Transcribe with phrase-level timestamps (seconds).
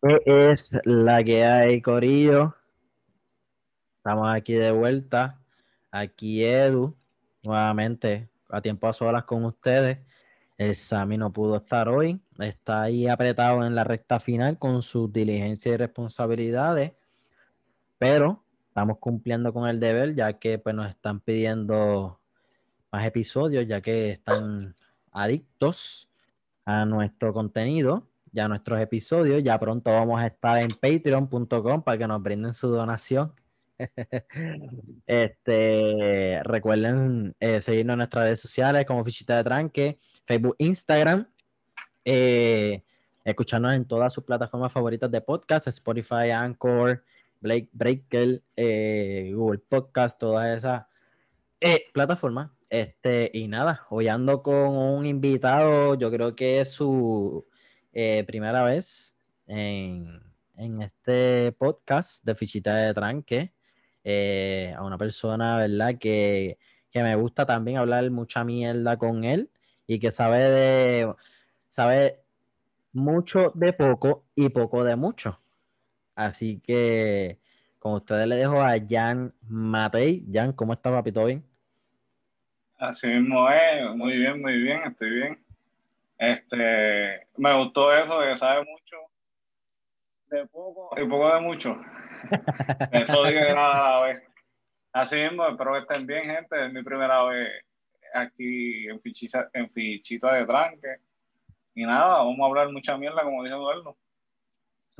[0.00, 0.20] ¿Qué
[0.52, 2.54] es la que hay, Corillo?
[3.96, 5.40] Estamos aquí de vuelta.
[5.90, 6.94] Aquí Edu,
[7.42, 9.98] nuevamente a tiempo a solas con ustedes.
[10.56, 12.20] El Sami no pudo estar hoy.
[12.38, 16.92] Está ahí apretado en la recta final con sus diligencias y responsabilidades.
[17.98, 22.20] Pero estamos cumpliendo con el deber, ya que pues, nos están pidiendo
[22.92, 24.76] más episodios, ya que están
[25.10, 26.08] adictos
[26.64, 29.42] a nuestro contenido ya nuestros episodios.
[29.42, 33.32] Ya pronto vamos a estar en patreon.com para que nos brinden su donación.
[35.06, 41.26] este, recuerden eh, seguirnos en nuestras redes sociales como Fichita de Tranque, Facebook, Instagram.
[42.04, 42.82] Eh,
[43.24, 47.04] escucharnos en todas sus plataformas favoritas de podcast, Spotify, Anchor,
[47.40, 50.84] Blake, Breaker, eh, Google Podcast, todas esas
[51.92, 52.50] plataformas.
[52.70, 57.46] Este, y nada, hoy ando con un invitado, yo creo que es su
[57.92, 59.14] eh, primera vez
[59.46, 60.22] en,
[60.82, 63.52] este podcast de Fichita de Tranque.
[64.04, 65.98] Eh, a una persona, ¿verdad?
[65.98, 66.58] Que,
[66.94, 69.50] me gusta también hablar mucha mierda con él
[69.86, 71.14] y que sabe de
[71.68, 72.18] sabe
[72.92, 75.38] mucho de poco y poco de mucho.
[76.16, 77.38] Así que
[77.78, 80.26] con ustedes le dejo a Jan Matei.
[80.32, 81.24] Jan, ¿cómo está, papito?
[81.24, 81.44] ¿Bien?
[82.78, 85.47] Así mismo es, muy bien, muy bien, estoy bien.
[86.18, 88.96] Este, me gustó eso de que sabe mucho
[90.30, 91.76] de poco y poco de mucho.
[92.92, 94.22] eso dije nada a la vez.
[94.92, 96.66] Así mismo, espero que estén bien, gente.
[96.66, 97.48] Es mi primera vez
[98.14, 100.96] aquí en, Fichita, en Fichita de Tranque.
[101.74, 103.96] Y nada, vamos a hablar mucha mierda, como dijo Eduardo.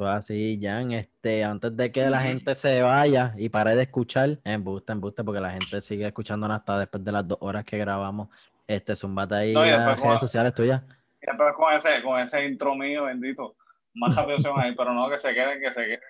[0.08, 4.62] así, Jan, este, antes de que la gente se vaya y pare de escuchar, en
[4.62, 7.78] buste, en buste, porque la gente sigue escuchándonos hasta después de las dos horas que
[7.78, 8.28] grabamos.
[8.68, 10.82] Este, zumbate ahí no, las redes sociales tuyas
[11.20, 13.56] después con ese, con ese intro mío, bendito,
[13.94, 16.00] más rápido se van a ir, pero no, que se queden, que se queden.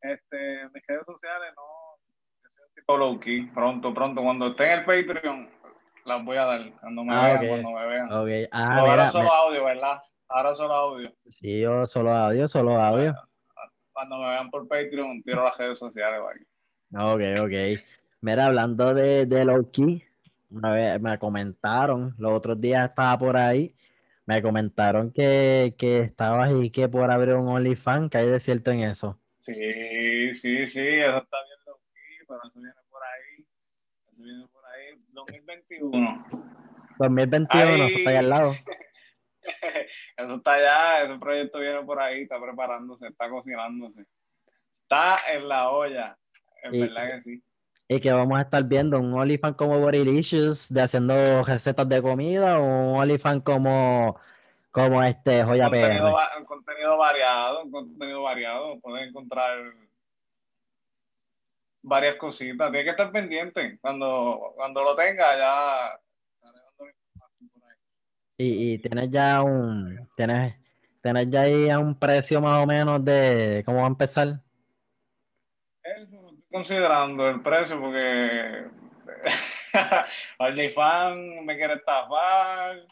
[0.00, 1.62] Este, mis redes sociales, no,
[2.42, 5.50] yo soy un tipo low key, pronto, pronto, cuando esté en el Patreon,
[6.04, 8.12] las voy a dar, cuando me ah, vean, cuando me vean.
[8.12, 8.48] Okay.
[8.52, 9.98] Ah, ahora solo audio, ¿verdad?
[10.28, 11.12] Ahora solo audio.
[11.28, 13.14] Sí, yo solo audio, solo audio.
[13.92, 16.20] Cuando me vean por Patreon, tiro las redes sociales,
[16.94, 17.82] Ok, ok.
[18.20, 20.02] Mira, hablando de, de low key,
[20.50, 23.74] una vez me comentaron, los otros días estaba por ahí
[24.28, 28.70] me comentaron que, que estabas y que por abrir un OnlyFans, que hay de cierto
[28.70, 29.16] en eso.
[29.40, 33.46] Sí, sí, sí, eso está bien loquí, pero eso viene por ahí.
[34.06, 35.02] Eso viene por ahí.
[35.12, 36.26] 2021.
[36.98, 38.52] 2021, eso está allá al lado.
[40.18, 44.04] eso está allá, ese proyecto viene por ahí, está preparándose, está cocinándose.
[44.82, 46.18] Está en la olla,
[46.64, 47.42] en verdad que sí.
[47.90, 52.58] Y que vamos a estar viendo un OnlyFans como Borilicious de haciendo recetas de comida
[52.58, 54.20] o un OnlyFans como,
[54.70, 58.78] como este Joya contenido, Un contenido variado, un contenido variado.
[58.80, 59.72] Puedes encontrar
[61.82, 62.70] varias cositas.
[62.70, 63.78] Tienes que estar pendiente.
[63.80, 66.00] Cuando, cuando lo tenga ya...
[68.36, 70.06] Y, y tienes ya un...
[70.14, 70.54] Tienes,
[71.02, 74.40] tienes ya ahí un precio más o menos de cómo va a empezar
[76.58, 78.64] considerando el precio porque
[80.40, 82.84] OnlyFans me quiere estafar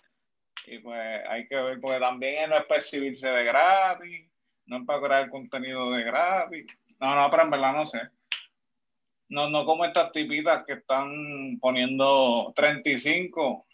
[0.69, 4.31] y pues hay que ver porque también no es percibirse de gratis,
[4.67, 6.65] no es para crear contenido de gratis.
[7.01, 8.01] No, no, pero en verdad no sé.
[9.31, 13.67] No, no como estas tipitas que están poniendo 35.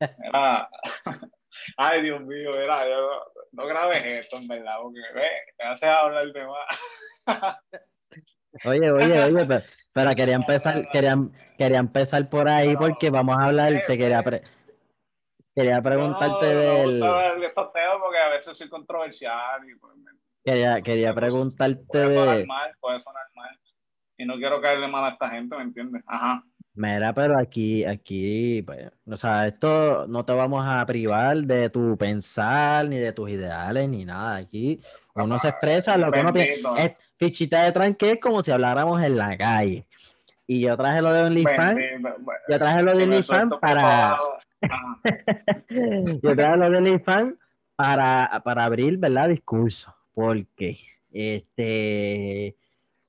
[1.76, 2.84] Ay, Dios mío, era,
[3.52, 6.66] no, grabes esto, en verdad, porque ve, me hace hablar de más.
[8.64, 11.16] Oye, oye, oye, pero, quería empezar, quería,
[11.56, 14.22] quería empezar por ahí porque vamos a hablar, te quería
[15.54, 17.00] quería preguntarte del.
[18.00, 19.94] porque a veces soy controversial y pues,
[20.44, 23.58] quería, quería preguntarte puede sonar mal, puede sonar mal.
[24.16, 26.02] Y no quiero caerle mal a esta gente, ¿me entiendes?
[26.06, 26.42] Ajá.
[26.78, 31.98] Mira, pero aquí, aquí, pues, o sea, esto no te vamos a privar de tu
[31.98, 34.36] pensar, ni de tus ideales, ni nada.
[34.36, 34.80] Aquí
[35.16, 36.74] uno se expresa lo que uno piensa.
[36.76, 39.86] Es fichita de tranque es como si habláramos en la calle.
[40.46, 41.80] Y yo traje lo de OnlyFans.
[42.48, 44.16] Yo traje lo de OnlyFans para.
[46.22, 47.34] yo traje lo de OnlyFans
[47.74, 49.30] para, para abrir, ¿verdad?
[49.30, 49.96] Discurso.
[50.14, 50.78] Porque
[51.10, 52.54] este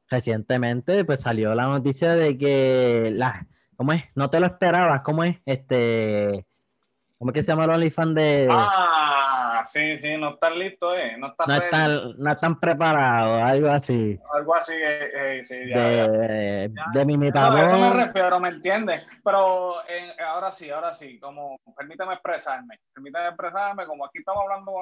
[0.09, 3.45] recientemente pues salió la noticia de que la
[3.79, 4.03] ¿Cómo es?
[4.13, 5.03] No te lo esperabas.
[5.03, 5.37] ¿Cómo es?
[5.45, 6.45] Este.
[7.17, 8.47] ¿Cómo es que se llama el OnlyFans de.?
[8.51, 11.15] Ah, sí, sí, no están listos, ¿eh?
[11.17, 14.19] No están, no están, no están preparados, algo así.
[14.33, 17.61] Algo así, eh, eh sí, ya, de, de mi imitador.
[17.61, 19.01] a eso me refiero, ¿me entiendes?
[19.23, 24.73] Pero eh, ahora sí, ahora sí, como, permítame expresarme, permítame expresarme, como aquí estamos hablando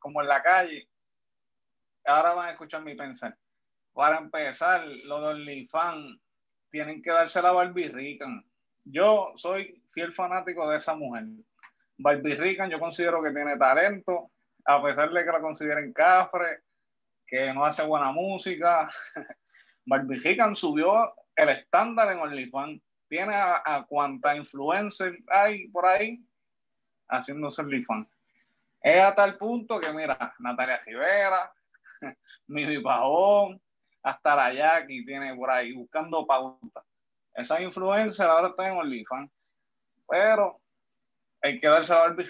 [0.00, 0.88] como en la calle,
[2.04, 3.32] ahora van a escuchar mi pensar.
[3.92, 6.20] Para empezar, los de OnlyFans
[6.70, 8.44] tienen que darse la Barbie Rican.
[8.84, 11.24] Yo soy fiel fanático de esa mujer.
[11.98, 14.30] Barbie Rican yo considero que tiene talento,
[14.64, 16.62] a pesar de que la consideren cafre,
[17.26, 18.88] que no hace buena música.
[19.86, 22.82] Barbie Rican subió el estándar en OnlyFans.
[23.08, 26.22] Tiene a, a cuanta influencer hay por ahí
[27.08, 28.08] haciéndose OnlyFans.
[28.80, 31.52] Es a tal punto que, mira, Natalia Rivera,
[32.46, 33.60] Mimi Pajón,
[34.02, 36.84] hasta la Jackie tiene por ahí buscando pauta.
[37.34, 39.30] Esa influencia ahora está en OnlyFans.
[40.08, 40.60] Pero
[41.42, 42.24] hay que darse a Barbie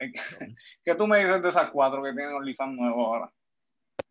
[0.84, 3.32] ¿Qué tú me dices de esas cuatro que tienen OnlyFans nuevo ahora?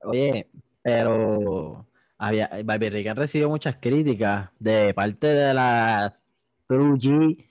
[0.02, 0.48] Oye,
[0.82, 1.86] pero
[2.18, 6.18] había, Barbie Rican recibió muchas críticas de parte de la
[6.68, 7.46] True G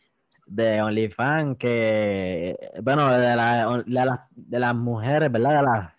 [0.46, 5.56] de OnlyFans que, bueno, de, la, de, las mujeres, ¿verdad?
[5.56, 5.92] De las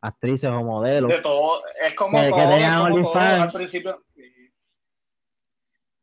[0.00, 1.10] actrices o modelos.
[1.10, 4.02] De todo, es como todo, al principio.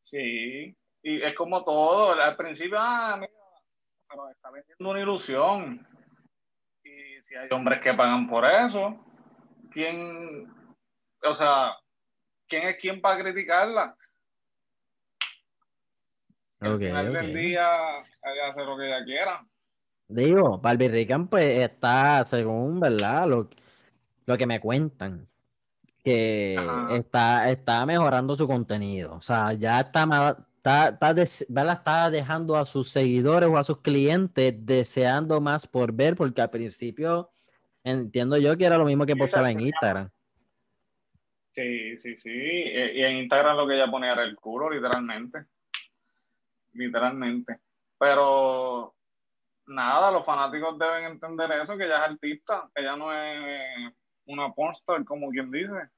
[0.03, 0.77] Sí.
[1.01, 3.31] y es como todo, al principio, ah, mira,
[4.07, 5.87] pero está vendiendo una ilusión.
[6.83, 9.03] Y si hay hombres que pagan por eso,
[9.71, 10.47] ¿quién,
[11.23, 11.75] o sea,
[12.47, 13.95] quién es quién para criticarla?
[16.59, 19.45] Al final del día, ella hace lo que ella quiera.
[20.07, 23.27] Digo, Barbie Rican, pues está, según, ¿verdad?
[23.27, 23.49] Lo,
[24.25, 25.27] lo que me cuentan,
[26.03, 26.55] que
[26.91, 29.15] está, está mejorando su contenido.
[29.15, 34.53] O sea, ya está, está, está, está dejando a sus seguidores o a sus clientes
[34.65, 37.31] deseando más por ver, porque al principio
[37.83, 40.09] entiendo yo que era lo mismo que postaba en Instagram.
[41.53, 42.31] Sí, sí, sí.
[42.31, 45.45] Y en Instagram lo que ella ponía era el culo, literalmente
[46.75, 47.59] literalmente.
[47.97, 48.95] Pero
[49.67, 53.93] nada, los fanáticos deben entender eso, que ella es artista, ella no es
[54.25, 55.89] una pornstar, como quien dice.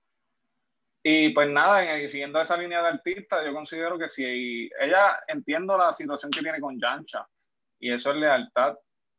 [1.04, 5.94] Y pues nada, siguiendo esa línea de artista, yo considero que si ella entiendo la
[5.94, 7.26] situación que tiene con Yancha,
[7.80, 8.78] y eso es lealtad,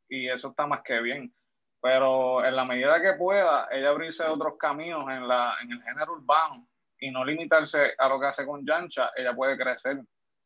[0.08, 1.32] y eso está más que bien.
[1.81, 6.14] Pero en la medida que pueda, ella abrirse otros caminos en, la, en el género
[6.14, 6.69] urbano
[6.99, 9.99] y no limitarse a lo que hace con Yancha, ella puede crecer.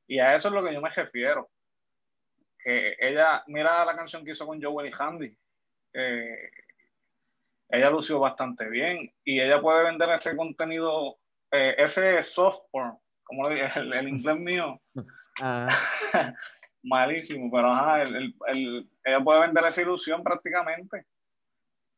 [0.06, 1.50] Y a eso es lo que yo me refiero.
[2.58, 5.36] Que ella, mira la canción que hizo con Joel y Handy.
[7.72, 11.16] Ella lució bastante bien y ella puede vender ese contenido,
[11.50, 12.92] eh, ese software,
[13.24, 14.80] como le dije, el, inglés mío.
[15.40, 15.68] Ah.
[16.84, 21.06] Malísimo, pero ajá, ella puede vender esa ilusión prácticamente.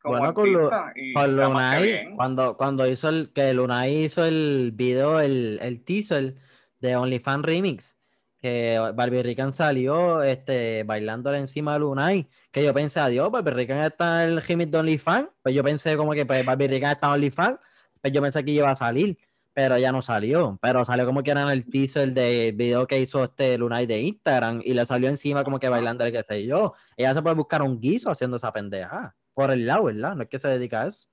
[0.04, 6.34] bueno, con, Lunay, cuando, cuando hizo el, que Lunay hizo el video, el, el teaser,
[6.80, 7.96] de OnlyFans Remix,
[8.44, 13.78] que Barbie Rican salió este, bailándole encima de Lunay, que yo pensé, adiós, Barbie Rican
[13.78, 17.06] está en el remix de OnlyFans, pues yo pensé como que pues, Barbie Rican está
[17.06, 17.58] en OnlyFans,
[18.02, 19.16] pues yo pensé que iba a salir,
[19.54, 23.00] pero ya no salió, pero salió como que era en el teaser del video que
[23.00, 26.44] hizo este Lunay de Instagram y le salió encima como que bailando el que sé
[26.44, 26.74] yo.
[26.98, 30.16] Ella se puede buscar un guiso haciendo esa pendeja, por el lado, ¿verdad?
[30.16, 31.08] No es que se dedica a eso.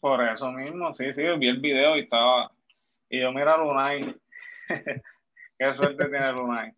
[0.00, 2.50] Por eso mismo, sí, sí, vi el video y estaba,
[3.08, 4.16] y yo mira a Lunay
[5.60, 6.72] Qué suerte tiene Lunay.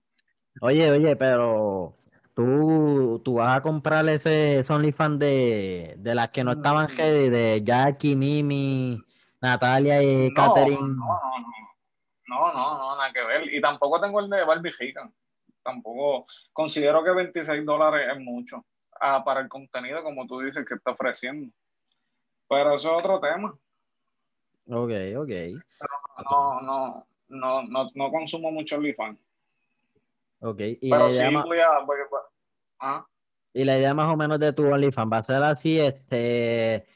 [0.60, 1.94] Oye, oye, pero
[2.34, 6.96] tú, tú vas a comprar ese OnlyFans de, de las que no estaban mm.
[6.96, 9.00] heavy, de Jackie, Mimi,
[9.40, 10.80] Natalia y no, Catherine.
[10.80, 11.20] No,
[12.26, 13.54] no, no, no, nada que ver.
[13.54, 15.14] Y tampoco tengo el de Barbie Hicken.
[15.62, 18.66] Tampoco considero que 26 dólares es mucho
[19.00, 21.54] ah, para el contenido, como tú dices, que está ofreciendo.
[22.48, 23.56] Pero eso es otro tema.
[24.66, 25.28] Ok, ok.
[25.28, 25.94] Pero
[26.28, 29.18] no, no, no, no, no consumo mucho OnlyFans.
[30.40, 31.68] Ok, y Pero sí voy a...
[32.80, 33.06] ¿ah?
[33.52, 36.86] Y la idea más o menos de tu OnlyFans va a ser así, este,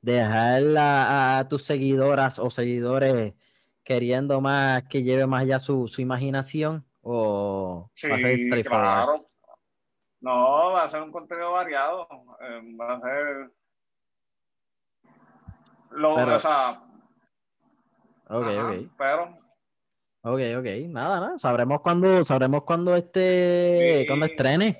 [0.00, 3.34] dejar a, tus seguidoras o seguidores
[3.82, 9.28] queriendo más que lleve más allá su, imaginación o sí, va a ser claro.
[10.20, 12.08] No, va a ser un contenido variado.
[12.40, 13.50] Eh, va a ser
[15.90, 16.82] lo, o sea,
[18.30, 18.90] ok, ok.
[18.96, 19.43] Pero
[20.26, 21.38] Ok, ok, nada, nada.
[21.38, 24.78] Sabremos cuándo, sabremos cuándo este, cuando estrene.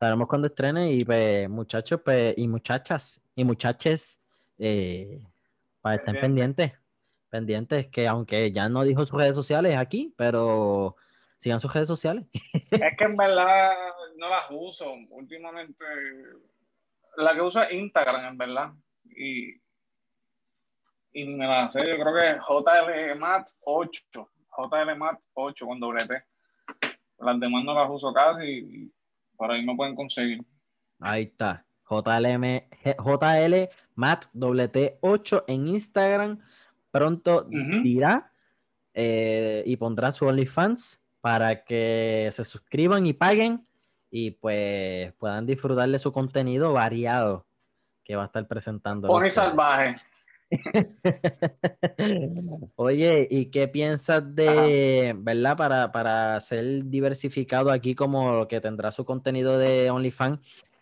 [0.00, 4.18] Sabremos cuándo estrene y pues muchachos, pues, y muchachas, y muchaches,
[4.58, 5.22] eh,
[5.82, 6.72] para estar pendientes,
[7.28, 10.96] pendientes, que aunque ya no dijo sus redes sociales aquí, pero
[11.36, 12.24] sigan sus redes sociales.
[12.70, 13.74] Es que en verdad
[14.16, 14.94] no las uso.
[15.10, 15.84] Últimamente,
[17.18, 18.72] la que uso es Instagram, en verdad.
[19.04, 19.60] Y
[21.16, 26.22] y me la sé, yo creo que JLMAT 8, JLMAT 8 con doble T.
[27.18, 28.92] Las demás no las uso casi y
[29.34, 30.40] por ahí me pueden conseguir.
[31.00, 31.64] Ahí está.
[31.88, 32.68] JLM,
[32.98, 33.54] JL
[33.94, 34.26] Matt
[35.00, 36.38] 8 en Instagram.
[36.90, 38.30] Pronto dirá
[38.92, 43.66] eh, y pondrá su OnlyFans para que se suscriban y paguen
[44.10, 47.46] y pues puedan disfrutar de su contenido variado
[48.04, 49.08] que va a estar presentando.
[49.08, 49.96] Pony salvaje.
[52.76, 59.04] Oye, ¿y qué piensas de, verdad, para, para ser diversificado aquí como que tendrá su
[59.04, 60.40] contenido de OnlyFans?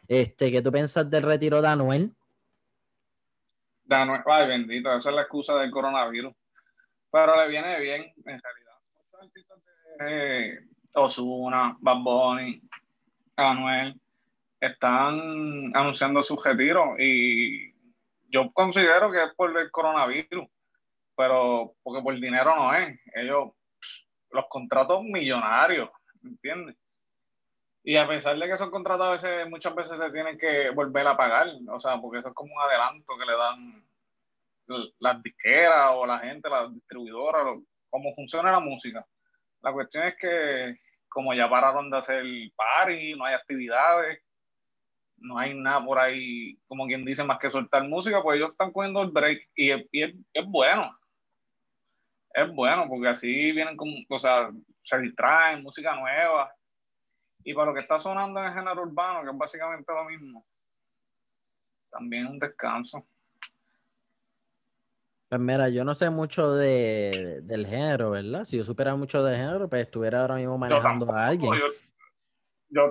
[0.09, 2.13] Este, ¿Qué tú piensas del retiro de Anuel?
[3.85, 6.35] De Anuel, ay bendito, esa es la excusa del coronavirus.
[7.11, 8.73] Pero le viene bien, en realidad.
[10.95, 12.61] Osuna, Bad Bunny,
[13.37, 14.01] Anuel,
[14.61, 17.74] están anunciando su retiro y
[18.35, 20.49] yo considero que es por el coronavirus,
[21.17, 22.99] pero porque por dinero no es.
[23.15, 23.53] Ellos,
[24.31, 25.89] los contratos millonarios,
[26.25, 26.77] ¿entiendes?
[27.85, 31.07] Y a pesar de que esos contratos a veces, muchas veces se tienen que volver
[31.07, 33.87] a pagar, o sea, porque eso es como un adelanto que le dan
[34.99, 39.07] las disqueras o la gente, las distribuidoras, cómo funciona la música.
[39.63, 40.77] La cuestión es que
[41.09, 42.25] como ya pararon de hacer
[42.57, 44.24] party, no hay actividades,
[45.25, 48.73] no hay nada por ahí, como quien dice, más que soltar música, pues ellos están
[48.73, 50.97] cogiendo el break y, es, es, bueno.
[52.33, 56.53] Es bueno porque así vienen con, o sea, se distraen, música nueva.
[57.43, 60.45] Y para lo que está sonando en el género urbano, que es básicamente lo mismo,
[61.91, 63.07] también un descanso.
[65.29, 68.45] Pues mira, yo no sé mucho de, del género, ¿verdad?
[68.45, 71.55] Si yo supiera mucho del género, pues estuviera ahora mismo manejando a alguien.
[71.55, 71.67] Yo,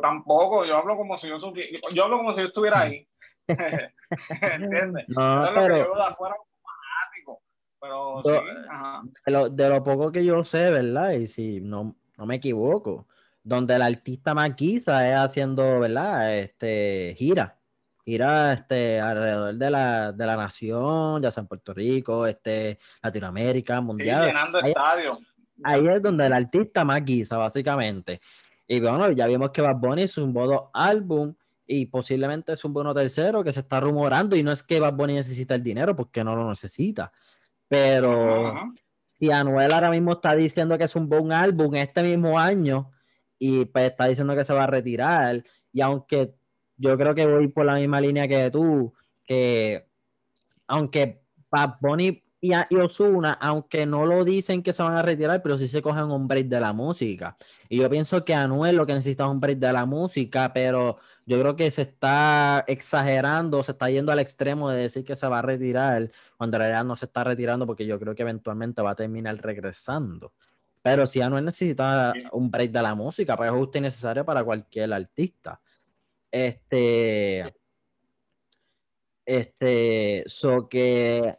[0.01, 3.07] tampoco, yo hablo como si yo supiera, yo hablo como si yo estuviera ahí.
[3.47, 5.05] ¿Entiendes?
[5.09, 7.41] No, pero, yo de afuera fanático.
[7.79, 8.31] Pero sí,
[9.25, 11.11] De, lo, de, lo, poco que yo sé, ¿verdad?
[11.11, 13.07] Y si no, no me equivoco,
[13.43, 16.37] donde el artista más quizá es haciendo, ¿verdad?
[16.37, 17.57] Este, gira
[18.05, 22.77] ir a, este, alrededor de la, de la nación, ya sea en Puerto Rico, este,
[23.01, 24.27] Latinoamérica, mundial.
[24.27, 25.19] llenando ahí, estadios.
[25.63, 28.19] Ahí es donde el artista más guisa, básicamente.
[28.73, 31.35] Y bueno, ya vimos que Bad Bunny es un dos álbum
[31.67, 34.95] y posiblemente es un bono tercero que se está rumorando y no es que Bad
[34.95, 37.11] Bunny necesita el dinero porque no lo necesita.
[37.67, 38.73] Pero
[39.05, 42.89] si Anuel ahora mismo está diciendo que es un buen álbum este mismo año
[43.37, 46.33] y pues está diciendo que se va a retirar y aunque
[46.75, 48.91] yo creo que voy por la misma línea que tú,
[49.23, 49.85] que
[50.65, 55.57] aunque Bad Bunny y, Osuna, aunque no lo dicen que se van a retirar, pero
[55.57, 57.37] sí se cogen un break de la música.
[57.69, 60.97] Y yo pienso que Anuel lo que necesita es un break de la música, pero
[61.25, 65.25] yo creo que se está exagerando, se está yendo al extremo de decir que se
[65.25, 68.81] va a retirar, cuando en realidad no se está retirando porque yo creo que eventualmente
[68.81, 70.33] va a terminar regresando.
[70.81, 74.43] Pero si Anuel necesita un break de la música, pues es justo y necesario para
[74.43, 75.61] cualquier artista.
[76.29, 77.55] Este.
[79.25, 80.23] Este.
[80.27, 81.37] So que.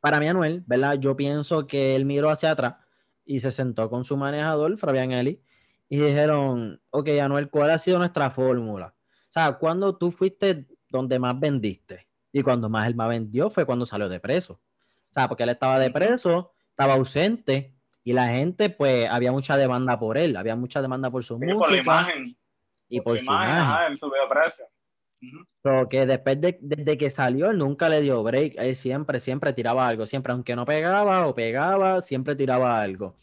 [0.00, 0.94] Para mí, Anuel, ¿verdad?
[0.98, 2.76] Yo pienso que él miró hacia atrás
[3.24, 5.42] y se sentó con su manejador, Fabián Eli,
[5.88, 8.94] y dijeron: Ok, Anuel, ¿cuál ha sido nuestra fórmula?
[9.28, 13.64] O sea, cuando tú fuiste donde más vendiste y cuando más él más vendió fue
[13.64, 14.54] cuando salió de preso.
[14.54, 19.56] O sea, porque él estaba de preso, estaba ausente y la gente, pues, había mucha
[19.56, 23.96] demanda por él, había mucha demanda por su música y por, su imagen.
[24.28, 24.64] precio.
[25.90, 28.54] Que después de, desde que salió, él nunca le dio break.
[28.56, 30.06] Él siempre, siempre tiraba algo.
[30.06, 33.16] Siempre, aunque no pegaba o pegaba, siempre tiraba algo.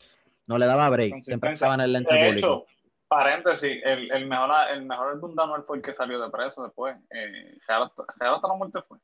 [0.46, 1.22] No le daba break.
[1.22, 2.66] Siempre estaba en el lente de Hecho,
[3.08, 6.64] paréntesis, el, el, mejor, el mejor álbum de Anuel fue el que salió de preso
[6.64, 6.96] después.
[7.10, 8.98] Eh, hasta la muerte fue.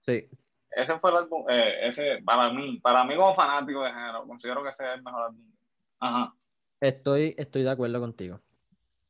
[0.00, 0.28] Sí.
[0.70, 4.62] Ese fue el álbum, eh, ese, para mí, para mí como fanático de género, considero
[4.62, 5.52] que ese es el mejor álbum.
[6.00, 6.34] Ajá.
[6.80, 8.40] Estoy, estoy de acuerdo contigo.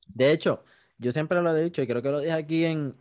[0.07, 0.65] De hecho,
[0.99, 2.95] yo siempre lo he dicho y creo que lo dije aquí en,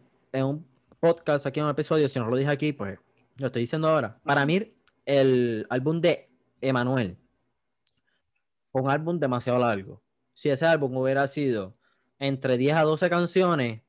[0.44, 0.68] un
[1.00, 2.10] podcast, aquí en un episodio.
[2.10, 3.00] Si no lo dije aquí, pues
[3.38, 4.20] lo estoy diciendo ahora.
[4.24, 4.74] Para mí,
[5.06, 6.30] el álbum de
[6.62, 7.18] Emanuel
[8.72, 10.01] fue un álbum demasiado largo.
[10.34, 11.75] Si ese álbum hubiera sido
[12.20, 13.82] entre 10 a 12 canciones,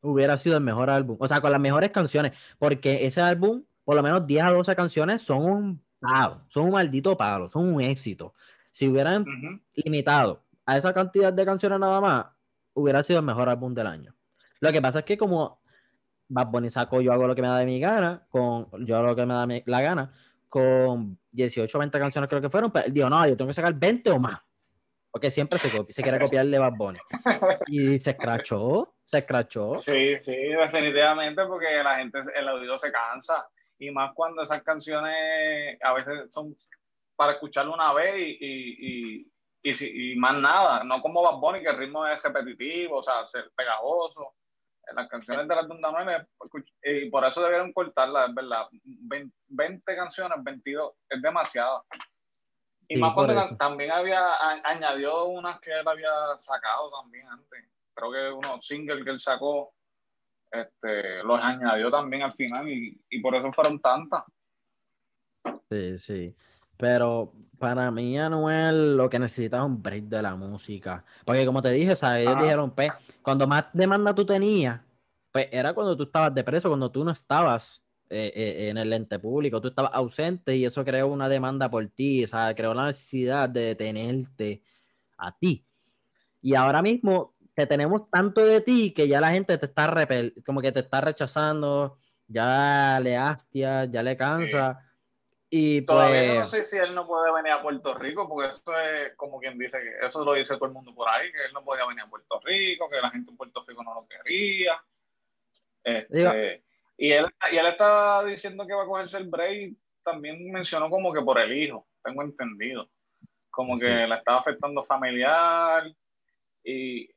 [0.00, 1.16] hubiera sido el mejor álbum.
[1.20, 2.36] O sea, con las mejores canciones.
[2.58, 6.42] Porque ese álbum, por lo menos 10 a 12 canciones, son un palo.
[6.48, 7.48] Son un maldito palo.
[7.48, 8.34] Son un éxito.
[8.70, 9.24] Si hubieran
[9.74, 12.26] limitado a esa cantidad de canciones nada más,
[12.74, 14.14] hubiera sido el mejor álbum del año.
[14.60, 15.59] Lo que pasa es que como
[16.30, 19.08] Bad Bunny sacó Yo hago lo que me da de mi gana, con Yo hago
[19.08, 20.12] lo que me da la gana,
[20.48, 23.54] con 18 o 20 canciones creo que fueron, pero él dijo, no, yo tengo que
[23.54, 24.40] sacar 20 o más.
[25.10, 26.98] Porque siempre se, copia, se quiere copiarle Bad Bunny.
[27.66, 29.74] Y se escrachó, se escrachó.
[29.74, 33.44] Sí, sí, definitivamente, porque la gente, el oído se cansa.
[33.78, 36.54] Y más cuando esas canciones a veces son
[37.16, 39.26] para escucharlo una vez y,
[39.62, 43.24] y, y, más nada, no como Bad Bunny, que el ritmo es repetitivo, o sea,
[43.24, 44.34] ser pegajoso.
[44.94, 46.26] Las canciones de la Tunda 9,
[46.82, 48.66] y por eso debieron cortarlas, es verdad.
[49.48, 51.84] 20, canciones, 22, es demasiado.
[52.88, 57.64] Y más cuando también había, añadió unas que él había sacado también antes.
[57.94, 59.72] Creo que unos singles que él sacó,
[60.50, 64.24] este, los añadió también al final y, y por eso fueron tantas.
[65.70, 66.36] Sí, sí.
[66.76, 71.04] Pero para mí, Anuel, lo que necesita es un break de la música.
[71.26, 72.26] Porque como te dije, ¿sabes?
[72.26, 72.90] ellos dijeron, pues,
[73.20, 74.80] cuando más demanda tú tenías,
[75.30, 78.90] pues era cuando tú estabas de preso, cuando tú no estabas eh, eh, en el
[78.94, 82.72] ente público, tú estabas ausente y eso creó una demanda por ti, o sea, creó
[82.72, 84.62] la necesidad de detenerte
[85.18, 85.62] a ti.
[86.40, 90.08] Y ahora mismo te tenemos tanto de ti que ya la gente te está
[90.46, 94.80] como que te está rechazando, ya le hastia, ya le cansa.
[95.52, 98.78] Y Todavía no pues sé si él no puede venir a Puerto Rico, porque eso
[98.78, 101.52] es como quien dice que eso lo dice todo el mundo por ahí, que él
[101.52, 104.80] no podía venir a Puerto Rico, que la gente en Puerto Rico no lo quería.
[105.82, 106.62] Este,
[106.96, 111.12] y, él, y él estaba diciendo que va a cogerse el break, también mencionó como
[111.12, 112.88] que por el hijo, tengo entendido.
[113.50, 115.92] Como que le estaba afectando familiar.
[116.62, 117.10] Y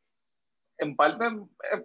[0.79, 1.23] en parte
[1.71, 1.83] es,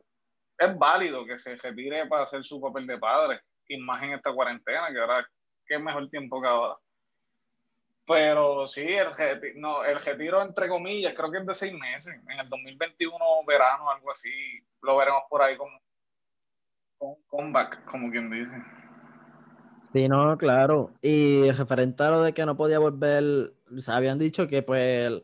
[0.58, 4.32] es válido que se retire para hacer su papel de padre, y más en esta
[4.32, 5.28] cuarentena, que ahora
[5.68, 6.76] qué mejor tiempo que ahora.
[8.06, 9.08] Pero sí, el,
[9.56, 12.18] no, el retiro, entre comillas, creo que es de seis meses.
[12.28, 14.30] En el 2021, verano, algo así,
[14.82, 15.78] lo veremos por ahí como
[17.00, 18.62] un comeback, como quien dice.
[19.92, 20.88] Sí, no, claro.
[21.02, 25.22] Y referente a lo de que no podía volver, se habían dicho que pues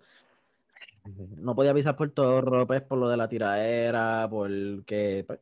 [1.37, 5.41] no podía pisar por todo, pues por lo de la tiradera, porque pues,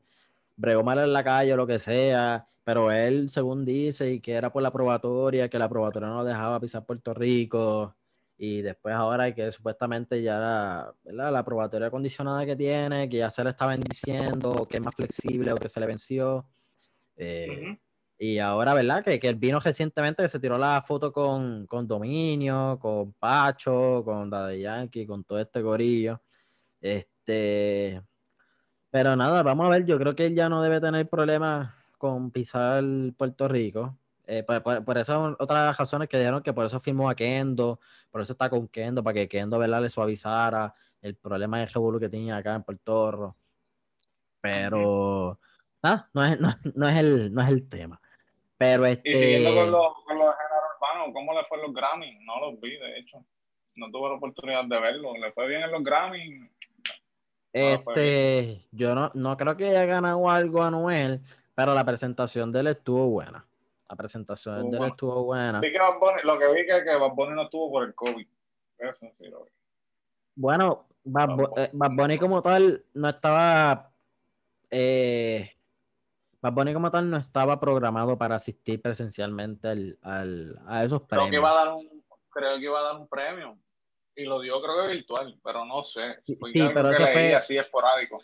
[0.56, 4.32] bregó mal en la calle o lo que sea, pero él, según dice, y que
[4.32, 7.96] era por la probatoria, que la probatoria no lo dejaba pisar Puerto Rico,
[8.44, 13.44] y después ahora que supuestamente ya la, la probatoria condicionada que tiene, que ya se
[13.44, 16.46] le estaba diciendo, que es más flexible o que se le venció.
[17.16, 17.78] Eh,
[18.18, 19.04] y ahora, ¿verdad?
[19.04, 24.02] Que, que él vino recientemente, que se tiró la foto con, con Dominio, con Pacho,
[24.04, 26.20] con Daddy Yankee, con todo este gorillo.
[26.80, 28.02] Este,
[28.92, 32.30] pero nada, vamos a ver, yo creo que él ya no debe tener problemas con
[32.30, 32.84] pisar
[33.16, 33.96] Puerto Rico.
[34.26, 37.80] Eh, por, eso otra de las razones que dijeron que por eso firmó a Kendo,
[38.10, 39.80] por eso está con Kendo, para que Kendo ¿verdad?
[39.80, 43.36] le suavizara el problema de Revolú que tenía acá en Puerto Rico.
[44.42, 45.38] Pero
[45.82, 47.98] nada, no es, no, es el, no es el tema.
[48.58, 49.08] Pero este...
[49.10, 52.18] Y siguiendo con los, con los urbanos, ¿cómo le fue los Grammy?
[52.26, 53.24] No los vi, de hecho.
[53.74, 55.14] No tuve la oportunidad de verlo.
[55.16, 56.46] ¿Le fue bien en los Grammy?
[57.52, 61.20] Este, yo no, no creo que haya ganado algo a Noel,
[61.54, 63.44] pero la presentación de él estuvo buena.
[63.88, 65.60] La presentación de él estuvo buena.
[65.60, 68.26] lo que vi que, que Bad Bunny no estuvo por el COVID.
[68.78, 69.50] Eso sí lo vi.
[70.34, 73.90] Bueno, Bad, eh, Bunny como tal no estaba.
[74.70, 75.50] Eh,
[76.40, 81.28] Bad Bunny como tal no estaba programado para asistir presencialmente al, al, a esos premios.
[81.28, 83.58] Creo que, iba a dar un, creo que iba a dar un premio
[84.16, 86.16] y lo dio creo que virtual, pero no sé.
[86.24, 88.20] Sí, pero eso fue así esporádico.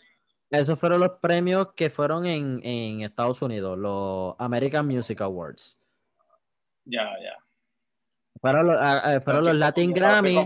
[0.49, 5.79] Esos fueron los premios que fueron en, en Estados Unidos, los American Music Awards.
[6.85, 7.37] Ya, ya.
[8.41, 10.37] Fueron los, fueron los Latin Grammy.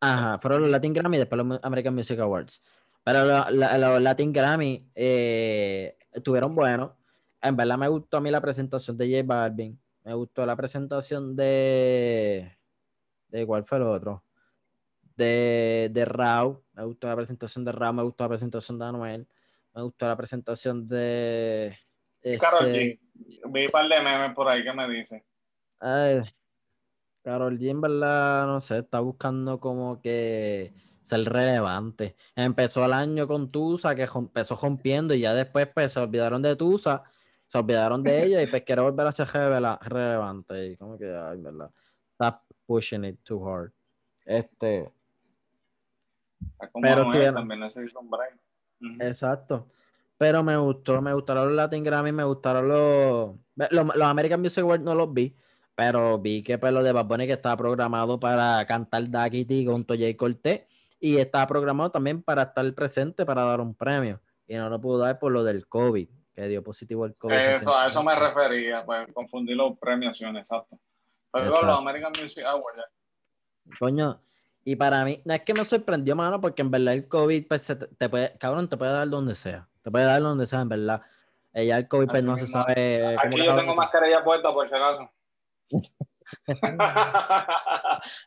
[0.00, 2.62] Ajá, fueron los Latin Grammy y después los American Music Awards.
[3.04, 6.92] Pero los, Latin Grammy eh, estuvieron buenos.
[7.42, 9.78] En verdad me gustó a mí la presentación de J Balvin.
[10.04, 12.56] Me gustó la presentación de
[13.30, 14.24] ¿De cuál fue el otro?
[15.16, 16.62] De, de Rao.
[16.72, 19.28] Me gustó la presentación de Rao, me gustó la presentación de Anuel.
[19.74, 21.76] Me gustó la presentación de.
[22.40, 22.92] Carol G.
[22.92, 23.00] Este,
[23.46, 25.24] Vi un par de memes por ahí que me dice.
[25.78, 26.22] Ay,
[27.22, 32.16] Carol G, en verdad, no sé, está buscando como que ser relevante.
[32.34, 36.56] Empezó el año con Tusa, que empezó rompiendo, y ya después pues, se olvidaron de
[36.56, 37.02] Tusa,
[37.46, 40.66] se olvidaron de ella, y pues quiere volver a ser relevante.
[40.66, 41.70] Y como que, ay, verdad.
[42.70, 43.72] Pushing it too hard.
[44.24, 44.88] Este.
[46.80, 47.64] Pero también
[49.00, 49.66] Exacto.
[50.16, 53.34] Pero me gustó, me gustaron los Latin Grammy, me gustaron los,
[53.72, 55.34] los, American Music Awards no los vi,
[55.74, 59.84] pero vi que pues lo de Bad Bunny que estaba programado para cantar Daquiti con
[59.84, 60.60] Toya y Cortés
[61.00, 64.98] y estaba programado también para estar presente para dar un premio y no lo pudo
[64.98, 67.34] dar por lo del COVID, que dio positivo el COVID.
[67.34, 70.78] Eso, a eso me refería, pues confundí los premiaciones, exacto.
[71.32, 72.84] Los American Music Awards.
[73.78, 74.20] Coño,
[74.64, 77.66] y para mí, no es que me sorprendió, mano, porque en verdad el COVID, pues,
[77.98, 79.68] te, puede, cabrón, te puede dar donde sea.
[79.82, 81.02] Te puede dar donde sea, en verdad.
[81.52, 83.16] Ella el COVID, pues, no se sabe.
[83.18, 85.10] Aquí yo tengo mascarilla puesta, por si acaso.
[86.46, 86.60] es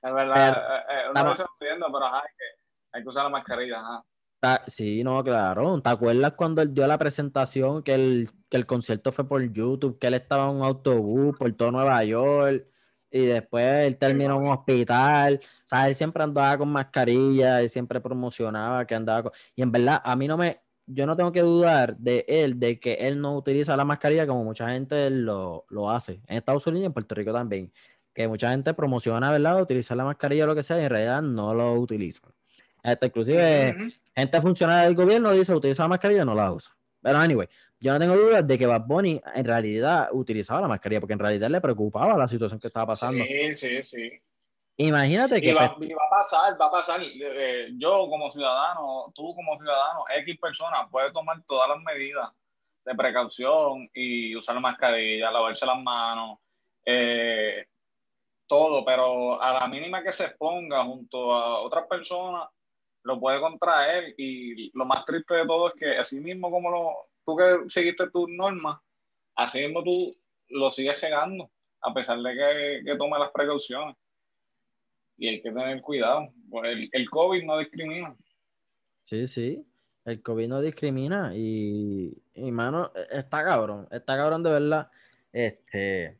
[0.02, 2.46] verdad, eh, eh, no me estoy pero ajá, hay que,
[2.92, 4.64] hay que usar la mascarilla, ajá.
[4.68, 5.82] sí, no, claro.
[5.82, 10.00] ¿Te acuerdas cuando él dio la presentación que el, que el concierto fue por YouTube,
[10.00, 12.66] que él estaba en un autobús por todo Nueva York
[13.14, 15.40] y después él terminó en un hospital?
[15.44, 19.32] O sea, él siempre andaba con mascarilla, él siempre promocionaba que andaba con...
[19.56, 20.62] Y en verdad, a mí no me...
[20.86, 24.44] Yo no tengo que dudar de él, de que él no utiliza la mascarilla como
[24.44, 26.22] mucha gente lo, lo hace.
[26.28, 27.72] En Estados Unidos y en Puerto Rico también.
[28.14, 29.62] Que mucha gente promociona, ¿verdad?
[29.62, 32.32] Utilizar la mascarilla o lo que sea y en realidad no lo utilizan.
[32.82, 36.76] Hasta inclusive gente funcionaria del gobierno dice utiliza la mascarilla no la usa.
[37.04, 37.48] Pero anyway,
[37.80, 41.20] yo no tengo dudas de que Bad Bunny en realidad utilizaba la mascarilla porque en
[41.20, 43.24] realidad le preocupaba la situación que estaba pasando.
[43.26, 44.12] Sí, sí, sí.
[44.78, 45.54] Imagínate que...
[45.54, 47.02] va, va, a pasar, va a pasar.
[47.04, 52.30] Eh, yo como ciudadano, tú como ciudadano, X persona puede tomar todas las medidas
[52.86, 56.40] de precaución y usar la mascarilla, lavarse las manos,
[56.86, 57.68] eh,
[58.48, 62.48] todo, pero a la mínima que se exponga junto a otras personas,
[63.04, 66.92] lo puede contraer y lo más triste de todo es que así mismo como lo,
[67.26, 68.80] tú que seguiste tus normas,
[69.36, 70.16] así mismo tú
[70.50, 71.50] lo sigues llegando,
[71.82, 73.96] a pesar de que, que tome las precauciones.
[75.18, 78.16] Y hay que tener cuidado, pues el, el COVID no discrimina.
[79.06, 79.66] Sí, sí,
[80.06, 84.90] el COVID no discrimina y, y mano, está cabrón, está cabrón de verdad.
[85.32, 86.18] Este,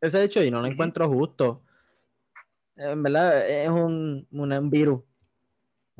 [0.00, 1.62] ese hecho y no lo encuentro justo.
[2.76, 5.02] En verdad es un, un virus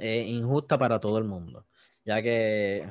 [0.00, 1.66] eh, injusta para todo el mundo.
[2.04, 2.88] Ya que,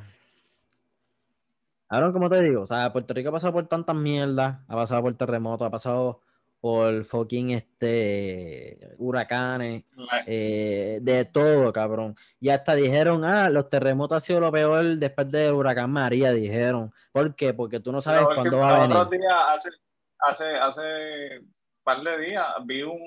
[1.89, 5.02] ahora como te digo, o sea, Puerto Rico ha pasado por tantas mierdas, ha pasado
[5.02, 6.22] por terremotos, ha pasado
[6.62, 9.86] por fucking este huracanes,
[10.28, 12.15] eh, de todo, cabrón.
[12.39, 16.93] Y hasta dijeron, ah, los terremotos ha sido lo peor después del huracán María, dijeron.
[17.12, 17.54] ¿Por qué?
[17.54, 18.95] Porque tú no sabes cuándo va a venir.
[18.95, 19.69] Otros días, hace,
[20.19, 21.41] hace, hace
[21.84, 23.02] par de días, vi un,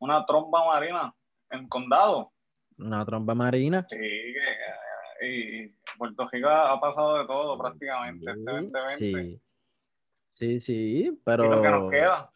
[0.00, 1.14] una tromba marina
[1.50, 2.32] en condado.
[2.78, 3.86] Una tromba marina.
[3.88, 3.96] Sí,
[5.20, 9.40] y Puerto Rico ha pasado de todo prácticamente sí, este Sí.
[10.32, 11.44] Sí, sí, pero.
[11.44, 12.30] ¿Y lo que nos queda?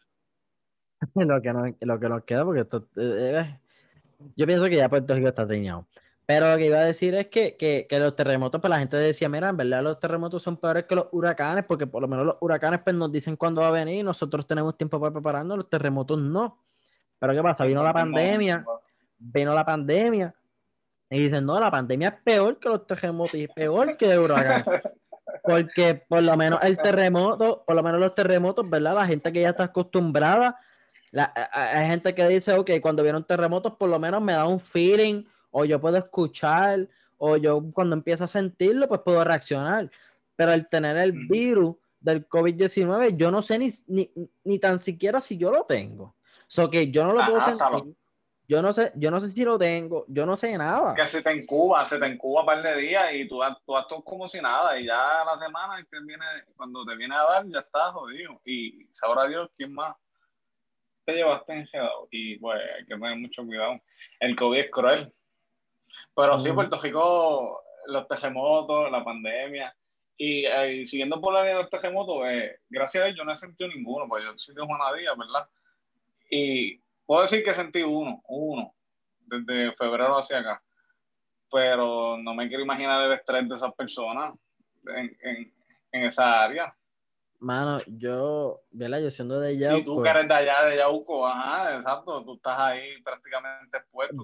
[1.15, 2.87] lo, que nos, lo que nos queda, porque esto.
[2.97, 3.59] Eh, eh,
[4.35, 5.87] yo pienso que ya Puerto Rico está dañado.
[6.25, 8.95] Pero lo que iba a decir es que, que, que, los terremotos, pues la gente
[8.95, 12.25] decía, mira, en verdad los terremotos son peores que los huracanes, porque por lo menos
[12.25, 15.69] los huracanes pues nos dicen cuándo va a venir, nosotros tenemos tiempo para prepararnos, los
[15.69, 16.63] terremotos no.
[17.19, 17.65] Pero ¿qué pasa?
[17.65, 18.65] Vino la pandemia,
[19.31, 20.33] vino la pandemia,
[21.09, 24.63] y dicen, no, la pandemia es peor que los terremotos y peor que el huracán.
[25.43, 28.95] Porque por lo menos el terremoto, por lo menos los terremotos, ¿verdad?
[28.95, 30.57] La gente que ya está acostumbrada,
[31.11, 34.59] la, hay gente que dice, ok, cuando vieron terremotos, por lo menos me da un
[34.59, 39.91] feeling, o yo puedo escuchar, o yo cuando empiezo a sentirlo, pues puedo reaccionar.
[40.35, 44.11] Pero el tener el virus del COVID-19, yo no sé ni, ni,
[44.43, 46.15] ni, tan siquiera si yo lo tengo.
[46.47, 47.95] So que yo no lo puedo sentir.
[48.53, 50.93] Yo no sé, yo no sé si lo tengo, yo no sé nada.
[50.93, 54.03] Que se te incuba, se te incuba un par de días y tú, tú actúas
[54.05, 56.23] como si nada y ya la semana que viene,
[56.55, 59.95] cuando te viene a dar ya estás jodido y sabrá Dios quién más
[61.03, 63.81] te llevaste enredado y pues hay que tener mucho cuidado.
[64.19, 65.11] El COVID es cruel,
[66.15, 69.75] pero sí, Puerto Rico, los terremotos, la pandemia
[70.15, 73.31] y, eh, siguiendo por la línea de los terremotos, eh, gracias a Dios yo no
[73.31, 75.49] he sentido ninguno, pues yo soy de Juana Díaz, ¿verdad?
[76.29, 78.73] Y puedo decir que sentí uno, uno,
[79.19, 80.63] desde febrero hacia acá.
[81.51, 84.33] Pero no me quiero imaginar el estrés de esas personas
[84.87, 85.53] en, en,
[85.91, 86.75] en esa área.
[87.39, 89.01] Mano, yo, ¿verdad?
[89.01, 89.79] Yo siendo de Yauco.
[89.79, 94.23] Y tú que eres de allá, de Yauco, ajá, exacto, tú estás ahí prácticamente expuesto.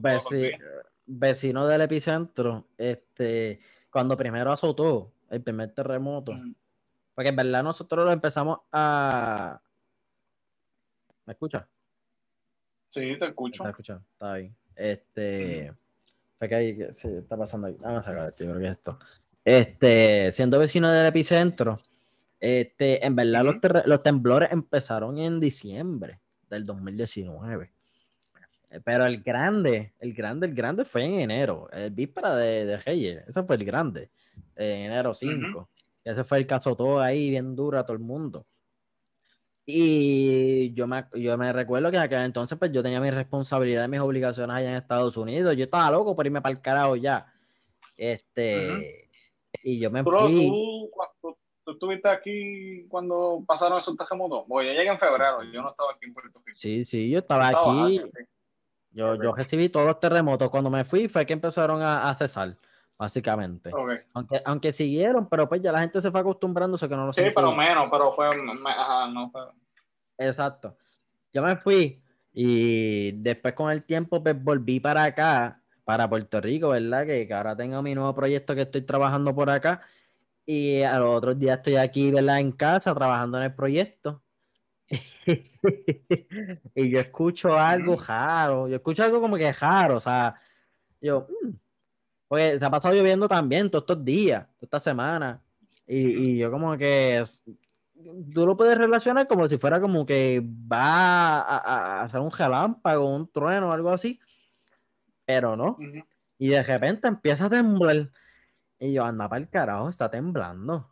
[1.05, 3.59] vecino del epicentro, este,
[3.91, 6.33] cuando primero azotó el primer terremoto,
[7.13, 9.59] porque en verdad nosotros lo empezamos a...
[11.25, 11.65] ¿Me escuchas?
[12.89, 13.63] Sí, te escucho.
[13.63, 14.56] Está escuchando, está bien.
[14.75, 15.73] Este.
[16.38, 17.78] Fue que ahí, sí, está pasando ahí.
[17.80, 18.99] Vamos a sacar esto, yo creo que es esto.
[19.45, 21.80] Este, siendo vecino del epicentro,
[22.39, 27.71] este, en verdad los, los, temblores empezaron en diciembre del 2019.
[28.84, 33.23] Pero el grande, el grande, el grande fue en enero, el víspera de, de Reyes,
[33.28, 34.10] ese fue el grande,
[34.56, 35.69] en enero 5.
[36.04, 38.45] Ese fue el caso todo ahí, bien duro a todo el mundo.
[39.71, 43.88] Y yo me, yo me recuerdo que en aquel entonces pues yo tenía mis responsabilidades,
[43.88, 45.55] mis obligaciones allá en Estados Unidos.
[45.55, 47.32] Yo estaba loco por irme para el carajo ya.
[47.95, 49.12] Este,
[49.62, 50.47] y yo me fui.
[51.21, 54.45] Tú, tú, estuviste aquí cuando pasaron esos terremotos?
[54.47, 56.58] Pues yo llegué en febrero, yo no estaba aquí en Puerto Rico.
[56.58, 58.01] Sí, sí, yo estaba aquí.
[58.89, 60.49] Yo, yo recibí todos los terremotos.
[60.49, 62.58] Cuando me fui fue que empezaron a, a cesar
[62.99, 63.71] básicamente.
[64.13, 67.13] Aunque, aunque siguieron, pero pues ya la gente se fue acostumbrando a que no lo
[67.13, 69.41] Sí, pero menos, pero fue, ajá, no fue.
[70.17, 70.75] Exacto.
[71.31, 76.69] Yo me fui y después con el tiempo pues volví para acá, para Puerto Rico,
[76.69, 77.05] ¿verdad?
[77.05, 79.81] Que, que ahora tengo mi nuevo proyecto que estoy trabajando por acá.
[80.45, 82.39] Y a los otros días estoy aquí, ¿verdad?
[82.39, 84.21] En casa trabajando en el proyecto.
[86.75, 90.33] y yo escucho algo raro, yo escucho algo como que raro, o sea,
[90.99, 91.49] yo, mm,
[92.29, 95.41] porque se ha pasado lloviendo también todos estos días, toda esta semana,
[95.85, 97.21] y, y yo como que
[98.33, 103.13] tú lo puedes relacionar como si fuera como que va a, a hacer un relámpago,
[103.13, 104.19] un trueno o algo así,
[105.25, 105.77] pero no.
[106.37, 108.09] Y de repente empieza a temblar.
[108.79, 110.89] Y yo, anda para el carajo, está temblando.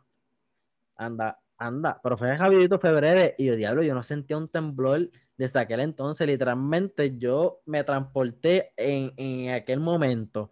[0.96, 2.00] Anda, anda.
[2.04, 6.28] Pero fue Javierito febrero y yo, diablo, yo no sentía un temblor desde aquel entonces.
[6.28, 10.52] Literalmente yo me transporté en, en aquel momento.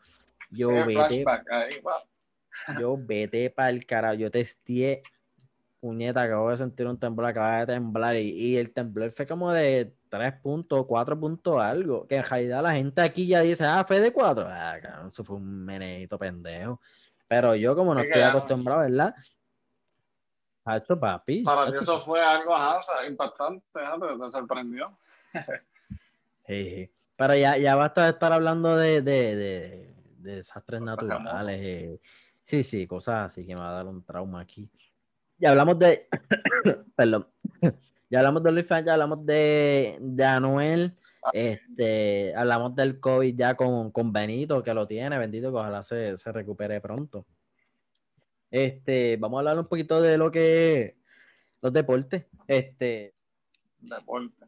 [0.55, 1.25] Yo vete,
[2.79, 4.15] yo vete para el carajo.
[4.15, 5.03] Yo testé
[5.85, 9.93] puñeta, acabo de sentir un temblor, acaba de temblar y, el temblor fue como de
[10.09, 13.99] 3 puntos, 4 puntos algo, que en realidad la gente aquí ya dice, ah, fue
[13.99, 16.81] de 4, ah, eso fue un menedito pendejo,
[17.27, 19.13] pero yo como no estoy acostumbrado, ¿verdad?
[20.65, 21.43] Hacho papi.
[21.43, 22.55] Para mí eso fue algo
[23.07, 24.97] impactante, te sorprendió.
[26.47, 29.94] sí, Pero ya, ya basta de estar hablando de, de, de,
[30.25, 31.59] de desastres naturales.
[31.61, 32.01] Eh.
[32.43, 34.69] Sí, sí, cosas así que me va a dar un trauma aquí
[35.37, 36.07] ya hablamos de.
[36.95, 37.27] perdón.
[38.07, 40.95] Ya hablamos de OnlyFans, ya hablamos de, de Anuel.
[41.33, 46.15] Este, hablamos del COVID ya con, con Benito, que lo tiene, bendito, que ojalá se,
[46.15, 47.25] se recupere pronto.
[48.51, 50.97] Este, vamos a hablar un poquito de lo que
[51.61, 52.27] los deportes.
[52.47, 53.15] Este.
[53.79, 54.45] Deporte.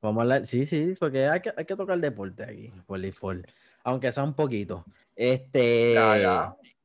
[0.00, 3.46] Vamos a hablar, sí, sí, porque hay que, hay que tocar deporte aquí, por default,
[3.84, 4.86] aunque sea un poquito.
[5.16, 5.94] Este,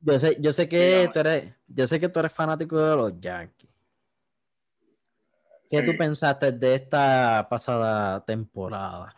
[0.00, 3.20] yo sé, yo sé que tú eres, yo sé que tú eres fanático de los
[3.20, 3.70] Yankees.
[5.68, 9.14] ¿Qué tú pensaste de esta pasada temporada?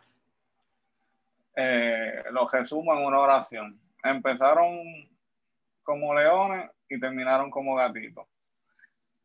[1.56, 3.80] Eh, lo resumo en una oración.
[4.02, 4.78] Empezaron
[5.82, 8.26] como leones y terminaron como gatitos.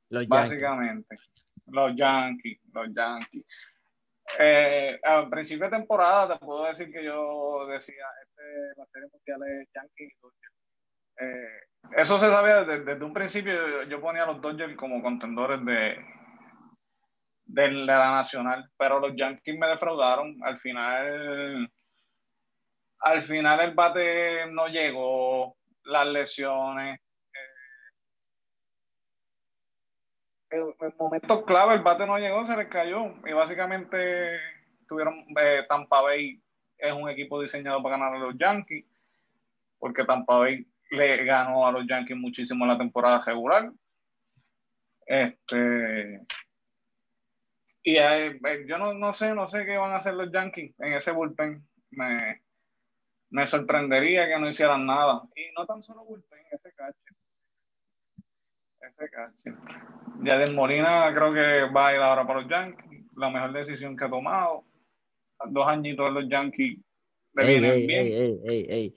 [0.10, 1.18] Los Básicamente.
[1.68, 3.46] Los Yankees, los Yankees.
[4.40, 8.06] Eh, al principio de temporada te puedo decir que yo decía,
[8.50, 10.14] este, la serie mundial es Yankees
[11.22, 11.60] eh,
[11.98, 13.84] eso se sabía desde, un principio.
[13.84, 15.98] Yo, ponía a los Dodgers como contendores de,
[17.46, 20.38] de la nacional, pero los Yankees me defraudaron.
[20.44, 21.70] Al final,
[23.00, 27.00] al final el bate no llegó, las lesiones.
[30.52, 34.40] en, momentos clave el bate no llegó, se les cayó y básicamente
[34.88, 36.02] tuvieron eh, Tampa
[36.80, 38.86] es un equipo diseñado para ganar a los Yankees
[39.78, 43.72] porque Tampa Bay le ganó a los Yankees muchísimo en la temporada regular.
[45.06, 46.22] Este
[47.84, 50.94] y eh, yo no, no, sé, no sé qué van a hacer los Yankees en
[50.94, 51.66] ese bullpen.
[51.92, 52.42] Me,
[53.30, 55.24] me sorprendería que no hicieran nada.
[55.36, 57.00] Y no tan solo bullpen, ese cache.
[58.82, 59.56] Ese cache.
[60.22, 63.06] Yaden Molina creo que va a ir ahora para los Yankees.
[63.16, 64.66] La mejor decisión que ha tomado.
[65.48, 66.80] Dos añitos de los Yankees
[67.34, 68.94] le vienen bien.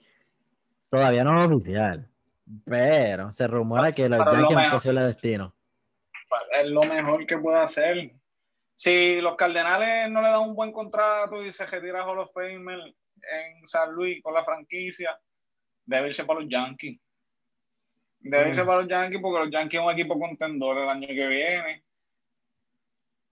[0.89, 2.07] Todavía no es oficial.
[2.65, 5.55] Pero se rumora que los Yankees han posible destino.
[6.51, 8.11] Es lo mejor que puede hacer.
[8.75, 12.79] Si los Cardenales no le dan un buen contrato y se retira Hall of Famer
[12.79, 15.17] en San Luis con la franquicia,
[15.85, 16.99] debe irse para los Yankees.
[18.19, 21.27] Debe irse para los Yankees porque los Yankees es un equipo contendor el año que
[21.27, 21.83] viene.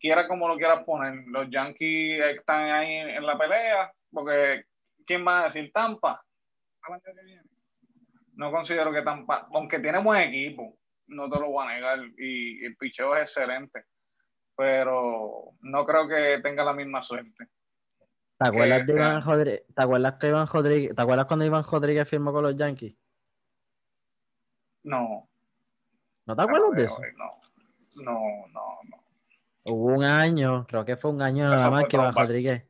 [0.02, 4.66] Quiera como lo quieras poner, los Yankees están ahí en la pelea porque
[5.06, 6.22] ¿quién va a decir Tampa?
[6.88, 7.52] El año que viene
[8.42, 9.26] no considero que tan.
[9.54, 12.00] Aunque tiene buen equipo, no te lo voy a negar.
[12.18, 13.86] Y, el picheo es excelente.
[14.56, 17.48] Pero no creo que tenga la misma suerte.
[18.38, 22.10] ¿Te acuerdas, de Iván Rodríguez, ¿Te acuerdas que Iván Rodríguez, ¿Te acuerdas cuando Iván Rodríguez
[22.10, 22.96] firmó con los Yankees?
[24.84, 25.30] No.
[26.26, 27.00] ¿No te acuerdas de eso?
[27.18, 27.40] No,
[28.04, 29.01] no, no, no.
[29.64, 32.64] Hubo un año, creo que fue un año nada más que Iván Rodríguez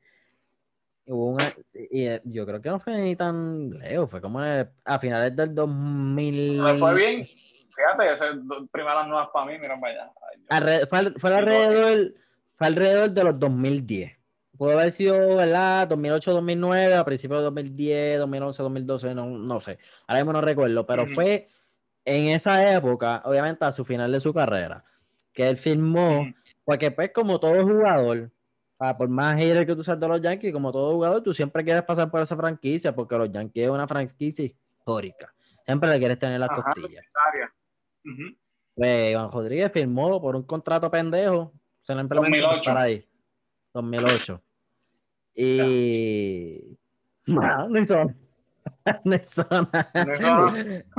[1.05, 1.37] Hubo
[1.73, 5.53] y eh, yo creo que no fue ni tan lejos, fue como a finales del
[5.53, 6.61] 2000.
[6.61, 7.27] Me fue bien,
[7.75, 8.29] fíjate, esas
[8.71, 10.11] primeras nuevas para mí, mira para
[10.49, 10.85] allá.
[10.87, 12.13] fue, fue, alrededor,
[12.55, 14.17] fue alrededor de los 2010.
[14.57, 15.87] Pudo haber sido, ¿verdad?
[15.87, 19.79] 2008, 2009, a principios de 2010, 2011, 2012, no, no sé.
[20.07, 21.49] Ahora mismo no recuerdo, pero fue
[22.05, 24.83] en esa época, obviamente a su final de su carrera,
[25.33, 26.27] que él firmó,
[26.71, 28.31] porque pues como todo jugador,
[28.97, 31.83] por más aire que tú seas de los Yankees, como todo jugador, tú siempre quieres
[31.83, 35.33] pasar por esa franquicia, porque los Yankees es una franquicia histórica.
[35.65, 37.03] Siempre le quieres tener las costillas.
[38.73, 41.51] Pues Iván Rodríguez firmó por un contrato pendejo.
[41.81, 42.69] Se lo implementó 2008.
[42.69, 43.05] para ahí.
[43.73, 44.41] 2008.
[45.35, 46.77] Y.
[47.25, 47.95] No, no hizo,
[49.03, 49.91] no hizo nada.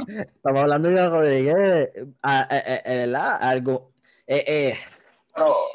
[0.06, 1.90] Estamos hablando de Rodríguez,
[2.22, 3.38] ¿verdad?
[3.40, 3.92] Algo.
[4.26, 4.74] Eh, eh,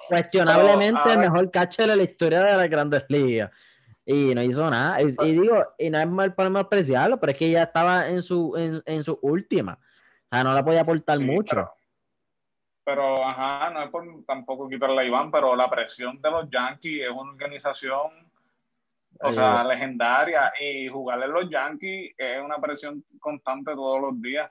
[0.08, 3.52] cuestionablemente el mejor catcher de la historia de las grandes ligas.
[4.06, 5.02] Y no hizo nada.
[5.02, 8.56] Y, digo, y no es mal para apreciarlo, pero es que ya estaba en su,
[8.56, 9.74] en, en su última.
[10.30, 11.70] O sea, no la podía aportar mucho.
[12.86, 17.04] Pero, ajá, no es por tampoco quitarle a Iván, pero la presión de los Yankees
[17.04, 18.32] es una organización,
[19.20, 20.54] o sea, legendaria.
[20.58, 24.50] Y jugarle los Yankees es una presión constante todos los días.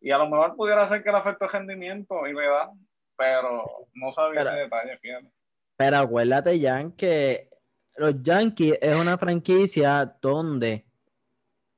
[0.00, 2.70] Y a lo mejor pudiera ser que le afecte el rendimiento y verdad,
[3.22, 5.30] pero no sabía ese detalle, fíjate.
[5.76, 7.48] Pero acuérdate, Jan, que
[7.96, 10.84] los Yankees es una franquicia donde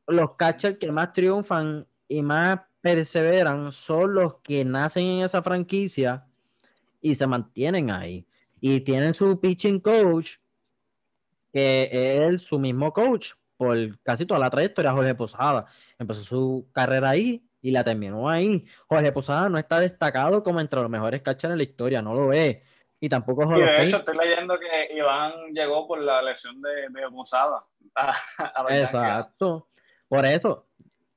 [0.07, 6.24] los catchers que más triunfan y más perseveran son los que nacen en esa franquicia
[7.02, 8.26] y se mantienen ahí.
[8.59, 10.37] Y tienen su pitching coach,
[11.52, 15.66] que es su mismo coach por casi toda la trayectoria, Jorge Posada.
[15.98, 18.62] Empezó su carrera ahí y la terminó ahí.
[18.87, 22.31] Jorge Posada no está destacado como entre los mejores catchers en la historia, no lo
[22.31, 22.59] es.
[23.00, 27.07] Y tampoco y de hecho, estoy leyendo que Iván llegó por la lesión de, de
[28.81, 29.68] Exacto.
[30.07, 30.66] Por eso,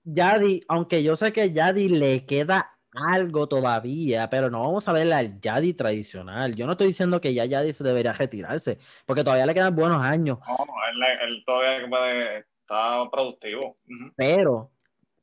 [0.05, 5.11] Yadi, aunque yo sé que Yadi le queda algo todavía, pero no vamos a ver
[5.11, 6.55] al Yadi tradicional.
[6.55, 10.01] Yo no estoy diciendo que ya Yadi se debería retirarse, porque todavía le quedan buenos
[10.01, 10.39] años.
[10.47, 10.55] No,
[11.25, 13.77] él, todavía puede, está productivo.
[14.15, 14.71] Pero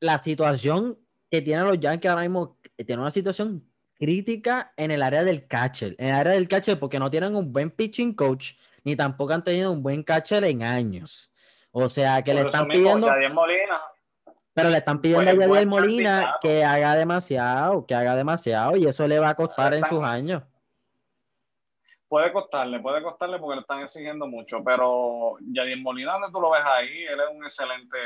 [0.01, 0.99] la situación
[1.35, 5.97] que tienen los Yankees ahora mismo, tiene una situación crítica en el área del catcher.
[5.99, 8.53] En el área del catcher porque no tienen un buen pitching coach,
[8.85, 11.33] ni tampoco han tenido un buen catcher en años.
[11.73, 13.09] O sea, que le están pidiendo...
[13.33, 13.81] Molina.
[14.53, 19.09] Pero le están pidiendo a Yadier Molina que haga demasiado, que haga demasiado, y eso
[19.09, 20.45] le va a costar en sus años.
[22.07, 26.51] Puede costarle, puede costarle porque le están exigiendo mucho, pero Yadier Molina, donde tú lo
[26.53, 27.99] ves ahí, él es un excelente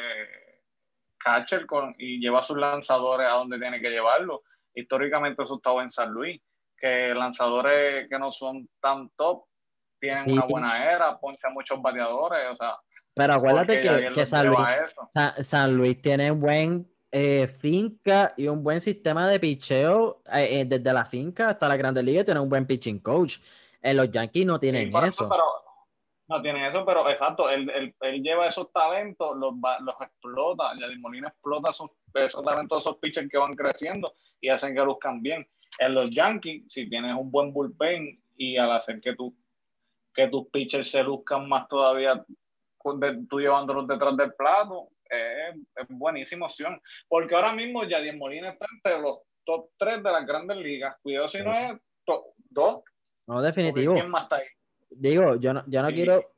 [1.19, 4.43] catcher con, y lleva sus lanzadores a donde tiene que llevarlo
[4.79, 6.41] históricamente eso estaba en San Luis,
[6.77, 9.45] que lanzadores que no son tan top
[10.01, 12.77] tienen una buena era, ponchan muchos bateadores, o sea.
[13.15, 14.61] Pero acuérdate que, San, Luis,
[15.41, 20.93] San, Luis, tiene buen eh, finca y un buen sistema de picheo eh, eh, desde
[20.93, 23.39] la finca hasta la Grande Liga tiene un buen pitching coach.
[23.83, 25.29] En los Yankees no tienen eso.
[26.29, 31.71] No tienen eso, pero exacto, él, lleva esos talentos, los, los explota, Yadier Molina explota
[31.71, 35.49] esos, esos talentos, esos pitchers que van creciendo y hacen que luzcan bien.
[35.79, 39.35] En los Yankees, si tienes un buen bullpen y al hacer que, tú,
[40.13, 42.23] que tus pitchers se luzcan más todavía,
[43.29, 46.81] tú llevándolos detrás del plato, es, es buenísima opción.
[47.09, 50.97] Porque ahora mismo Yadier Molina está entre los top 3 de las grandes ligas.
[51.03, 52.83] Cuidado si no es top 2.
[53.29, 53.95] No, definitivo.
[53.95, 54.47] ¿Quién más está ahí?
[54.91, 56.33] Digo, yo no, yo no quiero.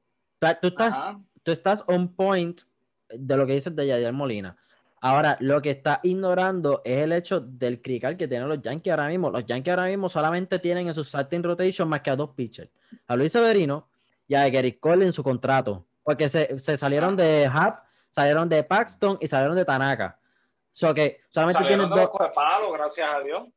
[0.60, 2.62] Tú estás, tú estás on point
[3.08, 4.56] de lo que dices de Yadier Molina.
[5.02, 9.08] Ahora, lo que está ignorando es el hecho del crical que tienen los Yankees ahora
[9.08, 9.30] mismo.
[9.30, 12.70] Los Yankees ahora mismo solamente tienen en su starting rotation más que a dos pitchers.
[13.06, 13.88] A Luis Severino
[14.28, 15.86] y a Gary Cole en su contrato.
[16.02, 17.74] Porque se, salieron de Hub,
[18.10, 20.18] salieron de Paxton y salieron de Tanaka.
[20.72, 22.10] So que solamente tienen dos.
[22.34, 23.48] Palo, gracias a Dios.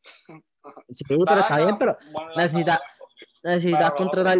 [0.89, 1.97] Sí, pero está bien, pero
[2.37, 2.79] necesitas,
[3.43, 4.39] necesitas contratar,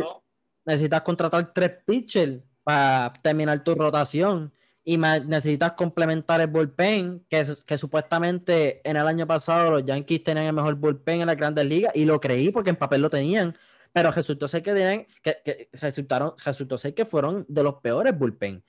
[0.66, 4.52] necesitas contratar tres pitchers para terminar tu rotación
[4.86, 10.48] y necesitas complementar el bullpen, que, que supuestamente en el año pasado los Yankees tenían
[10.48, 13.56] el mejor bullpen en las grandes ligas, y lo creí porque en papel lo tenían,
[13.94, 18.62] pero resultó ser que, tienen, que, resultaron, resultó ser que fueron de los peores bullpen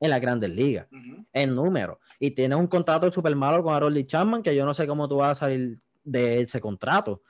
[0.00, 0.88] en las grandes ligas,
[1.32, 2.00] en número.
[2.18, 5.18] Y tienes un contrato súper malo con Harold Chapman, que yo no sé cómo tú
[5.18, 7.22] vas a salir de ese contrato,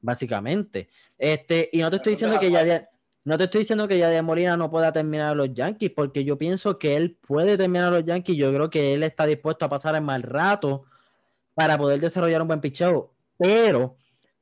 [0.00, 0.88] básicamente.
[1.18, 2.88] Este, y no te estoy diciendo que ya
[3.24, 6.38] no te estoy diciendo que ya de Molina no pueda terminar los Yankees, porque yo
[6.38, 8.36] pienso que él puede terminar los Yankees.
[8.36, 10.84] Yo creo que él está dispuesto a pasar el mal rato
[11.54, 13.96] para poder desarrollar un buen picheo, pero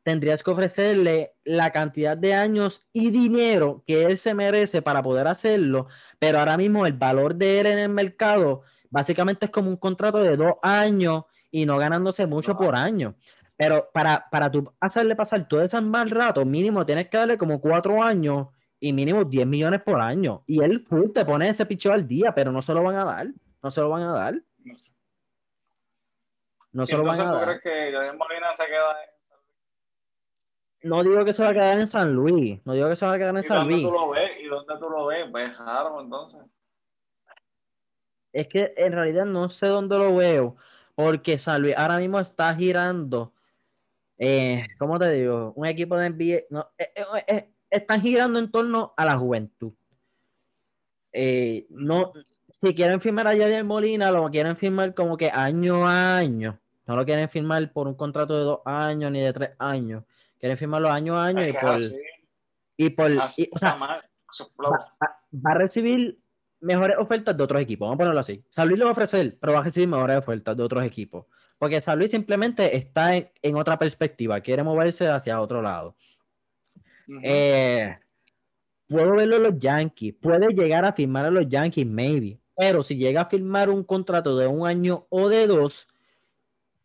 [0.04, 5.26] tendrías que ofrecerle la cantidad de años y dinero que él se merece para poder
[5.26, 5.86] hacerlo.
[6.18, 10.18] Pero ahora mismo el valor de él en el mercado básicamente es como un contrato
[10.18, 13.16] de dos años y no ganándose mucho por año.
[13.56, 17.60] Pero para, para tú hacerle pasar todo ese mal rato, mínimo tienes que darle como
[17.60, 18.46] cuatro años
[18.80, 20.42] y mínimo 10 millones por año.
[20.46, 23.04] Y él full te pone ese picheo al día, pero no se lo van a
[23.04, 23.26] dar.
[23.62, 24.34] No se lo van a dar.
[26.72, 27.40] No se lo van a dar.
[27.40, 30.82] ¿tú crees que Molina se queda en San Luis?
[30.82, 32.60] No digo que se va a quedar en San Luis.
[32.64, 33.82] No digo que se va a quedar en San Luis.
[33.82, 34.30] Tú lo ves?
[34.40, 35.26] ¿Y dónde tú lo ves?
[35.30, 36.40] Pues raro, entonces.
[38.32, 40.56] Es que en realidad no sé dónde lo veo.
[40.94, 43.32] Porque San Luis ahora mismo está girando.
[44.18, 45.52] Eh, ¿Cómo te digo?
[45.56, 46.40] Un equipo de NBA.
[46.50, 49.72] No, eh, eh, eh están girando en torno a la juventud.
[51.12, 52.12] Eh, no,
[52.48, 56.58] si quieren firmar a Yadier Molina, lo quieren firmar como que año a año.
[56.86, 60.04] No lo quieren firmar por un contrato de dos años ni de tres años.
[60.38, 61.80] Quieren firmarlo año a año y por,
[62.76, 63.10] y por.
[63.10, 66.18] o sea, va, a recibir
[66.60, 67.86] mejores ofertas de otros equipos.
[67.86, 68.42] Vamos a ponerlo así.
[68.48, 71.26] San Luis lo va a ofrecer, pero va a recibir mejores ofertas de otros equipos.
[71.58, 75.96] Porque San Luis simplemente está en, otra perspectiva, quiere moverse hacia otro lado.
[77.22, 77.98] Eh,
[78.88, 82.96] puedo verlo en los Yankees, puede llegar a firmar a los Yankees, maybe, pero si
[82.96, 85.88] llega a firmar un contrato de un año o de dos,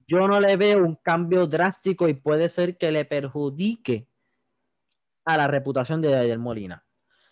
[0.07, 4.07] yo no le veo un cambio drástico y puede ser que le perjudique
[5.25, 6.85] a la reputación de Daniel Molina.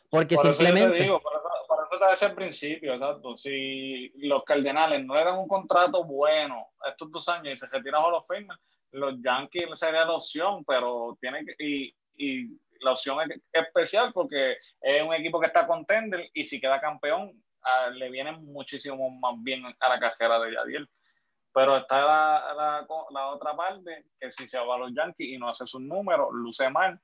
[0.09, 0.95] Porque simplemente.
[0.95, 3.37] Eso digo, por, eso, te hace el principio, exacto.
[3.37, 8.03] Si los Cardenales no le dan un contrato bueno estos dos años y se retiran
[8.03, 8.59] a los firmas,
[8.91, 11.55] los Yankees sería la opción, pero tienen que.
[11.59, 16.59] Y, y la opción es especial porque es un equipo que está contender y si
[16.59, 17.41] queda campeón
[17.93, 20.89] le viene muchísimo más bien a la cajera de Yadiel.
[21.53, 25.38] Pero está la, la, la, otra parte que si se va a los Yankees y
[25.38, 26.99] no hace sus números, luce mal.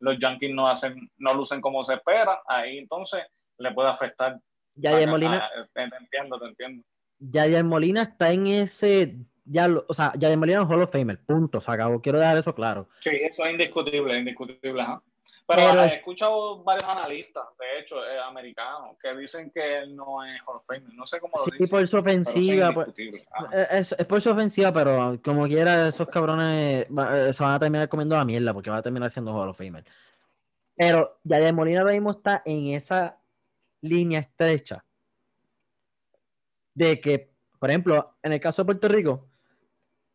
[0.00, 3.22] Los Yankees no hacen, no lucen como se espera, ahí entonces
[3.58, 4.38] le puede afectar.
[4.74, 5.48] Yadiel Molina.
[5.72, 6.84] te, entiendo, te entiendo.
[7.18, 9.16] Yadiel Molina está en ese
[9.50, 12.00] ya, o sea, ya de Molina es Hall of Famer, punto, se acabó.
[12.00, 12.88] Quiero dejar eso claro.
[13.00, 14.84] Sí, eso es indiscutible, indiscutible.
[15.46, 20.40] Pero, he escuchado varios analistas, de hecho, eh, americanos, que dicen que él no es
[20.46, 20.94] Hall of Famer.
[20.94, 22.72] No sé cómo lo sí, por su ofensiva.
[22.72, 22.88] Pues,
[23.72, 27.88] es, es, por su ofensiva, pero como quiera, esos cabrones eh, se van a terminar
[27.88, 29.84] comiendo la mierda porque va a terminar siendo Hall of Famer.
[30.76, 33.18] Pero ya de Molina ahora mismo está en esa
[33.80, 34.84] línea estrecha
[36.74, 39.29] de que, por ejemplo, en el caso de Puerto Rico,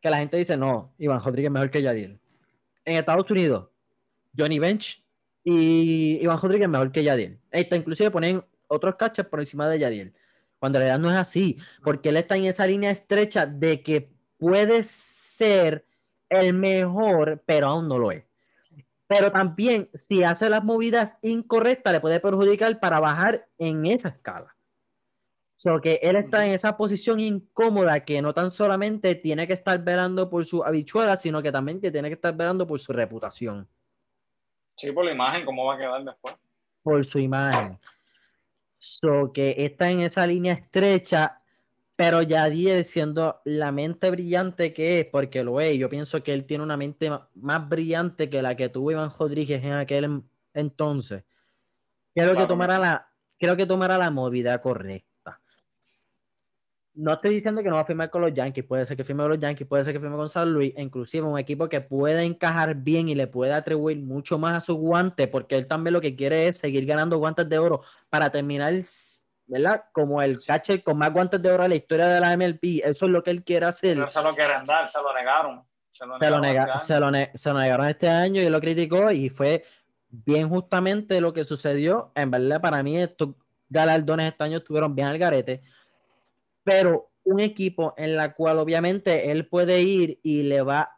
[0.05, 2.19] que la gente dice, no, Iván Rodríguez mejor que Yadiel.
[2.85, 3.69] En Estados Unidos,
[4.37, 5.03] Johnny Bench
[5.43, 7.39] y Iván Rodríguez mejor que Yadiel.
[7.49, 10.13] Esta inclusive ponen otros catchers por encima de Yadiel.
[10.59, 14.11] Cuando en realidad no es así, porque él está en esa línea estrecha de que
[14.37, 15.87] puede ser
[16.29, 18.25] el mejor, pero aún no lo es.
[19.07, 24.54] Pero también, si hace las movidas incorrectas, le puede perjudicar para bajar en esa escala.
[25.57, 29.81] So que él está en esa posición incómoda que no tan solamente tiene que estar
[29.81, 33.67] velando por su habichuela, sino que también tiene que estar velando por su reputación.
[34.75, 36.35] Sí, por la imagen, cómo va a quedar después.
[36.83, 37.79] Por su imagen.
[38.77, 41.41] So que está en esa línea estrecha,
[41.95, 46.45] pero Yadier siendo la mente brillante que es, porque lo es, yo pienso que él
[46.45, 50.21] tiene una mente más brillante que la que tuvo Iván Rodríguez en aquel
[50.53, 51.23] entonces.
[52.13, 53.07] Creo que tomará la,
[53.39, 55.14] creo que tomará la movida correcta
[56.95, 59.23] no estoy diciendo que no va a firmar con los Yankees, puede ser que firme
[59.23, 62.23] con los Yankees, puede ser que firme con San Luis, inclusive un equipo que pueda
[62.23, 66.01] encajar bien y le pueda atribuir mucho más a su guante, porque él también lo
[66.01, 68.73] que quiere es seguir ganando guantes de oro para terminar,
[69.45, 69.83] ¿verdad?
[69.91, 73.05] Como el catcher con más guantes de oro en la historia de la MLB, eso
[73.05, 73.97] es lo que él quiere hacer.
[73.97, 75.63] No se lo quieren dar, se lo negaron.
[75.89, 79.29] Se lo, negaron, este se, lo se lo negaron este año y lo criticó y
[79.29, 79.63] fue
[80.09, 82.11] bien justamente lo que sucedió.
[82.15, 83.29] En verdad, para mí estos
[83.69, 85.61] galardones este año estuvieron bien al garete
[86.65, 90.97] pero un equipo en la cual obviamente él puede ir y le va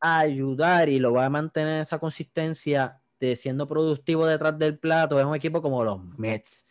[0.00, 5.18] a ayudar y lo va a mantener esa consistencia de siendo productivo detrás del plato,
[5.18, 6.64] es un equipo como los Mets.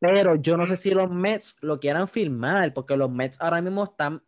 [0.00, 3.84] Pero yo no sé si los Mets lo quieran firmar, porque los Mets ahora mismo
[3.84, 4.22] están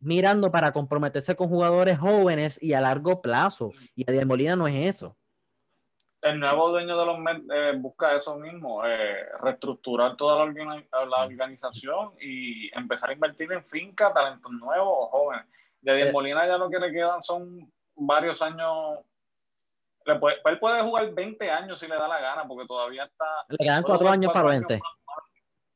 [0.00, 3.72] mirando para comprometerse con jugadores jóvenes y a largo plazo.
[3.94, 5.16] Y Adiel Molina no es eso
[6.26, 12.12] el nuevo dueño de los Mets eh, busca eso mismo, eh, reestructurar toda la, organización
[12.20, 15.46] y empezar a invertir en finca, talentos nuevos o jóvenes.
[15.80, 18.98] De eh, Molina ya lo que le quedan son varios años.
[20.04, 23.24] él puede jugar 20 años si le da la gana, porque todavía está.
[23.48, 24.80] Le quedan cuatro años para 20.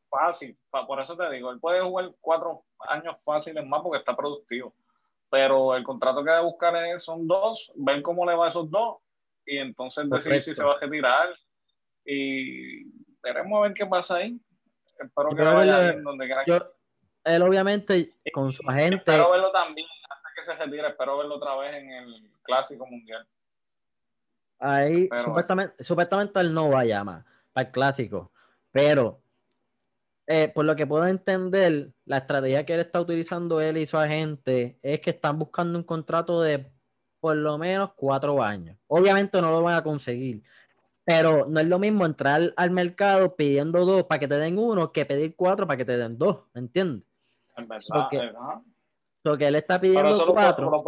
[0.08, 4.74] Fácil, por eso te digo, él puede jugar cuatro años fáciles más porque está productivo.
[5.30, 8.68] Pero el contrato que debe buscar es, son dos, ver cómo le va a esos
[8.68, 8.96] dos
[9.50, 11.28] y entonces decidir si se va a retirar
[12.04, 12.84] y
[13.20, 14.40] veremos a ver qué pasa ahí.
[14.96, 16.44] Espero que vaya bien donde quiera.
[16.46, 16.58] Yo,
[17.24, 18.96] él obviamente con su agente.
[18.98, 23.26] Espero verlo también, antes que se retire, espero verlo otra vez en el Clásico Mundial.
[24.60, 28.30] Ahí, supuestamente, supuestamente él no va a llamar para el Clásico,
[28.70, 29.20] pero
[30.28, 33.98] eh, por lo que puedo entender, la estrategia que él está utilizando él y su
[33.98, 36.70] agente es que están buscando un contrato de
[37.20, 38.76] por lo menos cuatro años.
[38.88, 40.42] Obviamente no lo van a conseguir,
[41.04, 44.90] pero no es lo mismo entrar al mercado pidiendo dos para que te den uno
[44.90, 47.06] que pedir cuatro para que te den dos, ¿me entiendes?
[47.56, 48.08] En verdad,
[49.22, 50.82] porque, él está pidiendo cuatro.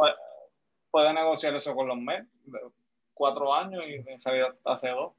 [0.91, 2.27] puede, negociar eso con los Mets,
[3.13, 5.13] cuatro años y en realidad hace dos.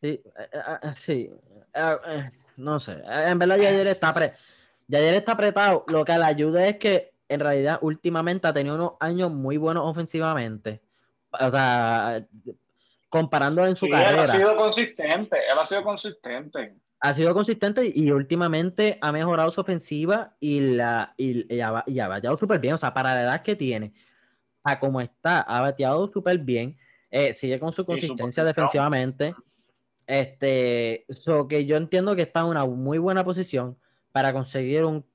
[0.00, 1.30] Sí, eh, eh, eh, sí.
[2.56, 3.02] no sé.
[3.04, 4.14] En verdad, Yadier está,
[4.88, 5.84] está apretado.
[5.88, 9.84] Lo que le ayuda es que en realidad últimamente ha tenido unos años muy buenos
[9.86, 10.80] ofensivamente.
[11.30, 12.26] O sea,
[13.08, 14.10] comparando en su carrera.
[14.10, 16.74] Él ha sido consistente, él ha sido consistente.
[16.98, 22.58] Ha sido consistente y últimamente ha mejorado su ofensiva y, la, y, ha, bateado súper
[22.58, 22.74] bien.
[22.74, 23.92] O sea, para la edad que tiene,
[24.64, 26.76] a como está, ha bateado súper bien.
[27.10, 29.34] Eh, sigue con su consistencia defensivamente.
[30.06, 33.78] Este, so que yo entiendo que está en una muy buena posición
[34.10, 35.06] para conseguir un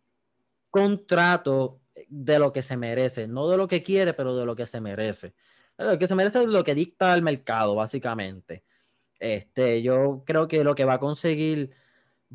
[0.71, 4.65] contrato de lo que se merece, no de lo que quiere, pero de lo que
[4.65, 5.33] se merece.
[5.77, 8.63] Lo que se merece es lo que dicta el mercado, básicamente.
[9.19, 11.71] Este, yo creo que lo que va a conseguir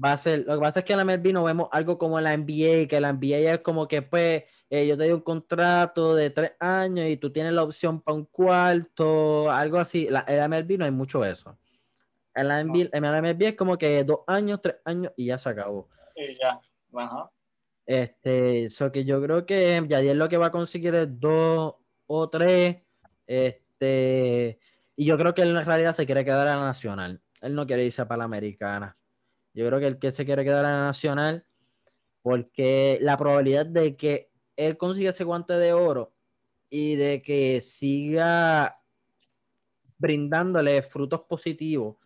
[0.03, 2.21] va a ser, lo que pasa es que en la MLB no vemos algo como
[2.21, 6.15] la NBA, que la NBA es como que pues eh, yo te doy un contrato
[6.15, 10.09] de tres años y tú tienes la opción para un cuarto, algo así.
[10.09, 11.59] La, en la MLB no hay mucho eso.
[12.35, 15.39] En la, MLB, en la MLB es como que dos años, tres años y ya
[15.39, 15.89] se acabó.
[16.15, 16.61] Y ya,
[16.95, 17.31] ajá.
[17.91, 21.74] Este, eso que yo creo que Yadier lo que va a conseguir es dos
[22.07, 22.84] o tres.
[23.26, 24.61] Este,
[24.95, 27.20] y yo creo que él en realidad se quiere quedar a la nacional.
[27.41, 28.97] Él no quiere irse para la americana.
[29.55, 31.45] Yo creo que el que se quiere quedar a la nacional,
[32.22, 36.14] porque la probabilidad de que él consiga ese guante de oro
[36.68, 38.80] y de que siga
[39.99, 41.97] brindándole frutos positivos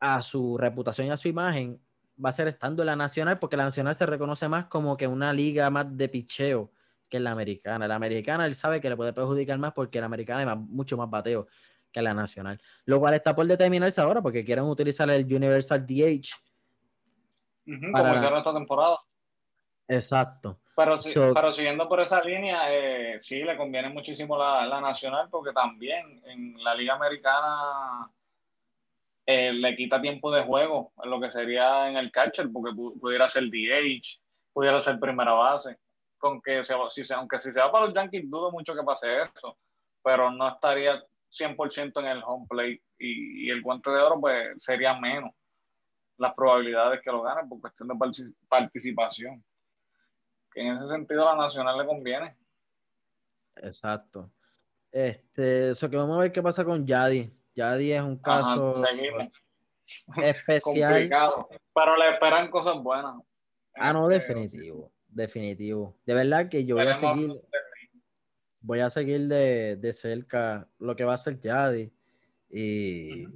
[0.00, 1.85] a su reputación y a su imagen
[2.22, 5.06] va a ser estando en la nacional, porque la nacional se reconoce más como que
[5.06, 6.72] una liga más de picheo
[7.08, 7.86] que la americana.
[7.86, 11.08] La americana él sabe que le puede perjudicar más porque la americana hay mucho más
[11.08, 11.46] bateo
[11.92, 12.60] que la nacional.
[12.84, 16.28] Lo cual está por determinarse ahora porque quieren utilizar el Universal DH.
[17.64, 18.98] Como hicieron esta temporada.
[19.88, 20.60] Exacto.
[20.76, 20.96] Pero,
[21.52, 26.62] siguiendo por esa línea, eh, sí, le conviene muchísimo la, la, nacional porque también en
[26.62, 28.10] la liga americana
[29.26, 33.28] eh, le quita tiempo de juego en lo que sería en el catcher, porque pudiera
[33.28, 34.20] ser DH,
[34.52, 35.78] pudiera ser primera base.
[36.18, 39.22] Con que se, si aunque si se va para los Yankees, dudo mucho que pase
[39.22, 39.58] eso,
[40.02, 44.98] pero no estaría 100% en el home plate y, el guante de oro, pues sería
[44.98, 45.32] menos
[46.16, 47.94] las probabilidades que lo gane por cuestión de
[48.48, 49.44] participación.
[50.50, 52.36] Que en ese sentido a la nacional le conviene.
[53.56, 54.30] Exacto.
[54.90, 57.35] Este, eso que vamos a ver qué pasa con Yadi.
[57.56, 58.74] Yadi es un caso
[60.22, 60.92] especial.
[60.92, 63.14] Complicado, pero le esperan cosas buenas.
[63.74, 65.96] Ah, no, definitivo, definitivo.
[66.04, 67.32] De verdad que yo voy a seguir,
[68.60, 71.90] voy a seguir de, de, cerca lo que va a hacer Yadi.
[72.50, 73.26] Y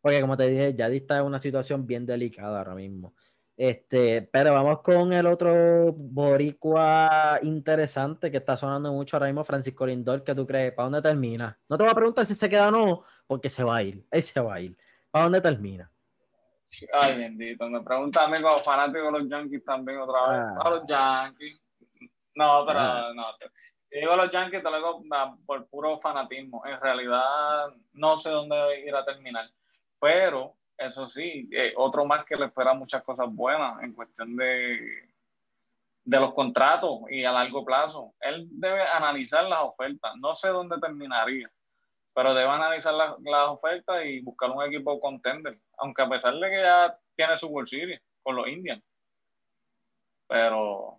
[0.00, 3.14] porque como te dije, Yadi está en una situación bien delicada ahora mismo.
[3.56, 9.86] Este, pero vamos con el otro boricua interesante que está sonando mucho ahora mismo, Francisco
[9.86, 10.72] Lindor, ¿qué tú crees?
[10.72, 11.58] ¿Para dónde termina?
[11.68, 14.06] No te voy a preguntar si se queda o no, porque se va a ir,
[14.10, 14.76] él se va a ir.
[15.10, 15.90] ¿Para dónde termina?
[16.94, 20.40] Ay, bendito, me pregunta a mí como fanático de los Yankees también otra vez.
[20.58, 20.70] Ah.
[20.70, 21.60] Los Yankees.
[22.34, 23.12] No, pero ah.
[23.14, 23.26] no.
[23.90, 25.02] digo los Yankees, te lo digo
[25.44, 26.62] por puro fanatismo.
[26.64, 29.50] En realidad, no sé dónde ir a terminar.
[30.00, 35.12] Pero eso sí, eh, otro más que le espera muchas cosas buenas en cuestión de,
[36.04, 38.14] de los contratos y a largo plazo.
[38.20, 40.12] Él debe analizar las ofertas.
[40.18, 41.50] No sé dónde terminaría,
[42.14, 43.16] pero debe analizar las,
[43.48, 45.58] ofertas y buscar un equipo contender.
[45.78, 48.82] Aunque a pesar de que ya tiene su World Series con los Indians.
[50.28, 50.98] Pero.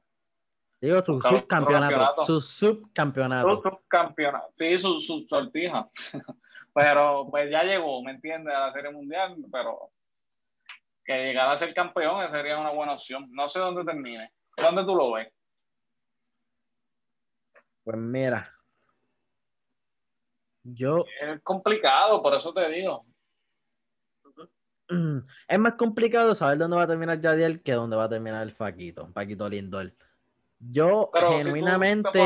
[0.80, 2.26] Digo, su subcampeonato.
[2.26, 3.50] Su subcampeonato.
[3.50, 4.50] Su subcampeonato.
[4.54, 5.90] Sí, su, su sortija.
[6.74, 8.54] Pero pues ya llegó, ¿me entiendes?
[8.54, 9.92] A la Serie Mundial, pero
[11.06, 13.28] que llegara a ser campeón sería una buena opción.
[13.32, 14.32] No sé dónde termine.
[14.58, 15.32] ¿Dónde tú lo ves?
[17.84, 18.50] Pues mira,
[20.64, 21.06] yo...
[21.22, 23.06] Es complicado, por eso te digo.
[25.48, 28.52] Es más complicado saber dónde va a terminar Yadiel que dónde va a terminar el
[28.52, 29.94] Faquito, Paquito Lindor.
[30.60, 32.20] Yo genuinamente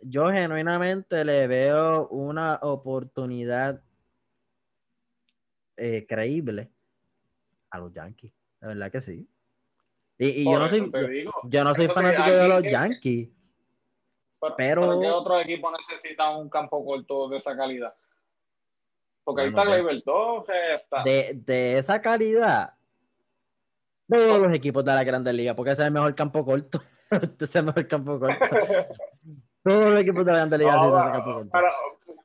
[0.00, 3.82] yo genuinamente le veo una oportunidad
[5.76, 6.70] eh, creíble
[7.70, 8.32] a los Yankees.
[8.60, 9.28] De verdad que sí.
[10.18, 10.90] Y, yo, no soy,
[11.44, 13.28] yo, no soy fanático de los Yankees.
[14.56, 17.94] Pero, ¿qué otro equipo necesita un campo corto de esa calidad?
[19.24, 21.02] Porque ahí está Gleyber está...
[21.04, 22.74] De, de esa calidad,
[24.08, 26.80] todos los equipos de la Grandes Ligas, porque ese es el mejor campo corto.
[27.10, 28.44] ese es el mejor campo corto.
[29.68, 31.68] Todos los equipos de la Grande Liga no, pero,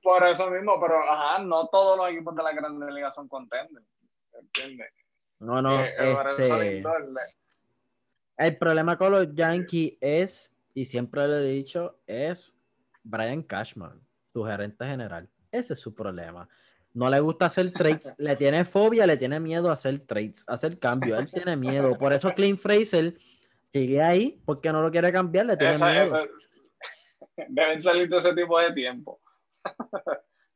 [0.02, 3.86] por eso mismo, pero ajá, no todos los equipos de la Grande Liga son contenders.
[4.34, 4.88] ¿Entiendes?
[5.40, 5.82] No, no.
[5.82, 6.84] Eh, este,
[8.38, 12.56] el problema con los Yankees es, y siempre lo he dicho, es
[13.04, 15.30] Brian Cashman, su gerente general.
[15.52, 16.48] Ese es su problema.
[16.94, 20.54] no le gusta hacer trades, le tiene fobia, le tiene miedo a hacer trades, a
[20.54, 21.20] hacer cambios.
[21.20, 21.98] Él tiene miedo.
[21.98, 23.16] Por eso Clint Fraser
[23.72, 26.28] sigue ahí, porque no lo quiere cambiar, le tiene miedo.
[27.36, 29.20] Deben salir de ese tipo de tiempo.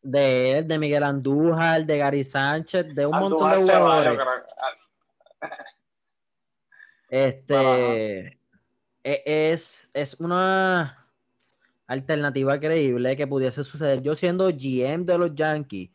[0.01, 4.19] de él, de Miguel Andújar, de Gary Sánchez, de un montón de jugadores.
[7.09, 8.39] Este
[9.03, 11.07] e, es, es una
[11.87, 14.01] alternativa creíble que pudiese suceder.
[14.01, 15.89] Yo siendo GM de los Yankees,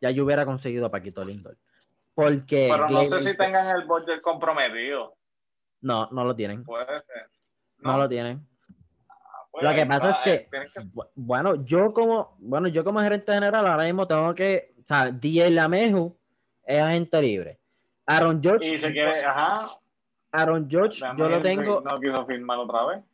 [0.00, 1.58] ya yo hubiera conseguido a Paquito Lindor.
[2.14, 5.14] Porque Pero no sé si tengan el budget comprometido.
[5.82, 6.64] No, no lo tienen.
[6.64, 7.28] Puede ser.
[7.78, 8.46] No, lo tienen.
[9.60, 10.48] Lo que pasa es que,
[11.14, 15.50] bueno, yo como, bueno, yo como gerente general ahora mismo tengo que, o sea, DJ
[15.50, 16.16] Lameju
[16.64, 17.58] es agente libre.
[18.06, 18.74] Aaron George.
[18.74, 19.78] Y se quiere, ajá.
[20.32, 21.80] Aaron George, yo lo tengo.
[21.80, 23.04] No quiso firmar otra vez.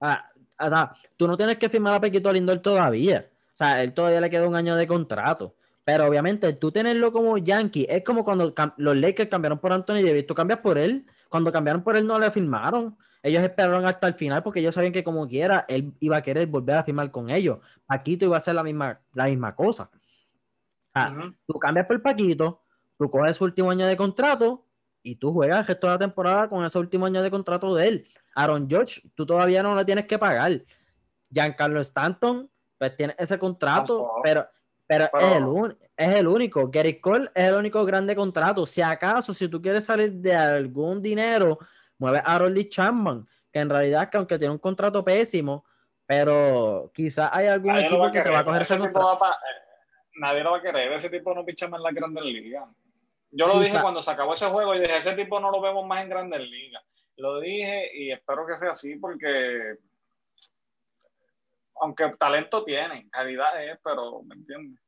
[0.00, 3.26] Ah, o sea, tú no tienes que firmar a Pequito Lindor todavía.
[3.52, 5.54] O sea, él todavía le queda un año de contrato.
[5.84, 10.26] Pero obviamente, tú tenerlo como Yankee es como cuando los Lakers cambiaron por Anthony Davis.
[10.26, 11.06] Tú cambias por él.
[11.28, 12.96] Cuando cambiaron por él, no le firmaron.
[13.26, 16.46] Ellos esperaron hasta el final porque ellos sabían que, como quiera, él iba a querer
[16.46, 17.58] volver a firmar con ellos.
[17.84, 19.90] Paquito iba a hacer la misma, la misma cosa.
[21.44, 22.62] Tú cambias por Paquito,
[22.96, 24.64] tú coges su último año de contrato
[25.02, 27.88] y tú juegas el resto de la temporada con ese último año de contrato de
[27.88, 28.08] él.
[28.36, 30.62] Aaron George, tú todavía no le tienes que pagar.
[31.28, 32.48] Giancarlo Stanton,
[32.78, 34.46] pues tiene ese contrato, pero,
[34.86, 36.70] pero, Es, el es, el único.
[36.70, 38.64] Gary Cole es el único grande contrato.
[38.66, 41.58] Si acaso, si tú quieres salir de algún dinero,
[41.98, 45.64] mueve a Rolly Chapman, que en realidad, que aunque tiene un contrato pésimo,
[46.06, 49.18] pero quizás hay algún equipo que te va a coger ese, contrato.
[50.20, 50.92] nadie lo va a querer.
[50.92, 52.64] Ese tipo no picha más en la Grandes Ligas.
[53.30, 55.84] Yo lo dije cuando se acabó ese juego y dije, ese tipo no lo vemos
[55.86, 56.82] más en Grandes Ligas.
[57.16, 59.76] Lo dije y espero que sea así porque
[61.80, 64.80] aunque talento tiene, calidad es, pero ¿me entiendes?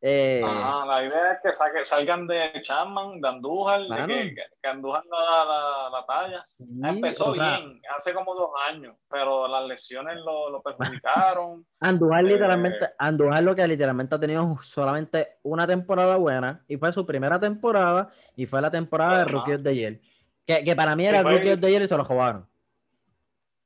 [0.00, 6.06] Eh, la idea es que salgan de Chapman, de Andújar, de que, Andújar la, la,
[6.06, 6.42] talla.
[6.88, 11.66] Empezó bien, hace como dos años, pero las lesiones lo, lo perjudicaron.
[11.80, 16.92] Andújar eh, literalmente, Andújar lo que literalmente ha tenido solamente una temporada buena, y fue
[16.92, 19.98] su primera temporada, y fue la temporada de Rookie of the Year.
[20.46, 22.48] Que, que para mí era Rookie of the Year y se lo jugaron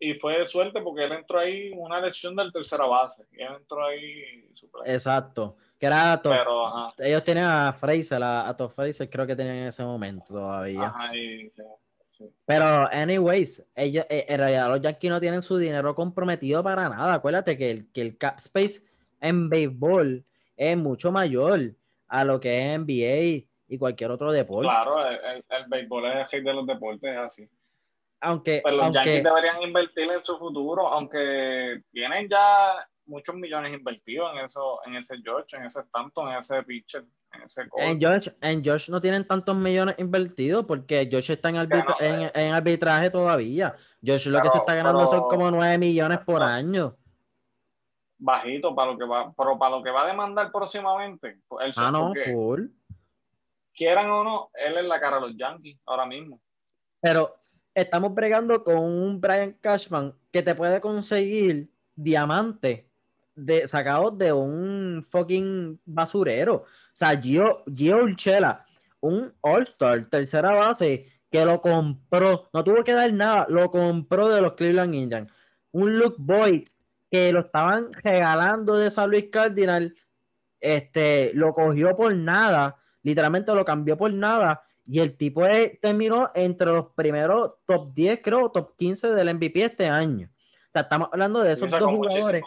[0.05, 3.25] y fue de suerte porque él entró ahí una lesión del tercera base.
[3.31, 4.51] Y él entró ahí.
[4.85, 5.57] Exacto.
[5.83, 9.83] Que era Pero, Ellos tenían a Fraser, a, a Fraser, creo que tenían en ese
[9.83, 10.85] momento todavía.
[10.85, 11.51] Ajá, y,
[12.07, 16.89] sí, Pero, anyways, ellos, eh, en realidad los Yankees no tienen su dinero comprometido para
[16.89, 17.15] nada.
[17.15, 18.85] Acuérdate que el, que el cap space
[19.21, 20.25] en béisbol
[20.57, 21.75] es mucho mayor
[22.07, 24.69] a lo que es NBA y cualquier otro deporte.
[24.69, 27.49] Claro, el, el, béisbol es el rey de los deportes, es así
[28.23, 34.33] aunque, Pero los Yankees deberían invertir en su futuro, aunque tienen ya muchos millones invertidos
[34.33, 38.33] en eso, en ese George, en ese Stanton, en ese pitcher, en ese En George,
[38.41, 43.75] en George no tienen tantos millones invertidos porque George está en, en, arbitraje todavía.
[44.03, 46.97] George lo que se está ganando son como 9 millones por año.
[48.19, 51.41] Bajito para lo que va, pero para lo que va a demandar próximamente.
[51.49, 52.67] Pues, ah, no, full.
[53.75, 56.41] Quieran o no, él es la cara de los Yankees ahora mismo.
[57.01, 57.35] Pero
[57.75, 62.92] estamos bregando con un Brian Cashman que te puede conseguir diamante
[63.35, 66.55] de, sacados de un fucking basurero.
[66.55, 68.65] O sea, Gio, Gio Urchela,
[69.01, 74.41] un All-Star, tercera base, que lo compró, no tuvo que dar nada, lo compró de
[74.41, 75.33] los Cleveland Indians.
[75.73, 76.65] Un Luke Boyd
[77.11, 79.95] que lo estaban regalando de San Luis Cardinal,
[80.61, 85.43] este, lo cogió por nada, literalmente lo cambió por nada y el tipo
[85.81, 90.29] terminó entre los primeros top 10, creo, top 15 del MVP este año.
[90.29, 92.43] O sea, estamos hablando de esos dos jugadores.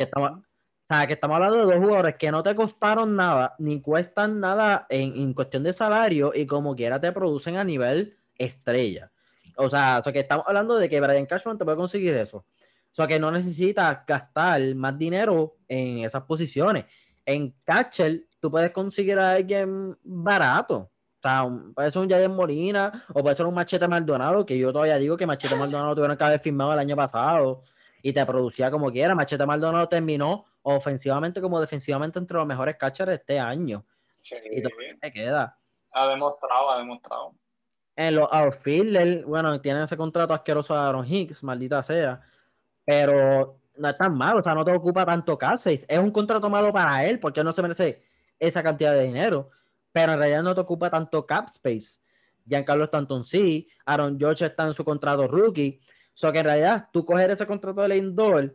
[0.00, 3.80] Estamos, o sea, que estamos hablando de dos jugadores que no te costaron nada, ni
[3.80, 9.10] cuestan nada en, cuestión de salario, y como quiera te producen a nivel estrella.
[9.56, 12.38] O sea, o sea, que estamos hablando de que Brian Cashman te puede conseguir eso.
[12.38, 16.84] O sea, que no necesitas gastar más dinero en esas posiciones.
[17.24, 20.90] En catcher, tú puedes conseguir a alguien barato
[21.74, 25.16] puede ser un Javier Molina o puede ser un Machete Maldonado, que yo todavía digo
[25.16, 27.62] que Machete Maldonado tuvieron que haber firmado el año pasado
[28.04, 29.14] y te producía como quiera.
[29.14, 33.84] Machete Maldonado terminó ofensivamente como defensivamente entre los mejores catchers de este año.
[34.50, 35.58] Y todavía te queda.
[35.92, 37.34] Ha demostrado, ha demostrado.
[37.96, 42.20] En los outfielders, bueno, tienen ese contrato asqueroso de Aaron Hicks, maldita sea.
[42.84, 45.86] Pero no es tan malo, o sea, no te ocupa tanto Cáceres.
[45.88, 48.04] Es un contrato malo para él porque no se merece
[48.38, 49.50] esa cantidad de dinero
[49.94, 52.00] pero en realidad no te ocupa tanto cap space.
[52.48, 55.80] Giancarlo Stanton sí, Aaron George está en su contrato rookie.
[56.14, 58.54] Sea que en realidad tú coger ese contrato de Lindor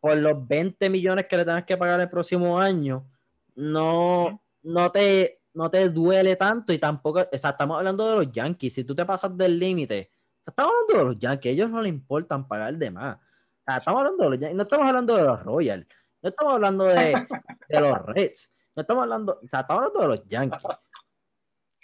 [0.00, 3.06] por los 20 millones que le tengas que pagar el próximo año,
[3.54, 8.74] no, no te, no te duele tanto y tampoco, o estamos hablando de los Yankees,
[8.74, 10.10] si tú te pasas del límite,
[10.46, 13.18] estamos hablando de los Yankees, ellos no les importan pagar de más.
[13.66, 15.86] Estamos hablando de los Yankees, no estamos hablando de los Royals,
[16.22, 17.26] no estamos hablando de,
[17.68, 20.62] de los Reds, no estamos hablando, estamos hablando de los Yankees.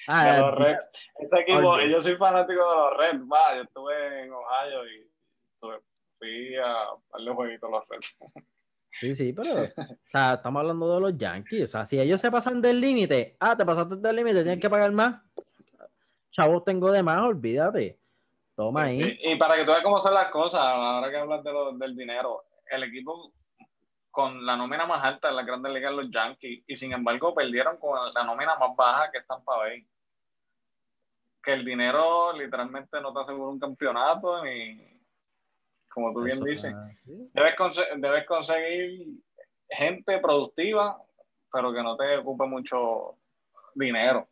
[0.09, 0.90] Ah, de los Reds.
[1.18, 5.07] Ese equipo, yo soy fanático de los Reds, va, yo estuve en Ohio y
[5.55, 5.80] estuve,
[6.18, 8.16] fui a darle jueguito a los Reds.
[9.00, 9.66] Sí, sí, pero o
[10.11, 11.64] sea, estamos hablando de los Yankees.
[11.64, 14.70] O sea, si ellos se pasan del límite, ah, te pasaste del límite, tienes que
[14.70, 15.20] pagar más.
[16.30, 17.98] Chavos, tengo de más, olvídate.
[18.55, 19.18] Toma ahí.
[19.22, 21.96] Y para que tú veas cómo son las cosas, ahora que hablas de lo, del
[21.96, 23.32] dinero, el equipo
[24.11, 27.78] con la nómina más alta en la Grandes Ligas, los Yankees, y sin embargo perdieron
[27.78, 29.82] con la nómina más baja que están para ver.
[31.43, 34.93] Que el dinero literalmente no te asegura un campeonato ni,
[35.88, 36.74] como tú bien dices.
[37.05, 37.55] Debes,
[37.97, 39.20] debes conseguir
[39.68, 41.01] gente productiva,
[41.53, 43.18] pero que no te ocupe mucho
[43.74, 44.28] dinero.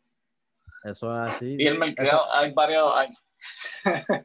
[0.83, 1.55] Eso es así.
[1.59, 2.91] Y el mercado, hay varios.
[2.95, 3.09] Hay,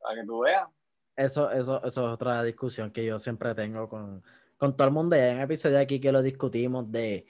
[0.00, 0.68] para que tú veas.
[1.16, 4.22] Eso, eso, eso es otra discusión que yo siempre tengo con,
[4.56, 5.16] con todo el mundo.
[5.16, 7.26] Hay un episodio aquí que lo discutimos de,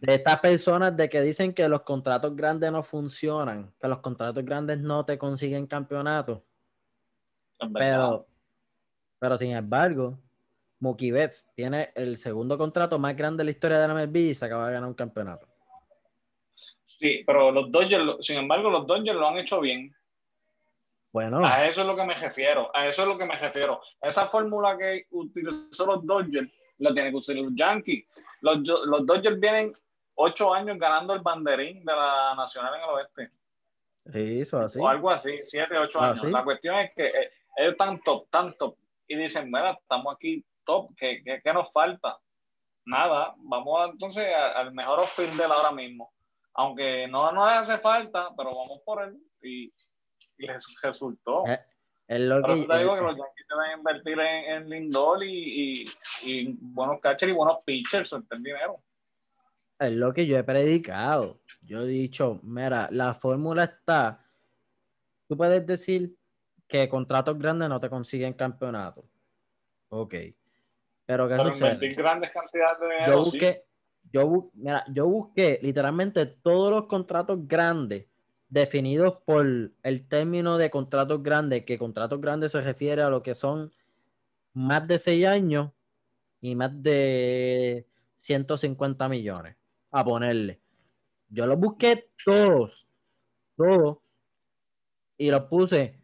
[0.00, 4.44] de estas personas de que dicen que los contratos grandes no funcionan, que los contratos
[4.44, 6.42] grandes no te consiguen campeonatos.
[7.72, 8.26] Pero,
[9.18, 10.18] pero sin embargo,
[10.80, 14.34] Mookie Betts tiene el segundo contrato más grande de la historia de la MLB y
[14.34, 15.46] se acaba de ganar un campeonato.
[16.82, 19.94] Sí, pero los Dodgers, sin embargo, los Dodgers lo han hecho bien.
[21.12, 21.44] Bueno.
[21.44, 22.70] A eso es lo que me refiero.
[22.76, 23.80] A eso es lo que me refiero.
[24.02, 28.06] Esa fórmula que utilizó los Dodgers la tienen que usar los Yankees.
[28.40, 29.76] Los, los Dodgers vienen
[30.14, 33.30] ocho años ganando el banderín de la Nacional en el Oeste.
[34.40, 34.78] Eso así.
[34.80, 36.24] O algo así, siete, ocho ah, años.
[36.24, 38.76] La cuestión es que eh, ellos están top, tan top.
[39.08, 42.18] Y dicen, mira, estamos aquí top, ¿qué, qué, nos falta?
[42.84, 46.12] Nada, vamos entonces al mejor outfielder ahora mismo.
[46.54, 49.18] Aunque no nos hace falta, pero vamos por él.
[49.42, 49.72] Y,
[50.38, 51.44] les resultó.
[52.08, 55.90] Eh, es lo que, te digo que los Yankees deben invertir en, en Lindol y,
[56.22, 58.80] y, buenos catchers y buenos pitchers, el dinero.
[59.78, 61.40] Es lo que yo he predicado.
[61.62, 64.24] Yo he dicho, mira, la fórmula está.
[65.28, 66.16] Tú puedes decir
[66.68, 69.04] que contratos grandes no te consiguen campeonato.
[69.88, 70.14] Ok.
[71.04, 71.94] Pero ¿qué sucede?
[71.94, 73.64] grandes cantidades de dinero, yo busqué,
[74.12, 78.06] yo, mira, yo busqué literalmente todos los contratos grandes
[78.48, 79.46] definidos por
[79.82, 83.72] el término de contratos grandes, que contratos grandes se refiere a lo que son
[84.52, 85.72] más de seis años
[86.40, 87.86] y más de
[88.16, 89.56] 150 millones.
[89.90, 90.60] A ponerle.
[91.28, 92.86] Yo los busqué todos,
[93.56, 93.98] todos,
[95.16, 95.98] y los puse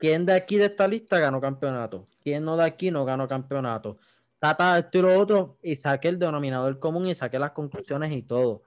[0.00, 2.08] ¿Quién de aquí de esta lista ganó campeonato?
[2.22, 3.98] ¿Quién no de aquí no ganó campeonato?
[4.38, 8.22] Tata, esto y lo otro, y saqué el denominador común y saqué las conclusiones y
[8.22, 8.62] todo.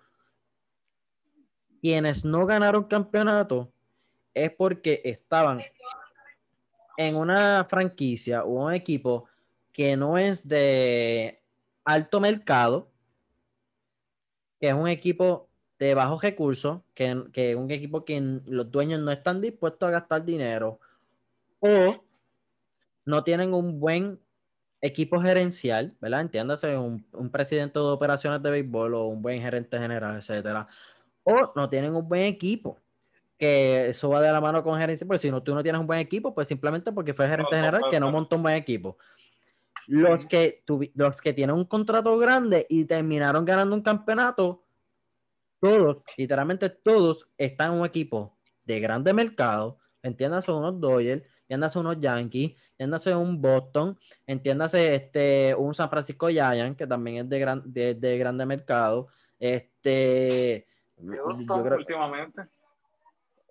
[1.84, 3.70] Quienes no ganaron campeonato
[4.34, 5.60] es porque estaban
[6.96, 9.26] en una franquicia o un equipo
[9.74, 11.42] que no es de
[11.84, 12.90] alto mercado,
[14.62, 19.12] que es un equipo de bajos recursos, que, es un equipo que los dueños no
[19.12, 20.80] están dispuestos a gastar dinero
[21.60, 22.02] o
[23.04, 24.22] no tienen un buen
[24.80, 26.22] equipo gerencial, ¿verdad?
[26.22, 30.66] Entiéndase, un, un, presidente de operaciones de béisbol o un buen gerente general, etcétera.
[31.24, 32.80] O no tienen un buen equipo,
[33.38, 35.88] que eso va de la mano con gerencia, pues si no, tú no tienes un
[35.88, 38.98] buen equipo, pues simplemente porque fue gerente general que no montó un buen equipo.
[39.88, 40.64] Los que,
[40.96, 44.64] los que tienen un contrato grande y terminaron ganando un campeonato,
[45.60, 52.00] todos, literalmente todos, están en un equipo de grande mercado, entiéndase, unos Dodgers, entiéndase unos
[52.00, 57.62] Yankees, entiéndase un Boston, entiéndase este, un San Francisco Giants, que también es de, gran,
[57.66, 59.08] de, grande mercado.
[59.40, 60.68] Este,
[61.06, 62.42] Houston, últimamente.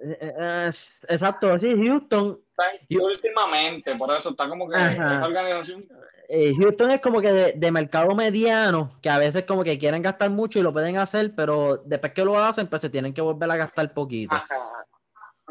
[0.01, 0.71] Eh, eh,
[1.09, 2.41] exacto, sí, Houston.
[2.89, 5.87] Y últimamente, por eso está como que esa organización.
[6.29, 10.31] Eh, Houston es como que de, mercado mediano, que a veces como que quieren gastar
[10.31, 13.51] mucho y lo pueden hacer, pero después que lo hacen, pues se tienen que volver
[13.51, 14.35] a gastar poquito.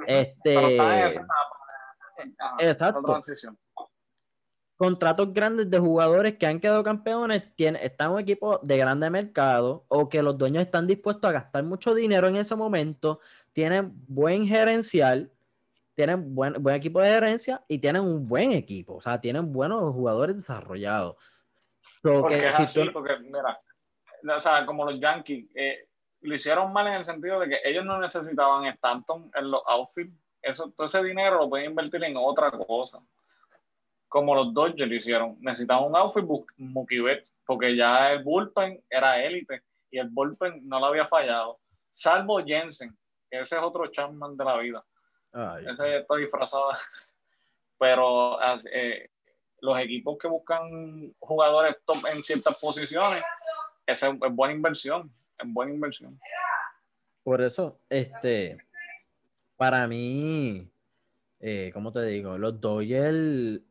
[0.07, 1.07] Este,
[2.59, 3.19] Exacto.
[4.81, 9.11] Contratos grandes de jugadores que han quedado campeones, tiene, están en un equipo de grande
[9.11, 13.19] mercado o que los dueños están dispuestos a gastar mucho dinero en ese momento,
[13.53, 15.31] tienen buen gerencial,
[15.93, 19.93] tienen buen, buen equipo de gerencia y tienen un buen equipo, o sea, tienen buenos
[19.93, 21.15] jugadores desarrollados.
[22.01, 23.55] porque es así, porque mira,
[24.35, 25.89] o sea, como los Yankees, eh,
[26.21, 30.11] lo hicieron mal en el sentido de que ellos no necesitaban Stanton en los outfield
[30.41, 32.99] eso, todo ese dinero lo pueden invertir en otra cosa.
[34.11, 35.37] Como los Dodgers lo hicieron.
[35.39, 36.25] Necesitaban un outfit
[36.57, 37.01] Mookie
[37.45, 41.59] porque ya el bullpen era élite y el bullpen no lo había fallado.
[41.89, 42.93] Salvo Jensen,
[43.29, 44.83] que ese es otro Chapman de la vida.
[45.61, 46.71] Ese está disfrazado.
[47.79, 48.37] Pero
[48.73, 49.09] eh,
[49.61, 53.23] los equipos que buscan jugadores top en ciertas posiciones,
[53.87, 55.09] esa es, buena inversión.
[55.37, 56.19] Es buena inversión.
[57.23, 58.57] Por eso, este,
[59.55, 60.69] para mí,
[61.39, 62.37] eh, ¿cómo te digo?
[62.37, 63.61] Los Dodgers,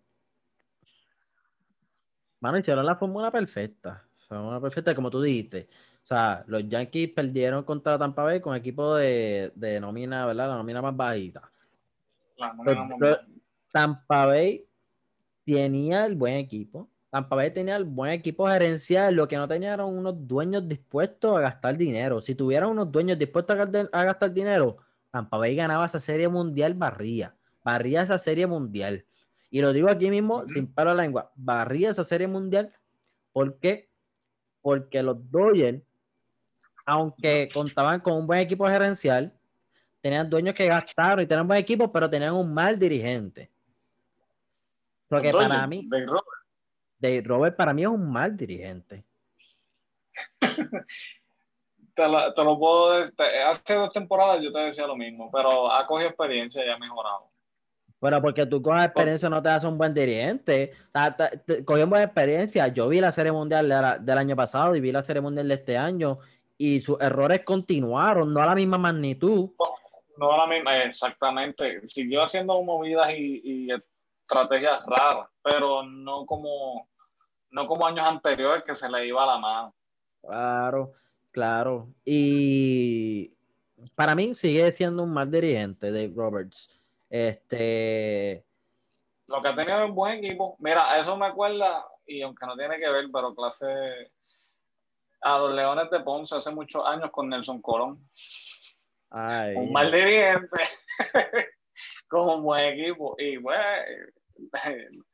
[2.41, 4.05] mano, hicieron la fórmula perfecta.
[4.29, 5.69] Fórmula perfecta, como tú dijiste.
[6.03, 10.49] O sea, los Yankees perdieron contra Tampa Bay con equipo de, de nómina, ¿verdad?
[10.49, 11.51] La nómina más bajita.
[13.73, 14.67] Tampa Bay
[15.45, 16.89] tenía el buen equipo.
[17.11, 19.15] Tampa Bay tenía el buen equipo gerencial.
[19.15, 22.21] Lo que no tenían eran unos dueños dispuestos a gastar dinero.
[22.21, 24.79] Si tuvieran unos dueños dispuestos a, gastar dinero,
[25.11, 27.35] Tampa Bay ganaba esa serie mundial barría.
[27.65, 29.05] Barría esa serie mundial.
[29.51, 31.33] Y lo digo aquí mismo, sin paro la lengua.
[31.35, 32.73] Barría esa serie mundial.
[33.33, 33.91] ¿Por qué?
[34.61, 35.83] Porque los Dodgers,
[36.87, 39.33] aunque contaban con un buen equipo gerencial,
[40.01, 43.51] tenían dueños que gastaron y tenían buen equipo, pero tenían un mal dirigente.
[45.09, 47.27] Porque para mí, Dave Robert.
[47.27, 49.05] Robert para mí es un mal dirigente.
[51.95, 53.15] te, lo, puedo decir.
[53.47, 57.30] Hace dos temporadas yo te decía lo mismo, pero ha cogido experiencia y ha mejorado.
[58.01, 60.73] Bueno, porque tú coges experiencia no te hace un buen dirigente.
[60.95, 62.69] O sea, buena experiencia.
[62.69, 65.77] Yo vi la Serie Mundial del año pasado y vi la Serie Mundial de este
[65.77, 66.19] año
[66.57, 69.51] y sus errores continuaron, no a la misma magnitud
[70.21, 71.87] no la misma, exactamente.
[71.87, 76.89] Siguió haciendo movidas y, estrategias raras, pero no como,
[77.51, 79.75] no como años anteriores que se le iba la mano.
[80.21, 80.93] Claro,
[81.33, 81.89] claro.
[82.05, 83.33] Y
[83.97, 86.71] para mí sigue siendo un mal dirigente, Dave Roberts.
[87.11, 88.47] Este.
[89.27, 90.57] Lo que ha tenido es un buen equipo.
[90.61, 93.67] Mira, eso me acuerda, y aunque no tiene que ver, pero clase
[95.21, 98.09] a los Leones de Ponce hace muchos años con Nelson Colón
[99.11, 100.61] un mal dirigente
[102.09, 103.17] con un buen equipo.
[103.19, 103.63] Y bueno,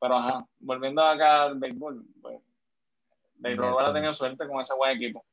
[0.00, 2.40] pero ajá, volviendo acá al béisbol, pues,
[3.36, 5.24] béisbol ha tenido suerte con ese buen equipo.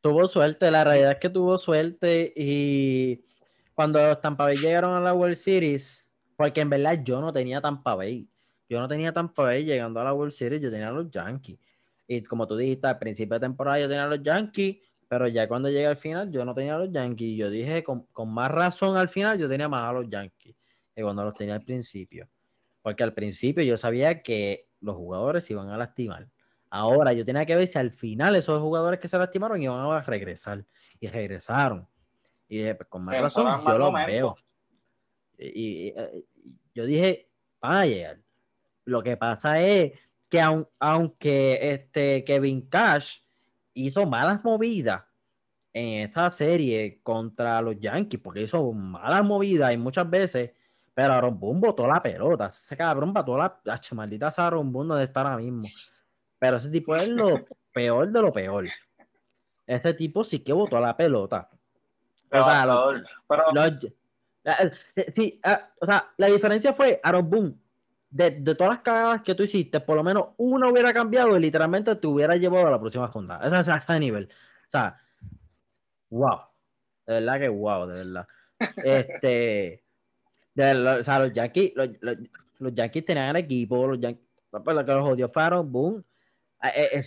[0.00, 3.24] Tuvo suerte, la realidad es que tuvo suerte y
[3.76, 7.60] cuando los Tampa Bay llegaron a la World Series, porque en verdad yo no tenía
[7.60, 8.26] Tampa Bay,
[8.70, 11.58] yo no tenía Tampa Bay llegando a la World Series, yo tenía los Yankees.
[12.08, 15.68] Y como tú dijiste, al principio de temporada yo tenía los Yankees, pero ya cuando
[15.68, 17.36] llegué al final, yo no tenía a los Yankees.
[17.36, 20.56] Yo dije, con, más razón al final, yo tenía más a los Yankees
[20.94, 22.30] que cuando los tenía al principio.
[22.80, 26.30] Porque al principio yo sabía que los jugadores iban a lastimar.
[26.70, 30.00] Ahora yo tenía que ver si al final esos jugadores que se lastimaron iban a
[30.00, 30.64] regresar.
[30.98, 31.86] Y regresaron.
[32.48, 34.36] Y dije, pues, con más razón, yo los veo.
[35.38, 35.92] Y,
[36.74, 37.28] yo dije,
[37.60, 38.18] van a llegar.
[38.84, 39.92] Lo que pasa es
[40.28, 40.40] que
[40.78, 43.18] aunque este Kevin Cash
[43.74, 45.02] hizo malas movidas
[45.72, 50.52] en esa serie contra los Yankees, porque hizo malas movidas y muchas veces,
[50.94, 52.46] pero Aaron Boone botó la pelota.
[52.46, 53.60] Ese cabrón botó la.
[53.66, 55.68] Ach, maldita esa Aaron Boone donde está ahora mismo.
[56.38, 58.66] Pero ese tipo es lo peor de lo peor.
[59.66, 61.50] Ese tipo sí que botó la pelota.
[62.30, 62.64] O sea,
[65.14, 67.54] sí, ah, o sea, la diferencia fue Aaron Boone
[68.10, 71.94] de, todas las cagadas que tú hiciste, por lo menos una hubiera cambiado y literalmente
[71.96, 73.40] te hubiera llevado a la próxima ronda.
[73.44, 74.24] Ese es ese nivel.
[74.24, 74.98] O sea,
[76.10, 76.40] wow.
[77.06, 78.26] De verdad que wow, de verdad.
[78.76, 79.82] Este,
[80.56, 81.88] o sea, los Yankees, los,
[82.58, 86.04] los, Yankees tenían el equipo, los Yankees, pues, lo que los jodió fueron, boom.
[86.62, 87.04] Eh, eh,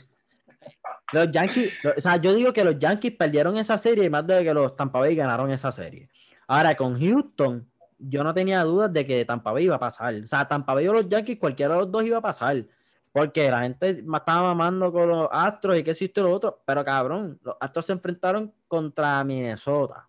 [1.12, 4.54] los Yankees, o sea, yo digo que los Yankees perdieron esa serie más de que
[4.54, 6.10] los Tampa Bay ganaron esa serie.
[6.48, 10.16] Ahora, con Houston, yo no tenía dudas de que Tampa Bay iba a pasar.
[10.16, 12.66] O sea, Tampa Bay o los Yankees, cualquiera de los dos iba a pasar.
[13.12, 16.62] Porque la gente estaba mamando con los Astros y qué hiciste lo otro.
[16.66, 20.08] Pero cabrón, los Astros se enfrentaron contra Minnesota.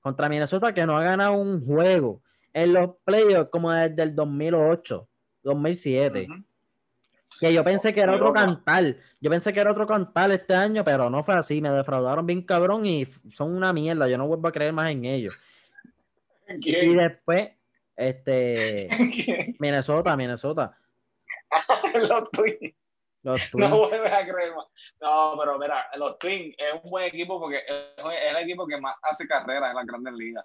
[0.00, 2.20] Contra Minnesota que no ha ganado un juego
[2.52, 5.08] en los playoffs como desde el 2008,
[5.42, 6.28] 2007.
[7.40, 8.96] Que yo pensé que era otro cantar.
[9.20, 11.60] Yo pensé que era otro cantar este año, pero no fue así.
[11.60, 14.08] Me defraudaron bien cabrón y son una mierda.
[14.08, 15.38] Yo no vuelvo a creer más en ellos.
[16.48, 17.50] Y después,
[17.96, 18.88] este,
[19.58, 20.76] Minnesota, Minnesota.
[21.94, 22.74] los Twins.
[23.22, 23.70] Los Twins.
[23.70, 24.66] No vuelves a creer más.
[25.00, 28.96] No, pero mira, los Twins es un buen equipo porque es el equipo que más
[29.02, 30.44] hace carrera en la Grandes Ligas.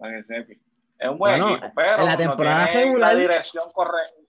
[0.00, 4.22] Es un buen equipo, pero la temporada no tiene la dirección correcta.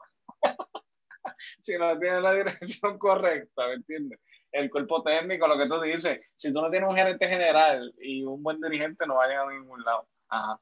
[1.60, 4.20] si no tiene la dirección correcta, ¿me entiendes?
[4.52, 8.24] El cuerpo técnico, lo que tú dices, si tú no tienes un gerente general y
[8.24, 10.08] un buen dirigente, no va a llegar a ningún lado.
[10.30, 10.60] Ajá.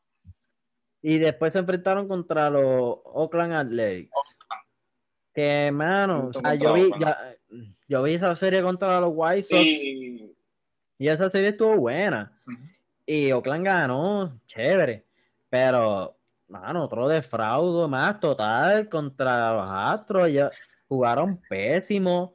[1.07, 4.09] Y después se enfrentaron contra los Oakland Athletics.
[5.35, 7.35] Que, mano, o sea, yo vi, ya,
[7.87, 10.35] yo vi esa serie contra los White Sox y,
[10.97, 12.41] esa serie estuvo buena.
[13.05, 15.05] Y Oakland ganó, chévere.
[15.47, 16.17] Pero,
[16.47, 20.31] mano, otro defraudo más total contra los Astros.
[20.31, 20.49] Ya
[20.87, 22.33] jugaron pésimo.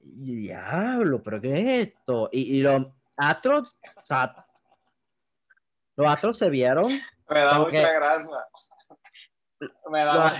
[0.00, 2.28] Diablo, pero ¿qué es esto?
[2.32, 2.86] Y, y los
[3.16, 4.46] Astros, o sea,
[5.96, 6.88] los Astros se vieron.
[7.28, 8.36] Me da mucha gracia.
[9.90, 10.32] Me da,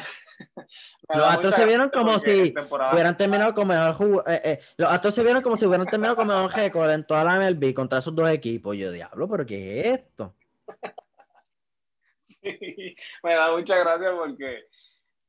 [1.09, 2.55] los Astros se vieron como si
[2.93, 6.29] hubieran terminado con mejor eh, eh, los Astros se vieron como si hubieran terminado con
[6.29, 8.77] mejor récord en toda la MLB contra esos dos equipos.
[8.77, 10.35] Yo, diablo, pero ¿qué es esto?
[13.23, 14.65] Me da mucha gracia porque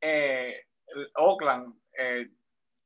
[0.01, 0.63] eh,
[1.15, 1.73] Oakland,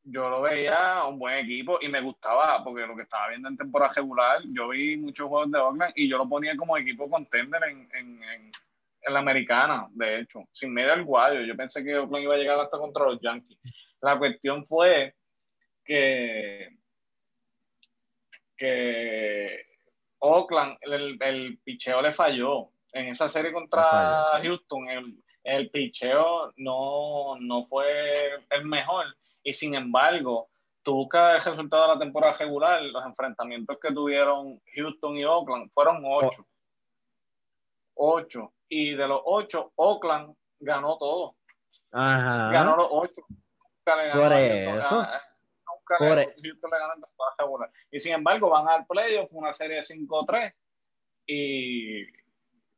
[0.03, 3.57] yo lo veía un buen equipo y me gustaba porque lo que estaba viendo en
[3.57, 7.63] temporada regular, yo vi muchos juegos de Oakland y yo lo ponía como equipo contender
[7.63, 8.51] en, en
[9.05, 11.41] en la americana, de hecho, sin medio al guayo.
[11.41, 13.59] Yo pensé que Oakland iba a llegar hasta contra los Yankees.
[14.01, 15.15] La cuestión fue
[15.83, 16.69] que,
[18.57, 19.65] que
[20.19, 22.71] Oakland, el, el picheo le falló.
[22.95, 29.05] En esa serie contra Houston, el, el picheo no, no fue el mejor.
[29.43, 30.49] Y sin embargo,
[30.81, 35.69] tú buscas el resultado de la temporada regular, los enfrentamientos que tuvieron Houston y Oakland
[35.73, 36.47] fueron ocho.
[37.95, 41.35] Ocho y de los ocho, Oakland ganó todo.
[41.91, 42.49] Ajá.
[42.51, 43.21] Ganó los ocho.
[43.83, 44.95] Por eso.
[44.95, 47.71] Nunca Por le, Houston le ganó regular.
[47.91, 50.53] Y sin embargo, van al playoff, una serie 5-3
[51.27, 52.05] y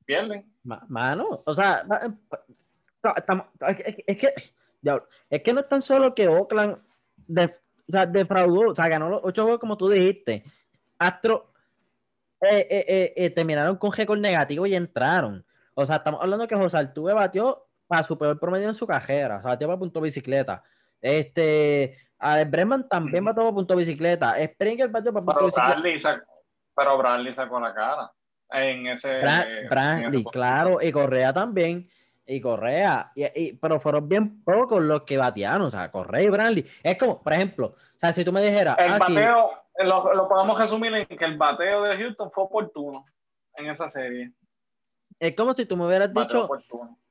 [0.08, 0.52] pierden.
[0.64, 1.86] Mano, o sea,
[4.08, 4.34] es que,
[5.30, 9.22] es que no es tan solo que Oakland o sea, defraudó, o sea, ganó los
[9.24, 10.44] ocho juegos como tú dijiste.
[10.98, 11.52] Astro
[12.42, 15.46] eh, eh, eh, terminaron con récord negativo y entraron.
[15.74, 19.38] O sea, estamos hablando que José Altuve batió para su peor promedio en su carrera.
[19.38, 20.64] O sea, batió para punto bicicleta.
[21.00, 22.44] Este, a
[22.90, 24.36] también batió para punto bicicleta.
[24.44, 26.26] Springer batió para punto bicicleta.
[26.76, 28.12] pero Bradley sacó la cara
[28.50, 29.22] en ese.
[29.70, 31.90] Bradley, claro, y Correa también.
[32.30, 36.66] Y Correa, y, pero fueron bien pocos los que batearon, o sea, Correa y Bradley.
[36.84, 38.78] Es como, por ejemplo, o sea, si tú me dijeras.
[38.80, 39.52] El ah, bateo,
[39.86, 43.06] lo, lo podemos resumir en que el bateo de Houston fue oportuno
[43.56, 44.34] en esa serie.
[45.20, 46.48] Es como si tú me hubieras dicho,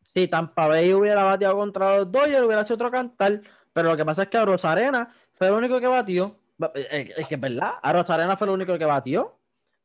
[0.02, 3.40] si Tampa Bay hubiera bateado contra los Dodgers, hubiera sido otro cantar,
[3.72, 6.36] pero lo que pasa es que a Rosarena fue el único que batió.
[6.90, 9.36] Es que es verdad, a Rosarena fue el único que batió.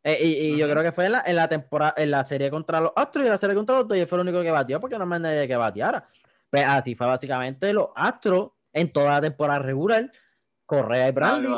[0.04, 3.26] Eh, y, yo creo que fue en la, temporada, en la serie contra los Astros
[3.26, 5.48] y la serie contra los Dodgers fue el único que batió porque no más nadie
[5.48, 6.08] que bateara.
[6.50, 10.12] Pues así fue básicamente los Astros en toda la temporada regular.
[10.66, 11.54] Correa y Bradley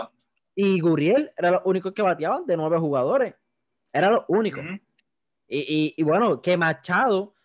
[0.56, 3.36] y Guriel eran los únicos que bateaban de nueve jugadores.
[3.92, 4.64] Era los únicos.
[5.48, 7.36] Y, bueno, que Machado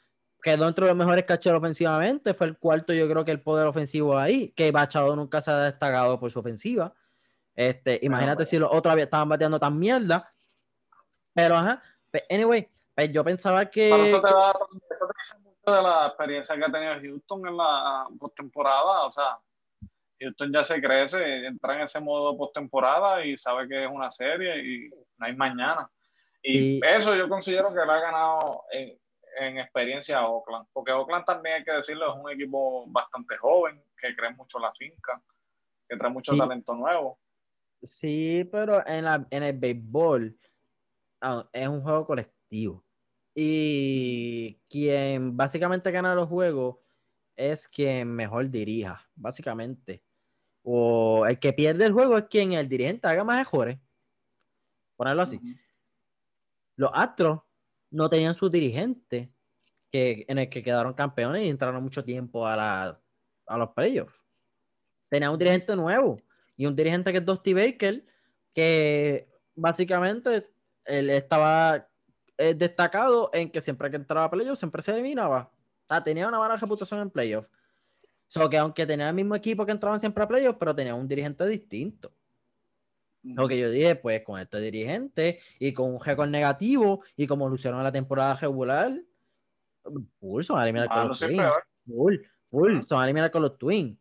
[0.42, 4.16] quedó entre los mejores cacheros ofensivamente, fue el cuarto, yo creo que el poder ofensivo
[4.16, 6.94] ahí, que Machado nunca se ha destacado por su ofensiva.
[7.54, 10.32] Este, imagínate si los otros estaban bateando tan mierda.
[11.34, 13.90] Pero ajá, pues, anyway, pues, yo pensaba que.
[14.02, 14.50] eso te, da,
[14.90, 19.04] eso te dice mucho de la experiencia que ha tenido Houston en la postemporada.
[19.06, 19.38] O sea,
[20.20, 24.58] Houston ya se crece, entra en ese modo postemporada y sabe que es una serie
[24.58, 25.88] y no hay mañana.
[26.42, 28.98] Y, eso yo considero que le ha ganado en,
[29.58, 34.16] experiencia a Oakland, porque Oakland también hay que decirlo, es un equipo bastante joven, que
[34.16, 35.22] cree mucho la finca,
[35.88, 37.20] que trae mucho talento nuevo.
[37.80, 40.36] Sí, pero en, la, en el béisbol
[41.52, 42.84] es un juego colectivo.
[43.34, 46.76] Y quien básicamente gana los juegos
[47.36, 50.02] es quien mejor dirija, básicamente.
[50.62, 53.78] O el que pierde el juego es quien el dirigente haga más mejores.
[54.96, 55.40] Ponerlo así
[56.78, 57.40] los Astros
[57.90, 59.32] no tenían su dirigente
[59.90, 63.00] que, en el que quedaron campeones y entraron mucho tiempo a, la,
[63.46, 64.14] a los playoffs.
[65.08, 66.22] Tenían un dirigente nuevo
[66.56, 68.06] y un dirigente que es Dusty Baker,
[68.54, 70.48] que básicamente
[70.88, 71.86] él estaba
[72.38, 75.50] eh, destacado en que siempre que entraba a playoffs siempre se eliminaba.
[75.88, 77.50] O tenía una mala reputación en playoffs.
[78.26, 81.08] So que aunque tenía el mismo equipo que entraban siempre a playoffs, pero tenía un
[81.08, 82.12] dirigente distinto.
[83.22, 87.48] Lo que yo dije, pues con este dirigente y con un récord negativo y como
[87.48, 88.98] lucieron en la temporada regular,
[90.20, 91.42] full, son a eliminar con ah, los Twins.
[91.86, 92.16] Full,
[92.50, 93.98] full, son a eliminar con los Twins.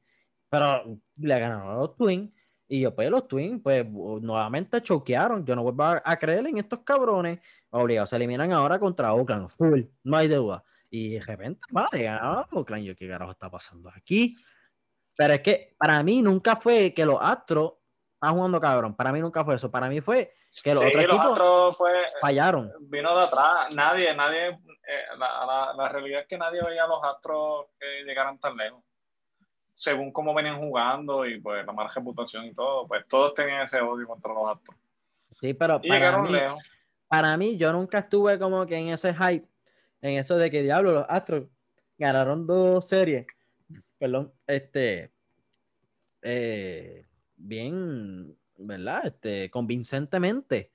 [0.49, 2.31] Pero le ganaron a los Twins.
[2.67, 5.45] Y yo, pues los Twins, pues nuevamente choquearon.
[5.45, 7.39] Yo no vuelvo a, creer en estos cabrones.
[7.69, 9.49] Obligados, se eliminan ahora contra Oakland.
[9.49, 10.63] Full, no hay duda.
[10.89, 12.09] Y de repente, vale,
[12.51, 12.83] Oakland.
[12.83, 14.35] Yo, ¿qué carajo está pasando aquí?
[15.15, 17.73] Pero es que para mí nunca fue que los Astros
[18.13, 18.95] está jugando cabrón.
[18.95, 19.71] Para mí nunca fue eso.
[19.71, 21.91] Para mí fue que los otros equipos fue,
[22.21, 22.71] fallaron.
[22.81, 23.73] Vino de atrás.
[23.73, 28.03] Nadie, nadie, eh, la, la, la, realidad es que nadie veía a los Astros que
[28.03, 28.83] llegaran tan lejos.
[29.77, 33.79] Según cómo venían jugando y pues la mala reputación y todo, pues todos tenían ese
[33.79, 34.75] odio contra los Astros.
[35.11, 36.31] Sí, pero para mí,
[37.07, 39.47] para mí, yo nunca estuve como que en ese hype,
[40.01, 41.45] en eso de que diablo, los Astros
[41.95, 43.27] ganaron dos series,
[43.99, 45.11] perdón, este,
[46.23, 47.05] eh,
[47.35, 49.05] bien, ¿verdad?
[49.05, 50.71] Este, convincentemente.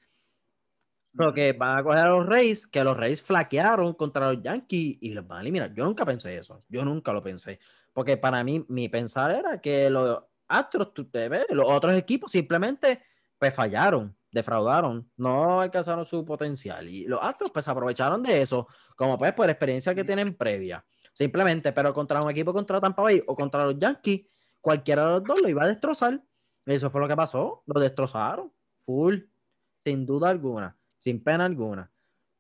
[1.15, 4.97] Lo que van a coger a los Reyes, que los Reyes flaquearon contra los Yankees
[5.01, 5.75] y los van a eliminar.
[5.75, 6.63] Yo nunca pensé eso.
[6.69, 7.59] Yo nunca lo pensé.
[7.93, 12.31] Porque para mí, mi pensar era que los Astros, tú te ves, los otros equipos
[12.31, 13.03] simplemente
[13.39, 16.89] pues fallaron, defraudaron, no alcanzaron su potencial.
[16.89, 20.85] Y los Astros pues aprovecharon de eso, como pues por experiencia que tienen previa.
[21.13, 24.27] Simplemente, pero contra un equipo contra Tampa Bay o contra los Yankees,
[24.61, 26.23] cualquiera de los dos lo iba a destrozar.
[26.65, 27.63] Eso fue lo que pasó.
[27.67, 28.53] Lo destrozaron.
[28.83, 29.19] Full.
[29.79, 30.77] Sin duda alguna.
[30.99, 31.91] Sin pena alguna.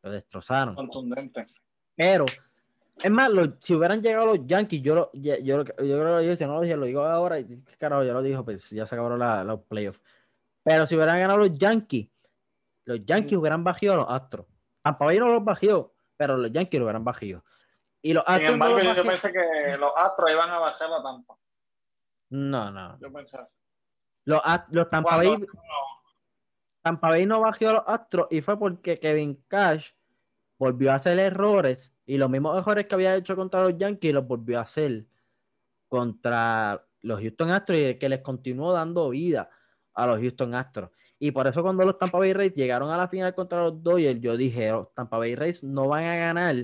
[0.02, 0.74] Lo destrozaron.
[0.74, 1.46] Contundente.
[1.94, 2.24] Pero,
[2.96, 6.54] es más, si hubieran llegado los Yankees, yo, yo, yo, creo que yo, si no
[6.54, 9.60] lo dije, lo digo ahora, y carajo, ya lo dijo, pues ya se acabaron los
[9.62, 10.02] playoffs.
[10.62, 12.08] Pero si hubieran ganado los Yankees,
[12.84, 14.46] los Yankees hubieran bajado a los Astros.
[14.82, 17.44] Tampa Bay no los bajó, pero los Yankees lo hubieran bajado.
[18.02, 21.36] Y los Astros Sin embargo, yo pensé que los Astros iban a bajar la Tampa.
[22.30, 22.98] No, no.
[22.98, 23.38] Yo pensé.
[24.24, 24.40] Los,
[24.70, 25.36] los Tampa Bay.
[25.36, 25.46] No.
[26.82, 29.90] Tampa Bay no bajó a los Astros y fue porque Kevin Cash
[30.62, 34.24] volvió a hacer errores y los mismos errores que había hecho contra los Yankees los
[34.24, 35.06] volvió a hacer
[35.88, 39.50] contra los Houston Astros y que les continuó dando vida
[39.92, 40.90] a los Houston Astros.
[41.18, 44.20] Y por eso cuando los Tampa Bay Rays llegaron a la final contra los Dodgers,
[44.20, 46.54] yo dije, los oh, Tampa Bay Rays no van a ganar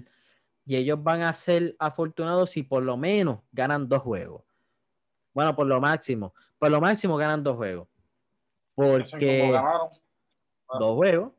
[0.65, 4.45] y ellos van a ser afortunados si por lo menos ganan dos juegos.
[5.35, 6.33] Bueno, por lo máximo.
[6.57, 7.89] Por lo máximo ganan dos juegos.
[8.77, 9.53] Porque
[10.79, 11.33] dos juegos.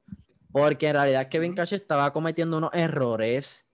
[0.51, 3.67] Porque en realidad Kevin Cash estaba cometiendo unos errores,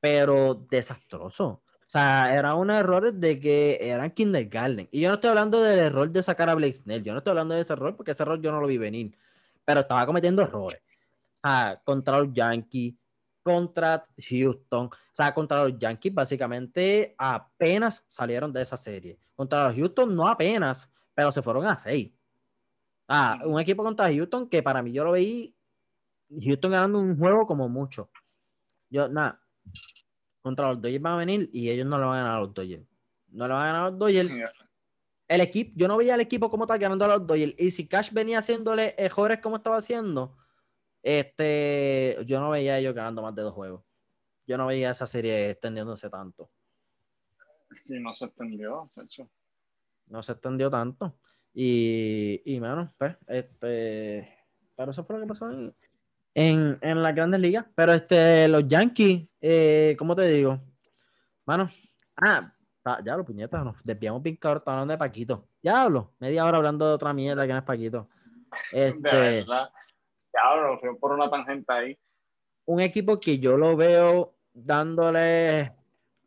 [0.00, 1.58] pero desastrosos.
[1.58, 4.88] O sea, eran unos errores de que eran kindergarten.
[4.90, 7.02] Y yo no estoy hablando del error de sacar a Blake Snell.
[7.02, 9.14] Yo no estoy hablando de ese error porque ese error yo no lo vi venir.
[9.64, 10.80] Pero estaba cometiendo errores.
[11.42, 12.94] O sea, contra los Yankees,
[13.42, 14.86] contra Houston.
[14.86, 19.18] O sea, contra los Yankees básicamente apenas salieron de esa serie.
[19.36, 22.10] Contra los Houston no apenas, pero se fueron a seis.
[23.06, 25.54] Ah, un equipo contra Houston que para mí yo lo veí
[26.40, 28.10] Houston ganando un juego como mucho.
[28.88, 29.40] Yo, nada,
[30.40, 32.54] contra los Dodgers van a venir y ellos no le van a ganar a los
[32.54, 32.86] Dodgers.
[33.28, 34.30] No le van a ganar a los Dodgers.
[35.28, 37.54] El equipo, yo no veía al equipo como está ganando a los Dodgers.
[37.58, 40.36] Y si Cash venía haciéndole errores como estaba haciendo,
[41.02, 43.82] este, yo no veía a ellos ganando más de dos juegos.
[44.46, 46.50] Yo no veía esa serie extendiéndose tanto.
[47.84, 49.30] Sí, no se extendió, de hecho.
[50.06, 51.16] No se extendió tanto.
[51.54, 54.36] Y, y bueno, pues, este,
[54.76, 55.74] pero eso fue lo que pasó en,
[56.34, 57.66] en, en las grandes ligas.
[57.74, 60.60] Pero este, los Yankees, eh, ¿cómo te digo?
[61.44, 61.70] Bueno,
[62.16, 62.52] ah,
[63.04, 65.48] ya lo puñetas, nos desviamos bien cabrón, hablando de Paquito.
[65.62, 68.08] Ya hablo, media hora hablando de otra mierda que no es Paquito.
[68.72, 69.44] Este,
[70.32, 71.98] Claro, fue por una tangente ahí.
[72.64, 75.72] Un equipo que yo lo veo dándole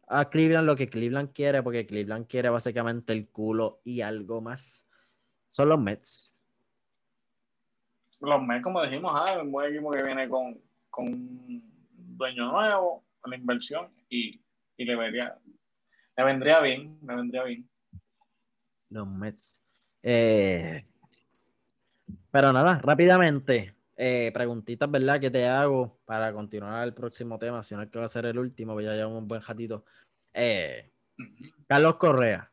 [0.08, 4.88] a Cleveland lo que Cleveland quiere, porque Cleveland quiere básicamente el culo y algo más.
[5.49, 6.35] Son los Mets.
[8.26, 10.59] Los Mets, como dijimos, ah, un buen equipo que viene con,
[10.89, 11.63] con un
[11.95, 14.41] dueño nuevo, con la inversión y,
[14.78, 15.38] y le, vería,
[16.17, 17.69] le vendría bien, le vendría bien.
[18.89, 19.61] Los Mets.
[20.03, 20.86] Eh,
[22.32, 25.19] pero nada, rápidamente, eh, preguntitas, ¿verdad?
[25.19, 28.26] Que te hago para continuar el próximo tema, si no es que va a ser
[28.26, 29.85] el último, pues ya llevamos un buen ratito.
[30.34, 30.91] Eh,
[31.68, 32.52] Carlos Correa,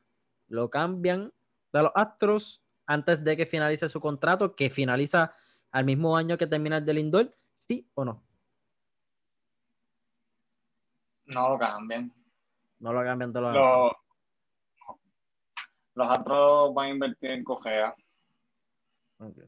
[0.48, 1.32] ¿lo cambian
[1.72, 5.34] de los Astros antes de que finalice su contrato, que finaliza
[5.72, 7.34] al mismo año que termina el del Lindor?
[7.54, 8.22] ¿Sí o no?
[11.26, 12.12] No lo cambian.
[12.78, 13.92] No lo cambian de los, los
[15.94, 17.44] Los Astros van a invertir en.
[17.46, 19.44] Okay.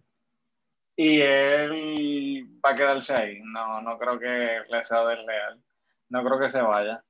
[0.96, 3.40] Y él va a quedarse ahí.
[3.42, 5.62] No, no creo que le sea desleal.
[6.08, 7.04] No creo que se vaya.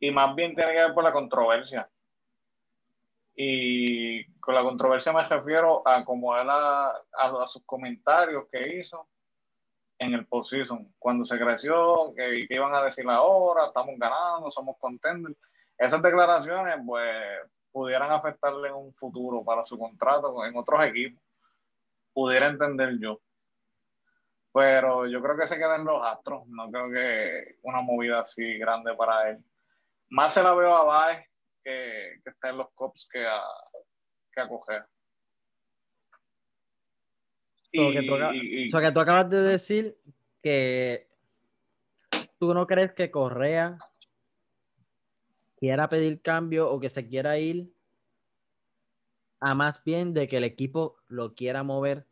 [0.00, 1.90] Y más bien tiene que ver por la controversia.
[3.40, 9.08] Y con la controversia me refiero a como a, a, sus comentarios que hizo
[9.96, 10.92] en el postseason.
[10.98, 15.36] Cuando se creció, que, que, iban a decir ahora, estamos ganando, somos contenders.
[15.78, 17.14] Esas declaraciones, pues,
[17.70, 21.22] pudieran afectarle en un futuro para su contrato en otros equipos
[22.18, 23.20] pudiera entender yo.
[24.52, 26.48] Pero yo creo que se quedan los astros.
[26.48, 29.38] No creo que una movida así grande para él.
[30.08, 31.27] Más se la veo a Baez
[31.68, 33.42] que, que está en los cops que a,
[34.32, 34.84] que a coger.
[37.70, 38.00] Y, que
[38.70, 39.98] que tú acabas de decir
[40.42, 41.06] que
[42.38, 43.78] tú no crees que Correa
[45.58, 47.70] quiera pedir cambio o que se quiera ir
[49.40, 52.06] a más bien de que el equipo lo quiera mover.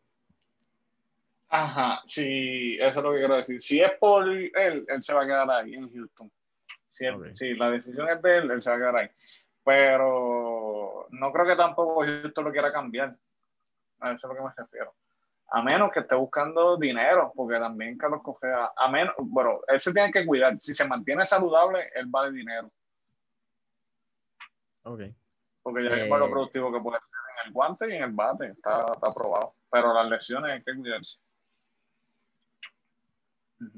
[1.49, 3.61] Ajá, sí, eso es lo que quiero decir.
[3.61, 6.31] Si es por él, él se va a quedar ahí en Houston.
[7.33, 9.09] Si, la decisión es de él, él se va a quedar ahí.
[9.67, 13.17] Pero no creo que tampoco Houston lo quiera cambiar.
[13.99, 14.95] A eso es lo que me refiero.
[15.49, 19.93] A menos que esté buscando dinero, porque también Carlos Cogea, a menos, bueno, él se
[19.93, 20.55] tiene que cuidar.
[20.61, 22.71] Si se mantiene saludable, él vale dinero.
[24.85, 25.01] Ok.
[25.65, 28.13] Porque ya es lo eh, productivo que puede ser en el guante y en el
[28.13, 29.55] bate, está, está probado.
[29.69, 31.19] Pero las lesiones hay que cuidarse.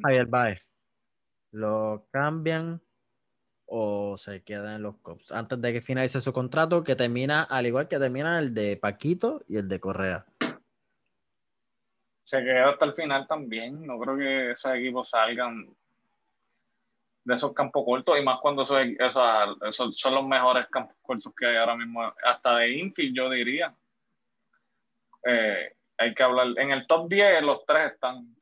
[0.02, 0.60] Javier Baez,
[1.52, 2.78] ¿lo cambian
[3.70, 7.66] o se queda en los Cubs antes de que finalice su contrato que termina al
[7.66, 10.24] igual que termina el de Paquito y el de Correa.
[12.22, 13.86] Se queda hasta el final también.
[13.86, 15.66] No creo que esos equipos salgan
[17.24, 21.56] de esos campos cortos y más cuando esos, son los mejores campos cortos que hay
[21.56, 22.02] ahora mismo.
[22.24, 23.74] Hasta de infield, yo diría.
[25.26, 26.48] Eh, hay que hablar.
[26.56, 28.34] En el top 10, los tres están.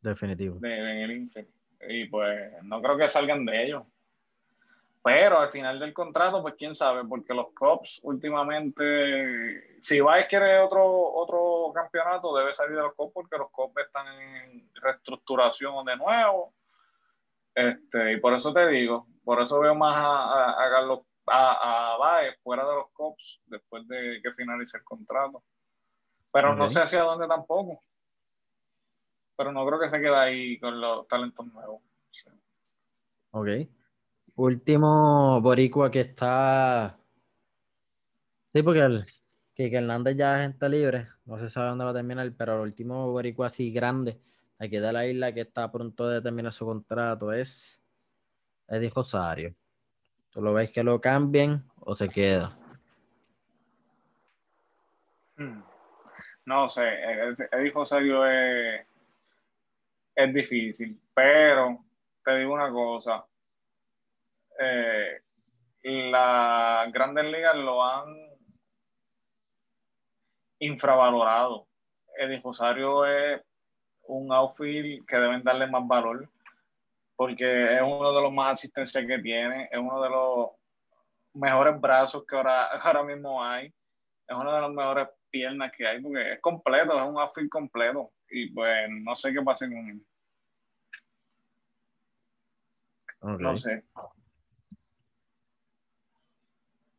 [0.00, 0.58] Definitivo.
[0.62, 3.82] en el infield y pues no creo que salgan de ellos.
[5.04, 10.60] Pero al final del contrato, pues quién sabe, porque los Cops últimamente, si Baez quiere
[10.60, 10.84] otro,
[11.14, 16.54] otro campeonato, debe salir de los Cops porque los Cops están en reestructuración de nuevo.
[17.52, 22.64] Este, y por eso te digo, por eso veo más a, a, a, Baez fuera
[22.64, 25.42] de los Cops después de que finalice el contrato.
[26.32, 27.82] Pero no sé hacia dónde tampoco
[29.36, 31.80] pero no creo que se quede ahí con los talentos nuevos.
[33.32, 33.48] Ok.
[34.36, 36.98] Último boricua que está...
[38.52, 39.06] Sí, porque el,
[39.54, 42.60] que, Hernández ya es gente libre, no se sabe dónde va a terminar, pero el
[42.60, 44.20] último boricua así grande,
[44.58, 47.82] aquí de la isla que está pronto de terminar su contrato, es
[48.68, 49.54] Eddie Rosario.
[50.30, 52.58] ¿Tú lo ves que lo cambien o se queda?
[55.36, 55.62] Hmm.
[56.44, 56.82] No sé,
[57.52, 58.86] Eddie Rosario es
[60.14, 61.84] es difícil, pero
[62.24, 63.24] te digo una cosa,
[64.58, 65.20] eh,
[65.82, 68.14] las grandes ligas lo han
[70.60, 71.66] infravalorado.
[72.16, 73.42] El Rosario es
[74.02, 76.28] un outfield que deben darle más valor
[77.16, 80.50] porque es uno de los más asistencias que tiene, es uno de los
[81.34, 86.00] mejores brazos que ahora, ahora mismo hay, es una de las mejores piernas que hay,
[86.00, 90.06] porque es completo, es un outfield completo y pues no sé qué pasa con él.
[93.20, 93.84] No sé.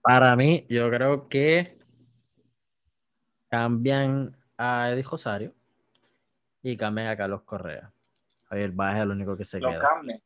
[0.02, 1.78] Para mí, yo creo que
[3.50, 5.54] cambian a Eddie Rosario
[6.62, 7.92] y cambian a Carlos Correa.
[8.46, 9.80] Javier Baez es el único que se los queda.
[9.80, 10.22] Cambian.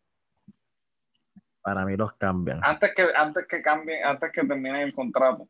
[1.61, 2.59] Para mí los cambian.
[2.63, 5.47] Antes que, antes que cambien, antes que terminen el contrato.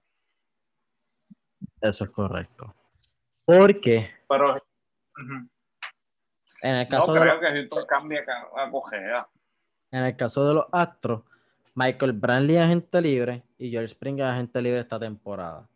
[1.81, 2.73] Eso es correcto.
[3.45, 4.09] Porque.
[4.27, 4.66] Pero.
[6.61, 9.27] En el caso no creo que Houston cambie a Correa.
[9.91, 11.23] En el caso de los Astros,
[11.75, 15.67] Michael Brantley es agente libre y George Springer es agente libre esta temporada.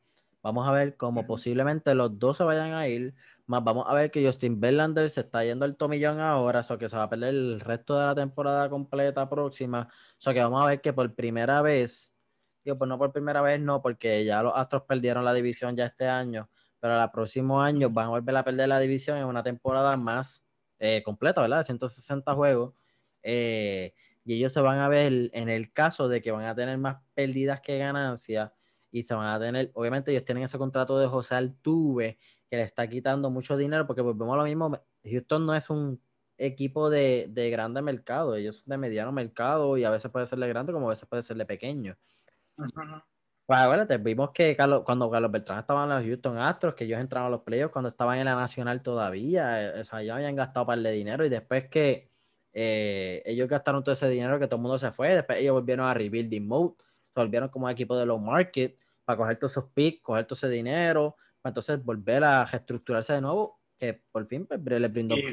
[0.44, 3.14] Vamos a ver cómo posiblemente los dos se vayan a ir,
[3.46, 6.90] más vamos a ver que Justin Verlander se está yendo al tomillón ahora, eso que
[6.90, 9.88] se va a perder el resto de la temporada completa próxima,
[10.20, 12.12] eso que vamos a ver que por primera vez,
[12.64, 15.86] digo, pues no por primera vez, no, porque ya los Astros perdieron la división ya
[15.86, 16.50] este año,
[16.82, 20.44] pero el próximo año van a volver a perder la división en una temporada más
[20.80, 21.60] eh, completa, ¿verdad?
[21.60, 22.74] De 160 juegos.
[23.24, 23.94] Eh,
[24.24, 26.98] y ellos se van a ver en el caso de que van a tener más
[27.14, 28.52] pérdidas que ganancias
[28.90, 32.18] y se van a tener, obviamente ellos tienen ese contrato de José Altuve
[32.50, 34.72] que le está quitando mucho dinero porque volvemos a lo mismo,
[35.04, 36.02] Houston no es un
[36.38, 40.40] equipo de, de grande mercado, ellos son de mediano mercado y a veces puede ser
[40.40, 41.98] de grande como a veces puede ser de pequeño.
[42.56, 42.72] Pues
[43.54, 47.30] acuérdate, vimos que cuando Carlos Beltrán estaba en los Houston Astros, que ellos entraron a
[47.32, 50.68] los playoffs cuando estaban en la Nacional todavía, eh, o sea, ya habían gastado un
[50.68, 52.12] par de dinero y después que
[52.54, 55.16] eh, ellos gastaron todo ese dinero que todo el mundo se fue.
[55.16, 56.76] Después ellos volvieron a rebuilding mode.
[57.14, 60.50] Se volvieron como equipo de low market para coger todos esos picks, coger todo ese
[60.50, 63.60] dinero, para entonces volver a reestructurarse de nuevo.
[63.78, 65.24] Que por fin pues, le brindó y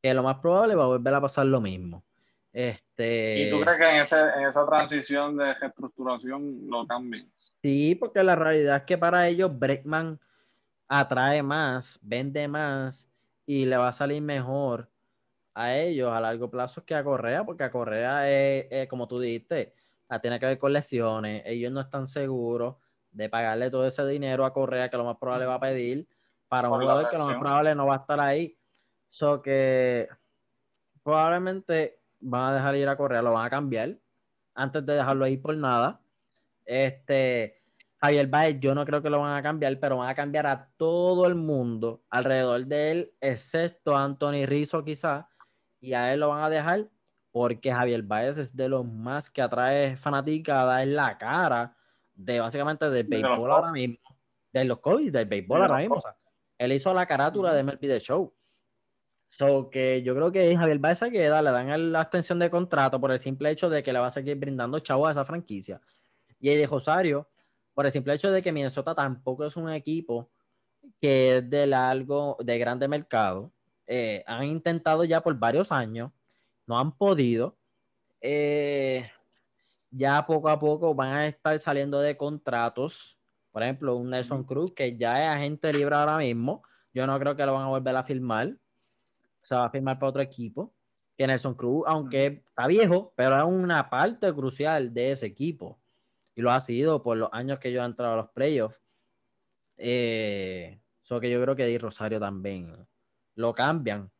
[0.00, 2.04] Que lo más probable va a volver a pasar lo mismo.
[2.52, 3.46] Este...
[3.46, 7.30] ¿Y tú crees que en, ese, en esa transición de reestructuración lo cambien?
[7.34, 10.20] Sí, porque la realidad es que para ellos Breckman
[10.86, 13.10] atrae más, vende más
[13.46, 14.90] y le va a salir mejor
[15.54, 19.74] a ellos a largo plazo que a Correa, porque a Correa es, como tú dijiste,
[20.20, 22.76] tiene que ver con lesiones, ellos no están seguros
[23.10, 26.06] de pagarle todo ese dinero a Correa que lo más probable va a pedir
[26.48, 28.58] para un jugador que lo más probable no va a estar ahí.
[29.08, 30.08] So que
[31.02, 33.98] probablemente van a dejar ir a Correa, lo van a cambiar,
[34.54, 36.00] antes de dejarlo ahí por nada.
[36.64, 37.62] Este,
[38.00, 40.68] Javier Baez, yo no creo que lo van a cambiar, pero van a cambiar a
[40.76, 45.26] todo el mundo alrededor de él, excepto a Anthony Rizzo quizás,
[45.80, 46.88] y a él lo van a dejar
[47.32, 51.74] porque Javier Baez es de los más que atrae fanaticada en la cara
[52.14, 53.96] de básicamente del béisbol ahora mismo,
[54.52, 55.98] de los COVID, del béisbol ahora mismo.
[56.58, 58.32] él hizo la carátula de MLB The Show.
[59.32, 63.00] So que yo creo que Javier Baez se queda, le dan la extensión de contrato
[63.00, 65.80] por el simple hecho de que le va a seguir brindando chavo a esa franquicia.
[66.38, 67.26] Y de Rosario,
[67.72, 70.28] por el simple hecho de que Minnesota tampoco es un equipo
[71.00, 73.50] que es de largo, de grande mercado.
[73.86, 76.10] Eh, han intentado ya por varios años
[76.66, 77.56] no han podido.
[78.20, 79.10] Eh,
[79.90, 83.18] ya poco a poco van a estar saliendo de contratos.
[83.50, 86.62] Por ejemplo, un Nelson Cruz que ya es agente libre ahora mismo.
[86.92, 88.56] Yo no creo que lo van a volver a firmar.
[89.42, 90.74] Se va a firmar para otro equipo.
[91.16, 95.78] Que Nelson Cruz, aunque está viejo, pero es una parte crucial de ese equipo.
[96.34, 98.80] Y lo ha sido por los años que yo he entrado a los playoffs.
[99.76, 100.82] Eh,
[101.20, 102.74] que yo creo que Di Rosario también
[103.34, 104.10] lo cambian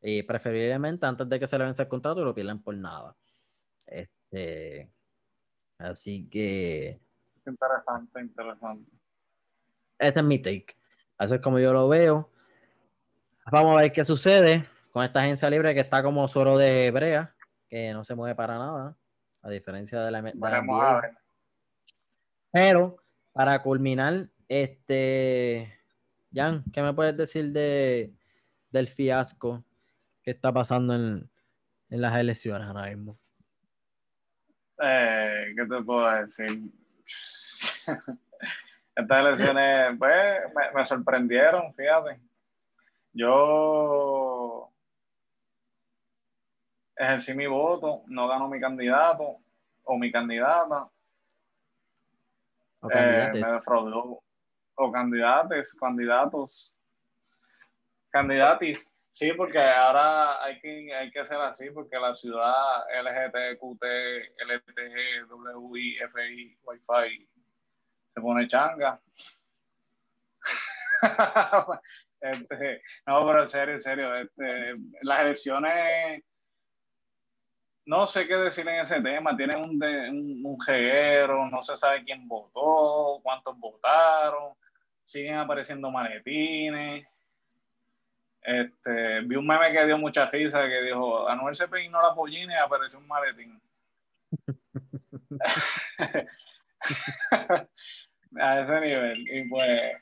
[0.00, 3.14] y preferiblemente antes de que se le vence el contrato lo pierdan por nada.
[3.86, 4.90] Este,
[5.78, 7.00] así que.
[7.46, 8.90] Interesante, interesante.
[9.98, 10.76] Ese es mi take.
[11.18, 12.30] Así es como yo lo veo.
[13.46, 17.34] Vamos a ver qué sucede con esta agencia libre que está como solo de hebrea,
[17.68, 18.96] que no se mueve para nada,
[19.42, 20.32] a diferencia de la, de
[22.52, 22.96] Pero,
[23.32, 25.72] para culminar, este.
[26.32, 28.12] Jan, ¿qué me puedes decir de,
[28.70, 29.64] del fiasco
[30.22, 31.30] qué está pasando en,
[31.88, 33.18] las elecciones ahora mismo?
[34.82, 36.62] Eh, ¿Qué te puedo decir?
[38.94, 40.40] Estas elecciones, pues,
[40.74, 42.20] me, sorprendieron, fíjate.
[43.12, 44.70] Yo
[46.96, 49.38] ejercí mi voto, no ganó mi candidato
[49.84, 50.88] o mi candidata.
[52.80, 54.22] O eh, me defraudó.
[54.74, 56.76] O candidatos, candidatos,
[58.10, 63.84] candidatis Sí, porque ahora hay que, hay que hacer así, porque la ciudad LGTQT,
[64.38, 67.28] LTG, WI, FI, Wi-Fi
[68.14, 69.00] se pone changa.
[72.20, 76.22] este, no, pero en serio, en serio, este, las elecciones,
[77.86, 82.28] no sé qué decir en ese tema, tienen un, un, un no se sabe quién
[82.28, 84.54] votó, cuántos votaron,
[85.02, 87.06] siguen apareciendo maletines
[88.42, 92.54] este, vi un meme que dio mucha risa que dijo, Anuel se peinó la pollina
[92.54, 93.60] y apareció un maletín.
[98.40, 99.24] a ese nivel.
[99.30, 99.92] Y pues,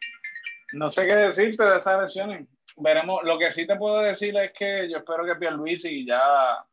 [0.73, 2.49] no sé qué decirte de esas elecciones.
[2.77, 3.23] Veremos.
[3.25, 6.65] Lo que sí te puedo decir es que yo espero que Pierluisi ya,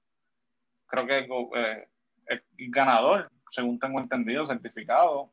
[0.85, 1.88] creo que eh,
[2.27, 5.31] es ganador, según tengo entendido, certificado.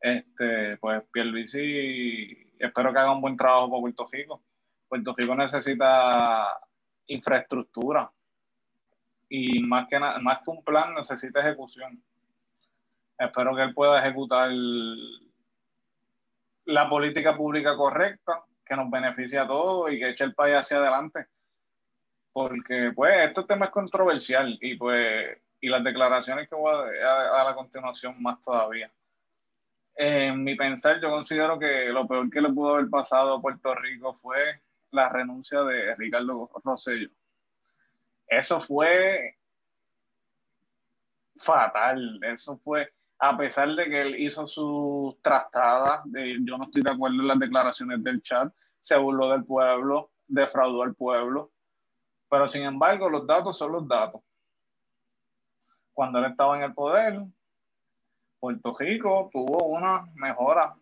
[0.00, 4.42] Este, pues Pierluisi, espero que haga un buen trabajo por Puerto Rico
[4.88, 6.58] Puerto Rico necesita
[7.06, 8.10] infraestructura
[9.28, 12.02] y más que, más que un plan necesita ejecución.
[13.18, 14.50] Espero que él pueda ejecutar
[16.68, 20.76] la política pública correcta que nos beneficie a todos y que eche el país hacia
[20.76, 21.26] adelante.
[22.32, 27.40] Porque pues este tema es controversial y pues y las declaraciones que voy a dar
[27.40, 28.92] a, la continuación más todavía.
[29.94, 33.74] En mi pensar, yo considero que lo peor que le pudo haber pasado a Puerto
[33.74, 37.08] Rico fue la renuncia de Ricardo Rosello.
[38.26, 39.36] Eso fue
[41.36, 46.82] fatal, eso fue, a pesar de que él hizo sus trastadas, de, yo no estoy
[46.82, 51.50] de acuerdo en las declaraciones del chat, se burló del pueblo, defraudó al pueblo,
[52.30, 54.22] pero sin embargo los datos son los datos.
[55.92, 57.24] Cuando él estaba en el poder,
[58.38, 60.74] Puerto Rico tuvo una mejora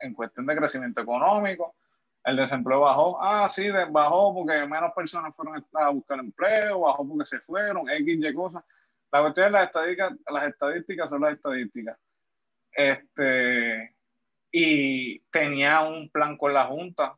[0.00, 1.76] en cuestión de crecimiento económico,
[2.24, 3.22] el desempleo bajó.
[3.22, 8.18] Ah, sí, bajó porque menos personas fueron a buscar empleo, bajó porque se fueron, X,
[8.20, 8.64] Y cosas.
[9.12, 11.98] La cuestión es las estadísticas, las estadísticas son las estadísticas.
[12.72, 13.94] Este,
[14.50, 17.16] y tenía un plan con la Junta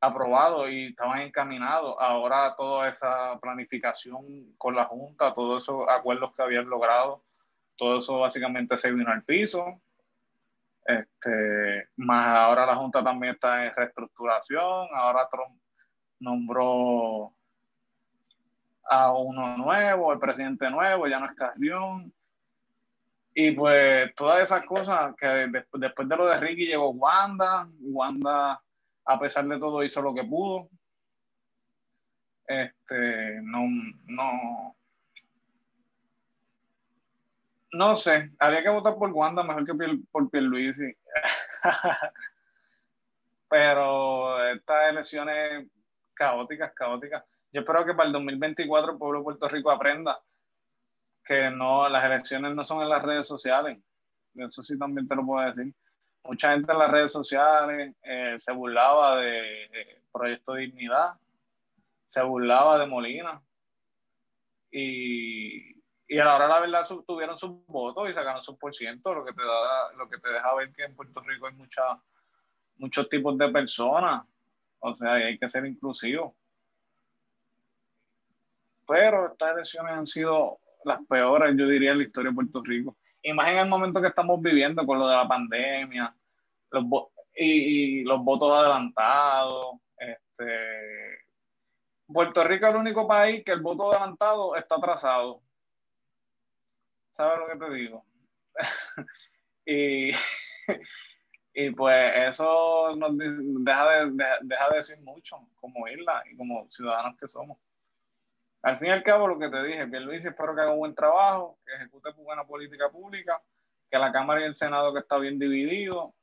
[0.00, 1.96] aprobado y estaban encaminados.
[1.98, 7.22] Ahora toda esa planificación con la Junta, todos esos acuerdos que habían logrado,
[7.76, 9.80] todo eso básicamente se vino al piso.
[10.84, 15.60] Este, más ahora la Junta también está en reestructuración, ahora Trump
[16.20, 17.35] nombró
[18.88, 22.12] a uno nuevo, el presidente nuevo, ya no es Carrión.
[23.34, 28.60] Y pues todas esas cosas que después de lo de Ricky llegó Wanda, Wanda
[29.04, 30.68] a pesar de todo hizo lo que pudo.
[32.46, 33.66] Este, no,
[34.06, 34.76] no,
[37.76, 39.74] No sé, habría que votar por Wanda mejor que
[40.10, 40.96] por Pierluisi.
[43.50, 45.68] Pero estas elecciones
[46.14, 47.22] caóticas, caóticas.
[47.56, 50.20] Yo espero que para el 2024 el pueblo de Puerto Rico aprenda
[51.24, 53.78] que no, las elecciones no son en las redes sociales.
[54.34, 55.72] Eso sí también te lo puedo decir.
[56.24, 61.14] Mucha gente en las redes sociales eh, se burlaba de, de Proyecto Dignidad,
[62.04, 63.40] se burlaba de Molina.
[64.70, 69.14] Y, y a la hora la verdad tuvieron sus votos y sacaron sus por ciento,
[69.14, 71.84] lo que te da, lo que te deja ver que en Puerto Rico hay mucha,
[72.76, 74.30] muchos tipos de personas,
[74.80, 76.36] o sea, hay que ser inclusivo.
[78.86, 82.96] Pero estas elecciones han sido las peores, yo diría, en la historia de Puerto Rico.
[83.22, 86.14] Y el momento que estamos viviendo con lo de la pandemia,
[86.70, 86.84] los
[87.34, 91.18] y, los votos adelantados, este,
[92.06, 95.42] Puerto Rico es el único país que el voto adelantado está atrasado.
[97.10, 98.04] ¿Sabes lo que te digo?
[99.66, 100.12] y,
[101.54, 107.18] y pues eso nos deja de, deja de decir mucho como isla y como ciudadanos
[107.18, 107.58] que somos.
[108.62, 110.78] Al fin y al cabo, lo que te dije, que Luis espero que haga un
[110.78, 113.40] buen trabajo, que ejecute buena política pública,
[113.90, 116.14] que la Cámara y el Senado, que está bien dividido,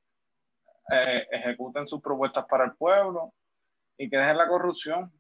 [0.92, 3.34] eh, ejecuten sus propuestas para el pueblo
[3.98, 5.12] y que dejen la corrupción.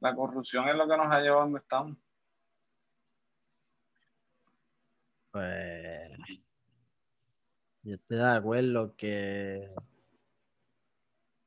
[0.00, 1.96] La corrupción es lo que nos ha llevado a donde estamos.
[5.30, 6.10] Pues
[7.82, 9.70] yo estoy de acuerdo que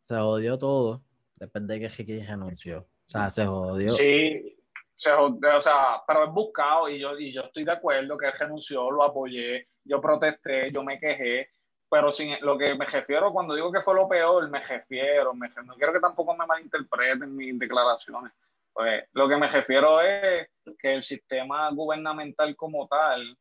[0.03, 1.03] se jodió todo.
[1.35, 2.88] Depende de que Ricky renunció.
[3.08, 3.90] O sea, se jodió.
[3.92, 4.58] Sí,
[4.94, 8.26] se jodió, o sea, pero es buscado y yo, y yo estoy de acuerdo que
[8.28, 11.50] él renunció, lo apoyé, yo protesté, yo me quejé,
[11.90, 15.50] pero sin lo que me refiero cuando digo que fue lo peor, me refiero, me,
[15.64, 18.34] no quiero que tampoco me malinterpreten mis declaraciones.
[18.74, 23.38] Pues lo que me refiero es que el sistema gubernamental como tal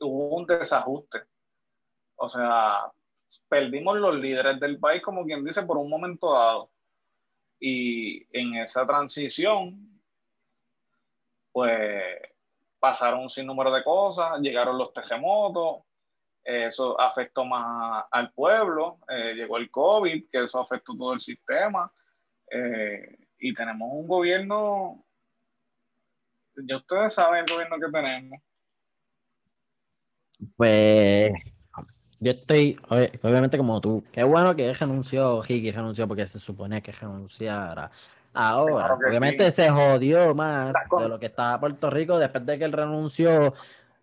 [0.00, 1.22] hubo un desajuste.
[2.16, 2.92] O sea,
[3.48, 6.70] perdimos los líderes del país, como quien dice, por un momento dado.
[7.58, 10.00] Y en esa transición,
[11.52, 12.02] pues
[12.78, 15.82] pasaron un sinnúmero de cosas, llegaron los terremotos,
[16.44, 21.90] eso afectó más al pueblo, eh, llegó el COVID, que eso afectó todo el sistema,
[22.50, 25.04] eh, y tenemos un gobierno,
[26.54, 28.40] ya ustedes saben el gobierno que tenemos,
[30.56, 31.32] pues
[32.18, 32.78] yo estoy,
[33.22, 37.90] obviamente como tú, qué bueno que renunció, Ricky renunció porque se supone que renunciara.
[38.32, 42.72] Ahora, obviamente se jodió más de lo que estaba Puerto Rico después de que él
[42.72, 43.54] renunció.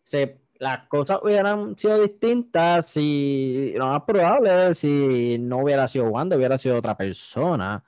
[0.03, 6.35] Se, las cosas hubieran sido distintas si, lo más probable, si no hubiera sido Wanda,
[6.35, 7.83] hubiera sido otra persona.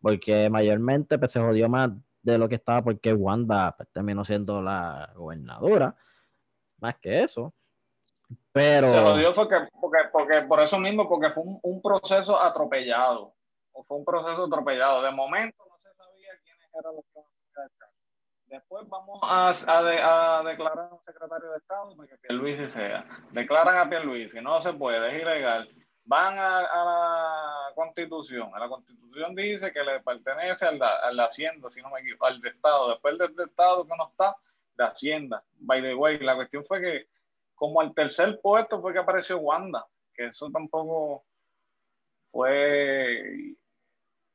[0.00, 1.90] Porque mayormente pues, se jodió más
[2.22, 5.94] de lo que estaba porque Wanda pues, terminó siendo la gobernadora.
[6.80, 7.54] Más que eso.
[8.58, 13.34] Se jodió porque, porque, porque, por eso mismo, porque fue un, proceso atropellado.
[13.72, 15.02] O fue un proceso atropellado.
[15.02, 17.20] De momento no se sabía quiénes eran los que
[18.46, 23.04] Después vamos a, a, a, declarar a un secretario de Estado para que Pierluisi sea.
[23.32, 25.68] Declaran a Pierluisi, no se puede, es ilegal.
[26.06, 28.50] Van a, la Constitución.
[28.54, 32.24] A la Constitución dice que le pertenece al, a la Hacienda, si no me equivoco,
[32.24, 32.88] al de Estado.
[32.88, 34.34] Después del de Estado que no está,
[34.78, 35.44] de Hacienda.
[35.58, 37.08] By the way, la cuestión fue que
[37.58, 41.24] como al tercer puesto fue que apareció Wanda, que eso tampoco
[42.30, 43.56] fue,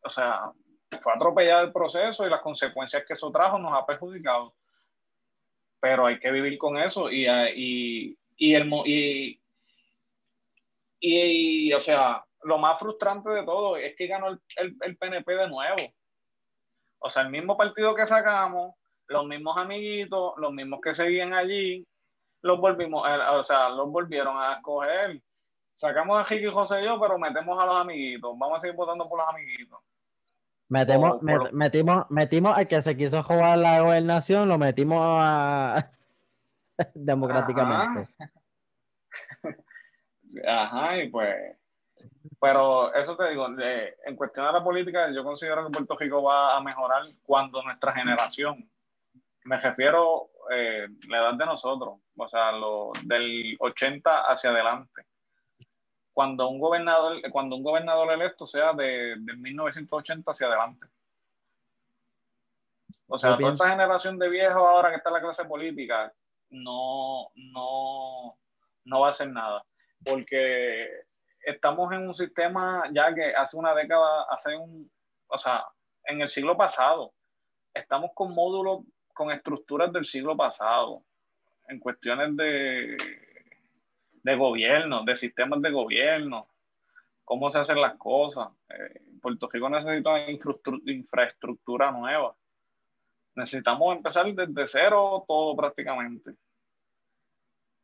[0.04, 0.52] o sea,
[1.00, 4.54] fue atropellado el proceso y las consecuencias que eso trajo nos ha perjudicado.
[5.80, 9.40] Pero hay que vivir con eso y, y, y el, y,
[11.00, 15.34] y, o sea, lo más frustrante de todo es que ganó el, el, el, PNP
[15.34, 15.94] de nuevo.
[17.00, 18.76] O sea, el mismo partido que sacamos,
[19.08, 21.86] los mismos amiguitos, los mismos que seguían allí,
[22.44, 25.20] los volvimos, eh, o sea, los volvieron a escoger.
[25.74, 28.38] Sacamos a Ricky José y yo, pero metemos a los amiguitos.
[28.38, 29.80] Vamos a seguir votando por los amiguitos.
[30.70, 31.22] Metemos,
[31.52, 35.90] metimos, metimos al que se quiso jugar la gobernación, lo metimos a...
[36.94, 38.14] democráticamente.
[40.48, 40.98] Ajá.
[40.98, 41.58] y pues.
[42.40, 46.58] Pero eso te digo, en cuestión de la política, yo considero que Puerto Rico va
[46.58, 48.70] a mejorar cuando nuestra generación,
[49.46, 55.04] me refiero eh, la edad de nosotros, o sea, lo, del 80 hacia adelante.
[56.14, 60.88] Cuando un gobernador, cuando un gobernador electo sea de, de 1980 hacia adelante.
[63.08, 66.12] O sea, toda esta generación de viejos ahora que está en la clase política
[66.50, 68.38] no, no,
[68.86, 69.64] no va a hacer nada.
[70.04, 70.88] Porque
[71.42, 74.90] estamos en un sistema ya que hace una década, hace un,
[75.28, 75.66] o sea,
[76.06, 77.14] en el siglo pasado,
[77.74, 81.04] estamos con módulos con estructuras del siglo pasado.
[81.68, 82.98] en cuestiones de,
[84.24, 86.48] de gobierno, de sistemas de gobierno,
[87.24, 88.50] cómo se hacen las cosas.
[88.70, 90.30] Eh, Puerto Rico necesita
[90.86, 92.36] infraestructura nueva.
[93.36, 96.36] Necesitamos empezar desde cero todo prácticamente.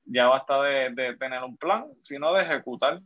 [0.04, 3.02] Ya basta de, de tener un plan, sino de ejecutar.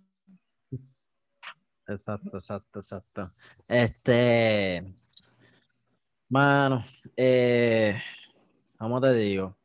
[1.86, 3.34] Exacto, exacto, exacto.
[3.68, 4.96] Este,
[6.30, 6.84] mano,
[7.16, 8.00] eh,
[8.78, 9.56] ¿cómo te digo?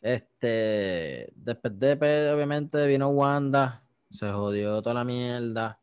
[0.00, 5.78] Este, después de, obviamente vino Wanda, se jodió toda la mierda.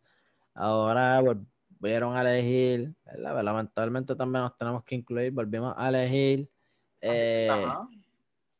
[0.53, 3.43] Ahora volvieron a elegir, ¿verdad?
[3.43, 6.49] Lamentablemente también nos tenemos que incluir, volvimos a elegir
[7.01, 7.49] eh,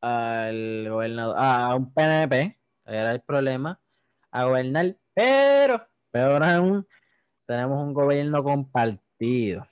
[0.01, 3.79] al gobernador, a un PNP, era el problema,
[4.31, 6.87] a gobernar, pero, peor aún,
[7.47, 9.67] tenemos un gobierno compartido.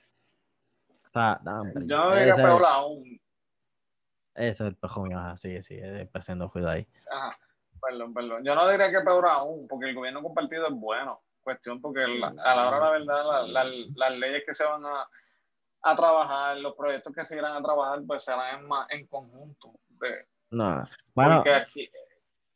[1.16, 1.40] Sea,
[1.86, 3.18] Yo no diría peor aún.
[4.34, 5.80] Ese es el pejo mío, sí, sí,
[6.12, 6.86] haciendo juicio ahí.
[7.10, 7.38] Ajá,
[7.80, 8.44] perdón, perdón.
[8.44, 11.22] Yo no diría que peor aún, porque el gobierno compartido es bueno.
[11.42, 15.08] Cuestión porque a la hora de la verdad, las leyes que se van a,
[15.84, 19.72] a, trabajar, los proyectos que se irán a trabajar, pues serán en, en conjunto.
[20.50, 20.84] no,
[21.14, 21.42] bueno.
[21.46, 21.90] Aquí,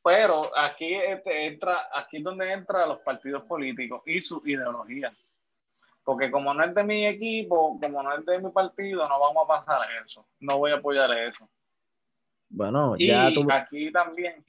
[0.04, 5.10] pero aquí este, entra, aquí es donde entran los partidos políticos y su ideología.
[6.04, 9.44] Porque como no es de mi equipo, como no es de mi partido, no vamos
[9.44, 10.24] a pasar eso.
[10.40, 11.48] No voy a apoyar eso.
[12.48, 14.44] Bueno, ya aquí también.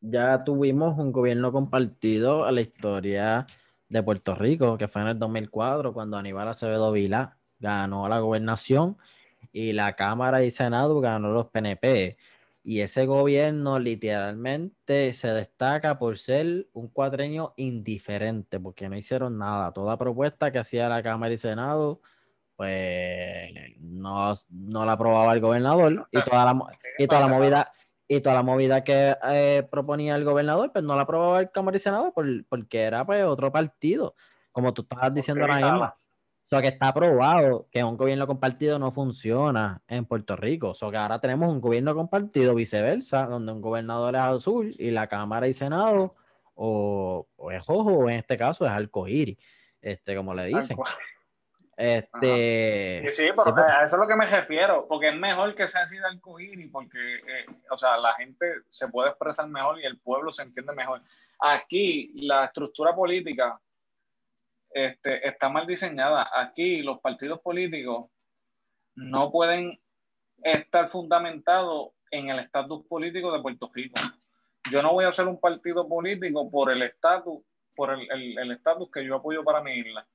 [0.00, 3.46] Ya tuvimos un gobierno compartido a la historia
[3.88, 8.96] de Puerto Rico, que fue en el 2004, cuando Aníbal Acevedo Vila ganó la gobernación
[9.52, 12.16] y la Cámara y Senado ganó los PNP.
[12.68, 19.72] Y ese gobierno literalmente se destaca por ser un cuatrenio indiferente, porque no hicieron nada.
[19.72, 22.00] Toda propuesta que hacía la Cámara y Senado
[22.56, 24.34] pues no,
[24.84, 26.58] la aprobaba el gobernador y toda la,
[26.98, 27.72] y toda la movida
[28.08, 31.76] y toda la movida que eh, proponía el gobernador, pues no la aprobaba el Cámara
[31.76, 34.16] y Senado porque era pues otro partido,
[34.50, 35.94] como tú estabas diciendo ahora mismo.
[36.46, 40.70] O sea, que está aprobado que un gobierno compartido no funciona en Puerto Rico.
[40.70, 44.92] O sea, que ahora tenemos un gobierno compartido viceversa, donde un gobernador es azul y
[44.92, 46.14] la Cámara y Senado
[46.54, 49.36] o, es rojo, o en este caso es arcoíris,
[49.80, 50.76] este, como le dicen.
[51.76, 53.10] Este.
[53.10, 55.82] Sí, sí, pero a eso es lo que me refiero, porque es mejor que sea
[55.82, 56.04] así de
[56.54, 60.44] y porque, eh, o sea, la gente se puede expresar mejor y el pueblo se
[60.44, 61.02] entiende mejor.
[61.38, 63.60] Aquí, la estructura política
[64.76, 66.30] este, está mal diseñada.
[66.34, 68.10] Aquí, los partidos políticos
[68.94, 69.80] no pueden
[70.42, 73.98] estar fundamentados en el estatus político de Puerto Rico.
[74.70, 77.42] Yo no voy a hacer un partido político por el estatus,
[77.74, 80.06] por el estatus que yo apoyo para mi isla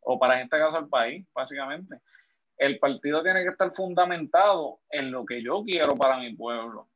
[0.00, 2.00] o para este caso el país, básicamente.
[2.56, 6.88] El partido tiene que estar fundamentado en lo que yo quiero para mi pueblo,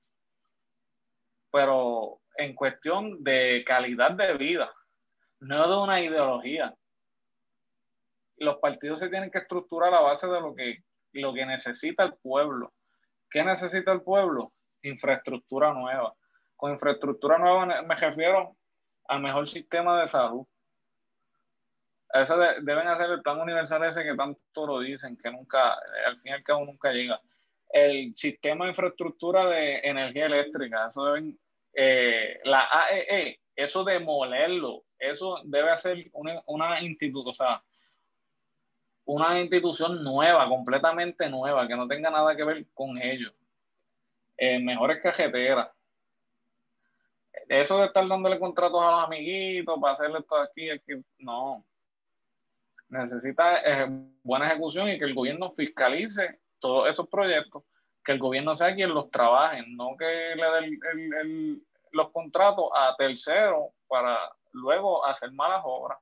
[1.51, 4.73] pero en cuestión de calidad de vida,
[5.41, 6.75] no de una ideología.
[8.43, 10.79] Los partidos se tienen que estructurar a base de lo que,
[11.13, 12.73] lo que necesita el pueblo.
[13.31, 14.53] ¿Qué necesita el pueblo?
[14.83, 16.15] Infraestructura nueva.
[16.57, 18.57] Con infraestructura nueva me refiero
[19.07, 20.47] al mejor sistema de salud,
[22.13, 25.75] eso deben hacer el plan universal ese que tanto lo dicen, que nunca,
[26.07, 27.21] al fin y al cabo nunca llega.
[27.71, 31.39] El sistema de infraestructura de energía eléctrica, eso deben,
[31.73, 37.63] eh, la AEE, e, eso demolerlo, eso debe hacer una, una institución, o sea,
[39.05, 43.33] una institución nueva, completamente nueva, que no tenga nada que ver con ellos.
[44.37, 45.69] Eh, mejores cajeteras.
[47.49, 51.65] Eso de estar dándole contratos a los amiguitos para hacerle esto aquí, aquí no
[52.93, 53.89] necesita eh,
[54.23, 57.65] buena ejecución y que el gobierno fiscalice todos esos proyectos,
[58.05, 60.05] que el gobierno sea quien los trabaje, no que
[60.37, 61.59] le dé
[61.93, 64.19] los contratos a terceros para
[64.53, 65.99] luego hacer malas obras.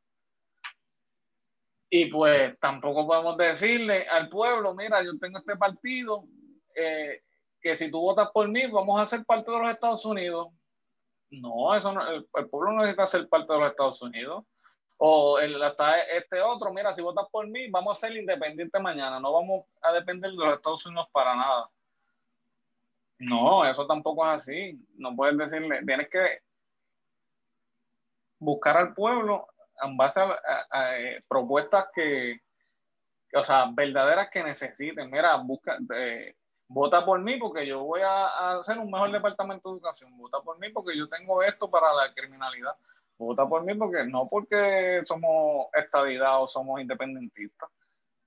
[1.91, 6.25] Y pues tampoco podemos decirle al pueblo, mira, yo tengo este partido,
[6.75, 7.23] eh,
[7.61, 10.49] que si tú votas por mí, vamos a ser parte de los Estados Unidos.
[11.31, 14.45] No, eso no, el, pueblo no necesita ser parte de los Estados Unidos
[15.03, 19.19] o el, hasta este otro, mira, si votas por mí, vamos a ser independientes mañana,
[19.19, 21.71] no vamos a depender de los Estados Unidos para nada.
[23.19, 24.79] No, eso tampoco es así.
[24.97, 26.41] No puedes decirle, tienes que
[28.39, 29.47] buscar al pueblo
[29.83, 32.41] en base a, eh, propuestas que,
[33.35, 35.11] o sea, verdaderas que necesiten.
[35.11, 36.35] Mira, busca, eh,
[36.69, 40.17] vota por mí porque yo voy a, a, hacer un mejor departamento de educación.
[40.17, 42.75] Vota por mí porque yo tengo esto para la criminalidad
[43.21, 47.69] vota por mí porque no porque somos estadidad o somos independentistas.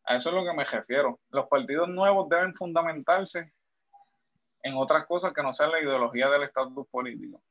[0.05, 1.19] A eso es lo que me refiero.
[1.29, 3.53] Los partidos nuevos deben fundamentarse
[4.61, 7.41] en otras cosas que no sea la ideología del estatus político.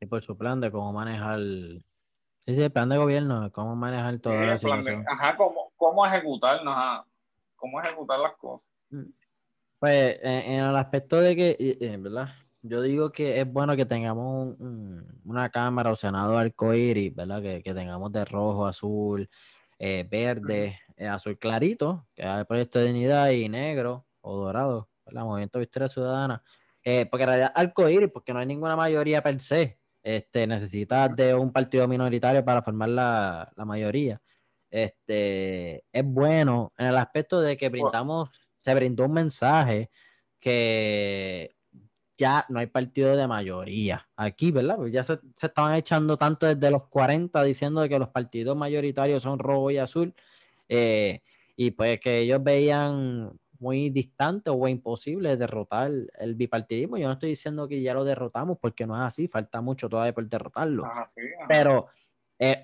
[0.00, 1.40] Y por su plan de cómo manejar
[2.50, 4.68] Sí, sí, el plan de gobierno, cómo manejar todo eso.
[4.72, 6.60] ajá, cómo, cómo ejecutar,
[7.54, 8.66] cómo ejecutar las cosas.
[8.90, 9.04] Mm.
[9.78, 12.30] Pues en, el aspecto de que, ¿verdad?
[12.62, 17.40] Yo digo que es bueno que tengamos una cámara o senado arcoíris, ¿verdad?
[17.40, 19.30] Que, tengamos de rojo, azul,
[19.78, 25.22] eh, verde, eh, azul clarito, que hay proyecto de dignidad y negro o dorado, ¿verdad?
[25.22, 26.42] Movimiento de Victoria Ciudadana.
[26.82, 29.79] Eh, porque en realidad arcoíris, porque no hay ninguna mayoría per se.
[30.02, 34.20] Este, necesitas de un partido minoritario para formar la, mayoría.
[34.70, 39.90] Este, es bueno en el aspecto de que brindamos, se brindó un mensaje
[40.38, 41.54] que
[42.16, 44.76] ya no hay partido de mayoría aquí, ¿verdad?
[44.76, 49.38] Pues ya se, estaban echando tanto desde los 40 diciendo que los partidos mayoritarios son
[49.38, 50.14] rojo y azul,
[50.68, 51.22] eh,
[51.56, 56.96] y pues que ellos veían muy distante o imposible derrotar el bipartidismo.
[56.96, 60.14] Yo no estoy diciendo que ya lo derrotamos porque no es así, falta mucho todavía
[60.14, 60.84] por derrotarlo.
[61.46, 61.88] Pero
[62.38, 62.58] es,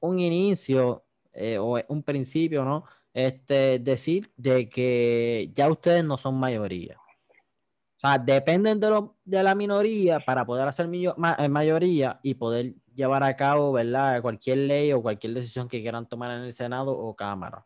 [0.00, 2.84] un inicio eh, o un principio, ¿no?
[3.14, 6.98] Este, decir de que ya ustedes no son mayoría.
[6.98, 12.74] O sea, dependen de, lo, de la minoría para poder hacer eh, mayoría y poder
[12.94, 14.20] llevar a cabo, ¿verdad?
[14.20, 17.64] Cualquier ley o cualquier decisión que quieran tomar en el Senado o Cámara.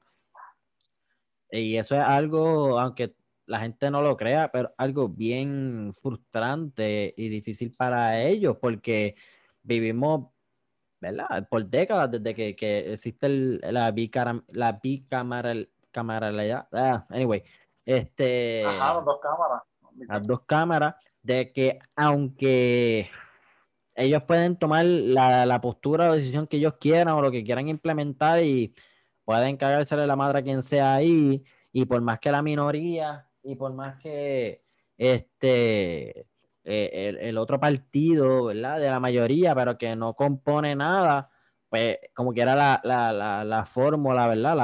[1.51, 3.15] Y eso es algo, aunque
[3.47, 9.15] la gente no lo crea, pero algo bien frustrante y difícil para ellos, porque
[9.63, 10.31] vivimos,
[11.01, 11.47] ¿verdad?
[11.49, 16.69] Por décadas desde que, que existe la, bicameral, la bicameralidad.
[16.73, 17.43] Ah, anyway,
[17.85, 18.65] este.
[18.65, 19.63] Ajá, las dos cámaras.
[20.09, 23.09] Las dos cámaras, de que aunque
[23.95, 27.69] ellos pueden tomar la, la postura o decisión que ellos quieran o lo que quieran
[27.69, 28.75] implementar y
[29.27, 33.29] pueden cagarse de la madre a quien sea ahí, y por más que la minoría,
[33.43, 34.63] y por más que
[34.97, 36.27] este
[36.65, 38.81] eh, el, otro partido, ¿verdad?
[38.81, 41.29] De la mayoría, pero que no compone nada,
[41.69, 44.57] pues como que era la, la, la, fórmula, ¿verdad?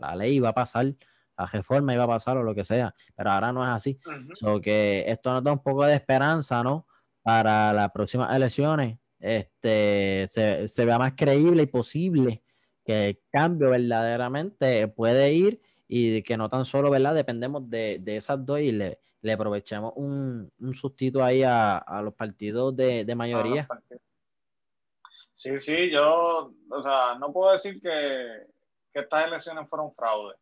[0.00, 0.86] La, ley iba a pasar,
[1.36, 3.98] la reforma iba a pasar o lo que sea, pero ahora no es así.
[4.42, 6.86] Uh que esto nos da un poco de esperanza, ¿no?
[7.22, 12.42] Para las próximas elecciones, este, se, se vea más creíble y posible
[12.88, 17.14] que el cambio verdaderamente puede ir y que no tan solo, ¿verdad?
[17.14, 22.74] Dependemos de, esas dos y le, le aprovechamos un, un sustito ahí a, los partidos
[22.74, 23.68] de, mayoría.
[25.34, 28.46] Sí, sí, yo, o sea, no puedo decir que,
[28.94, 30.34] estas elecciones fueron fraude.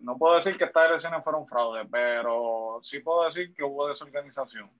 [0.00, 4.70] No puedo decir que estas elecciones fueron fraude, pero sí puedo decir que hubo desorganización.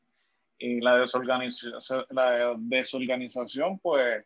[0.56, 4.24] Y la desorganización, la desorganización pues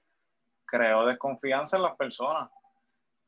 [0.69, 2.51] creó desconfianza en las personas.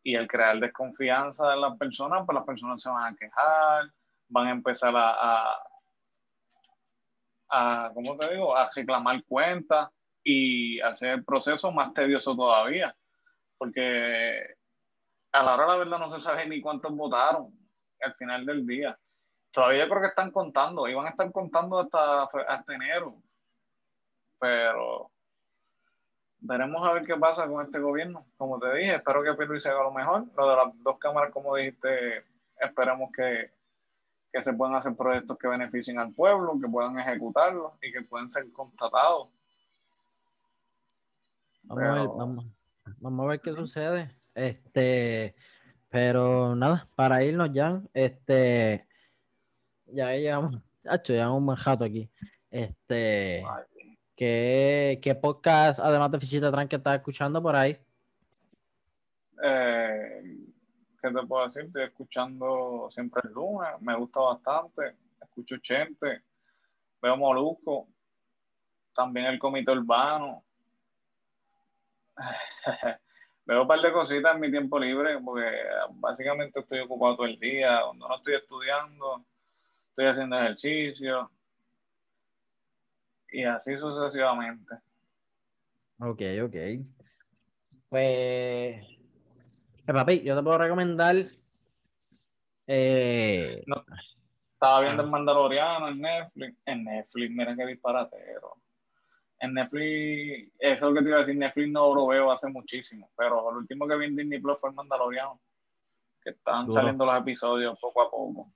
[0.03, 3.91] Y el crear desconfianza en las personas, pues las personas se van a quejar,
[4.29, 5.59] van a empezar a,
[7.49, 9.91] a, ¿cómo te digo?, a reclamar cuentas
[10.23, 12.95] y hacer el proceso más tedioso todavía.
[13.59, 14.55] Porque
[15.33, 17.53] a la hora la verdad no se sabe ni cuántos votaron
[18.01, 18.99] al final del día.
[19.53, 23.17] Todavía creo que están contando, iban a estar contando hasta, hasta enero.
[24.39, 25.11] Pero
[26.41, 28.25] veremos a ver qué pasa con este gobierno.
[28.37, 30.25] Como te dije, espero que se haga lo mejor.
[30.37, 32.25] Lo de las dos cámaras, como dijiste,
[32.59, 33.51] esperemos que,
[34.41, 38.51] se puedan hacer proyectos que beneficien al pueblo, que puedan ejecutarlos y que puedan ser
[38.53, 39.29] constatados.
[41.65, 42.45] Vamos, a ver,
[42.99, 44.17] vamos, a ver qué sucede.
[44.35, 45.35] Este,
[45.89, 48.87] pero nada, para irnos ya, este,
[49.87, 52.09] ya llevamos, hecho, llevamos un buen jato aquí.
[52.51, 53.45] Este,
[54.21, 57.75] ¿Qué, podcast, además de Fichita Tranque, estás escuchando por ahí?
[59.43, 60.23] Eh,
[61.01, 61.63] ¿Qué te puedo decir?
[61.63, 64.97] Estoy escuchando siempre el lunes, me gusta bastante.
[65.23, 66.25] Escucho Chente,
[67.01, 67.89] veo Molusco,
[68.95, 70.45] también el Comité Urbano.
[73.47, 75.51] veo un par de cositas en mi tiempo libre, porque
[75.93, 77.81] básicamente estoy ocupado todo el día.
[77.87, 79.25] Cuando no estoy estudiando,
[79.89, 81.31] estoy haciendo ejercicio
[83.33, 84.75] y así sucesivamente.
[86.01, 86.57] Ok, ok.
[87.89, 88.87] Pues,
[89.91, 91.17] eh, papi, yo te puedo recomendar.
[92.67, 93.65] Eh...
[94.53, 96.57] estaba viendo el Mandaloriano en Netflix.
[96.65, 98.57] En Netflix, mira qué disparatero.
[99.41, 101.37] En Netflix, eso es lo que te iba a decir.
[101.37, 104.71] Netflix no lo veo hace muchísimo, pero lo último que vi en Disney Plus fue
[104.71, 105.41] el Mandaloriano.
[106.23, 108.53] Que están saliendo los episodios poco a poco.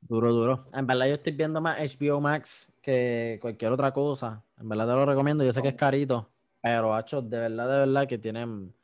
[0.00, 0.64] Duro, duro.
[0.72, 4.42] En verdad, yo estoy viendo más HBO Max que cualquier otra cosa.
[4.56, 5.44] En verdad te lo recomiendo.
[5.44, 6.30] Yo sé que es carito,
[6.62, 8.74] pero hacho, de verdad, de verdad que tienen.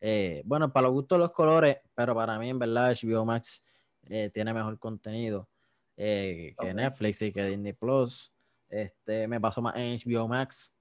[0.00, 3.62] Eh, bueno, para los gustos los colores, pero para mí, en verdad, HBO Max
[4.08, 5.48] eh, tiene mejor contenido.
[5.96, 8.32] eh, que Netflix y que Disney Plus.
[8.68, 10.72] Este, me paso más en HBO Max.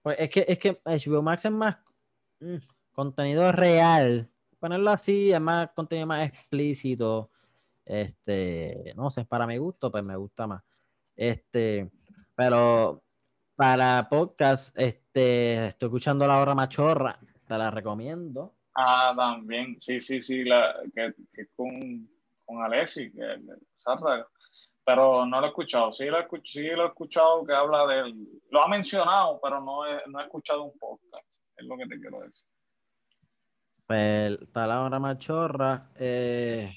[0.00, 1.76] Pues es que, es que HBO Max es más
[2.40, 2.56] mm,
[2.92, 4.30] contenido real.
[4.58, 7.30] Ponerlo así, es más contenido más explícito.
[7.84, 10.62] Este, no sé, para mi gusto, pues me gusta más.
[11.14, 11.90] Este,
[12.34, 13.02] pero
[13.54, 18.54] para podcast, este, estoy escuchando La Hora Machorra, te la recomiendo.
[18.74, 22.08] Ah, también, sí, sí, sí, la, que, que con,
[22.44, 23.38] con Alessi, que
[24.84, 25.92] pero no lo he escuchado.
[25.92, 28.28] Sí lo he, sí lo he escuchado que habla de él.
[28.50, 31.26] Lo ha mencionado, pero no he, no he escuchado un podcast.
[31.56, 32.44] Es lo que te quiero decir.
[33.86, 35.90] Pues palabra machorra.
[35.96, 36.72] Eh,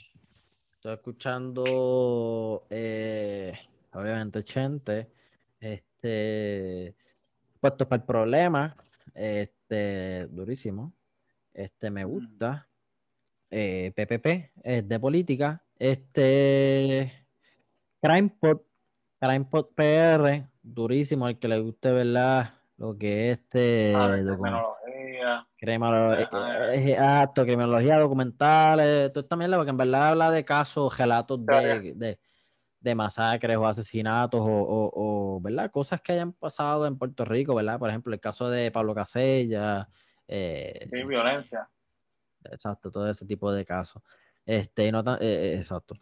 [0.73, 3.57] estoy escuchando, eh,
[3.93, 5.14] obviamente, Chente.
[6.05, 6.95] Este,
[7.59, 8.75] puesto para el problema.
[9.13, 10.93] Este, durísimo.
[11.53, 12.67] Este me gusta.
[13.49, 15.63] Eh, PPP, es de política.
[15.77, 17.11] Este
[18.01, 18.61] CrimePod,
[19.19, 22.53] CrimePod PR, durísimo, al que le guste, ¿verdad?
[22.77, 23.93] Lo que es este.
[23.95, 25.47] Ah, criminología.
[25.57, 32.19] Criminología, exacto, criminología, documentales, todo también, porque en verdad habla de casos, relatos de, de,
[32.85, 34.91] de, masacres o asesinatos o, o,
[35.35, 35.71] o, ¿verdad?
[35.71, 37.79] Cosas que hayan pasado en Puerto Rico, ¿verdad?
[37.79, 39.89] Por ejemplo, el caso de Pablo Casella.
[40.27, 41.69] Eh, sí, violencia.
[42.43, 44.01] Exacto, todo ese tipo de casos.
[44.45, 45.95] Este, no tan, eh, eh exacto.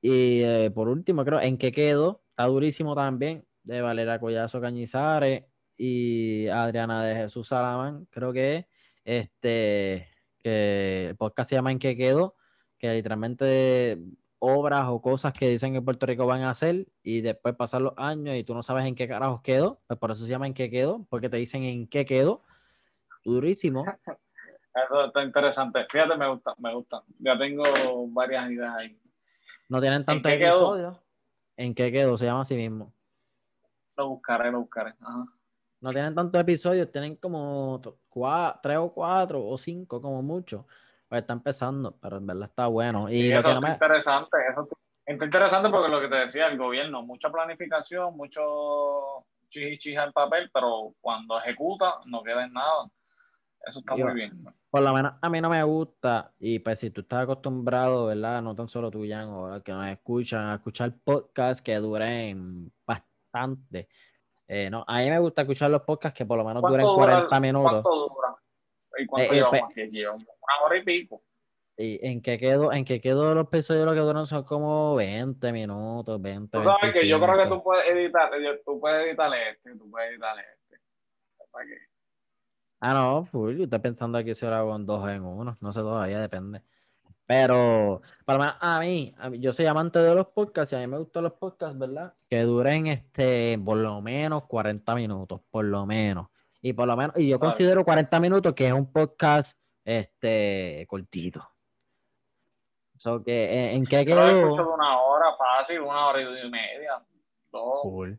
[0.00, 2.22] Y eh, por último, creo, ¿en qué quedo?
[2.30, 5.44] Está durísimo también, de Valera Collazo Cañizares
[5.76, 8.66] y Adriana de Jesús Salamán, creo que
[9.04, 10.08] este,
[10.38, 12.36] que el podcast se llama ¿En qué quedo?
[12.78, 13.98] Que literalmente
[14.40, 17.94] obras o cosas que dicen que Puerto Rico van a hacer y después pasan los
[17.96, 20.54] años y tú no sabes en qué carajos quedó, pues por eso se llama ¿En
[20.54, 21.06] qué quedo?
[21.08, 22.42] Porque te dicen ¿en qué quedo?
[23.24, 23.84] Durísimo.
[24.72, 25.84] Eso está interesante.
[25.90, 27.02] Fíjate, me gusta, me gusta.
[27.18, 27.64] Ya tengo
[28.08, 28.96] varias ideas ahí.
[29.68, 30.96] No tienen tantos episodios.
[31.56, 32.16] ¿En qué quedó?
[32.16, 32.92] Se llama así mismo.
[33.96, 34.94] Lo buscaré, lo buscaré.
[35.80, 37.80] No tienen tantos episodios, tienen como
[38.62, 40.66] tres o cuatro o cinco, como mucho.
[41.10, 43.10] Pues está empezando, pero en verdad está bueno.
[43.10, 44.62] Y eso es interesante, eso
[45.04, 50.50] está interesante porque lo que te decía el gobierno, mucha planificación, mucho chichija en papel,
[50.54, 52.88] pero cuando ejecuta no queda en nada.
[53.66, 56.90] Eso está muy bien por lo menos a mí no me gusta, y pues si
[56.90, 58.40] tú estás acostumbrado, ¿verdad?
[58.40, 63.88] No tan solo tú, Jan, o que nos escuchan, a escuchar podcasts que duren bastante.
[64.46, 67.40] Eh, no, a mí me gusta escuchar los podcasts que por lo menos duren 40
[67.40, 67.82] minutos.
[67.82, 68.36] ¿Cuánto dura?
[69.00, 69.38] ¿Y cuánto eh,
[69.76, 70.26] eh Una
[70.64, 71.22] hora y pico.
[71.76, 75.50] Y en qué quedo, en qué quedo los episodios lo que duran son como 20
[75.50, 78.30] minutos, 20 Tú sabes que yo creo que tú puedes editar,
[78.66, 80.78] tú puedes editar este, tú puedes editar este.
[81.50, 81.78] ¿Para qué?
[82.80, 83.56] Ah, no, full.
[83.56, 85.56] Yo estoy pensando aquí si era con dos en uno.
[85.60, 86.62] No sé todavía, depende.
[87.26, 90.86] Pero, para a mí, a mí, yo soy amante de los podcasts y a mí
[90.86, 92.14] me gustan los podcasts, ¿verdad?
[92.28, 96.28] Que duren este, por lo menos 40 minutos, por lo menos.
[96.62, 101.48] Y por lo menos, y yo considero 40 minutos que es un podcast este cortito.
[102.96, 104.30] So que, ¿en, qué quedó?
[104.30, 107.02] Yo escucho de una hora fácil, una hora y media.
[107.50, 107.80] Dos.
[107.82, 108.18] Cool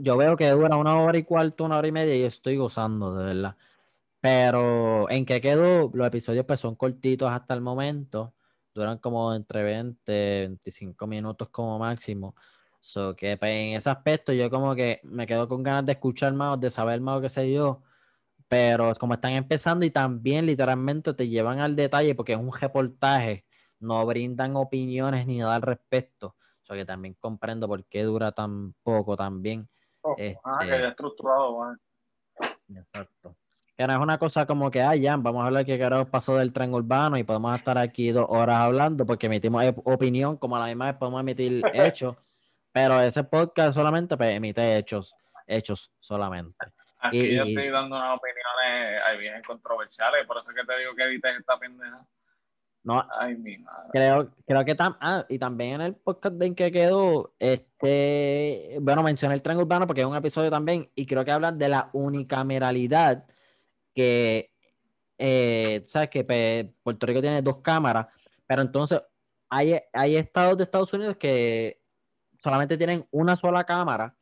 [0.00, 3.14] yo, veo que dura una hora y cuarto, una hora y media y estoy gozando,
[3.14, 3.56] de verdad.
[4.20, 8.34] Pero en que quedó, los episodios pues son cortitos hasta el momento.
[8.74, 12.34] Duran como entre 20, 25 minutos como máximo.
[12.82, 16.34] So que pues, en ese aspecto yo como que me quedo con ganas de escuchar
[16.34, 17.82] más, de saber más, qué sé yo.
[18.48, 23.46] Pero como están empezando y también literalmente te llevan al detalle porque es un reportaje,
[23.80, 26.36] no brindan opiniones ni nada al respecto
[26.74, 29.68] que también comprendo por qué dura tan poco también.
[30.02, 30.38] Oh, este,
[30.68, 31.76] que estructurado,
[32.74, 33.36] Exacto.
[33.76, 36.36] Que no es una cosa como que, ah, ya, vamos a hablar que carajo pasó
[36.36, 40.60] del tren urbano y podemos estar aquí dos horas hablando porque emitimos opinión, como a
[40.60, 42.16] la misma vez podemos emitir hechos,
[42.72, 45.14] pero ese podcast solamente pues, emite hechos,
[45.46, 46.54] hechos solamente.
[46.98, 50.94] Aquí yo estoy dando unas opiniones ahí bien controversiales, por eso es que te digo
[50.94, 52.06] que edites esta pendeja.
[52.84, 53.06] No,
[53.92, 59.04] Creo, creo que tam, ah, y también en el podcast en que quedó, este, bueno,
[59.04, 61.90] mencioné el tren urbano porque es un episodio también, y creo que hablan de la
[61.92, 63.24] unicameralidad
[63.94, 64.50] que,
[65.18, 68.08] eh, sabes que Puerto Rico tiene dos cámaras,
[68.46, 69.00] pero entonces
[69.48, 71.81] hay, hay estados de Estados Unidos que
[72.42, 74.16] solamente tienen una sola cámara,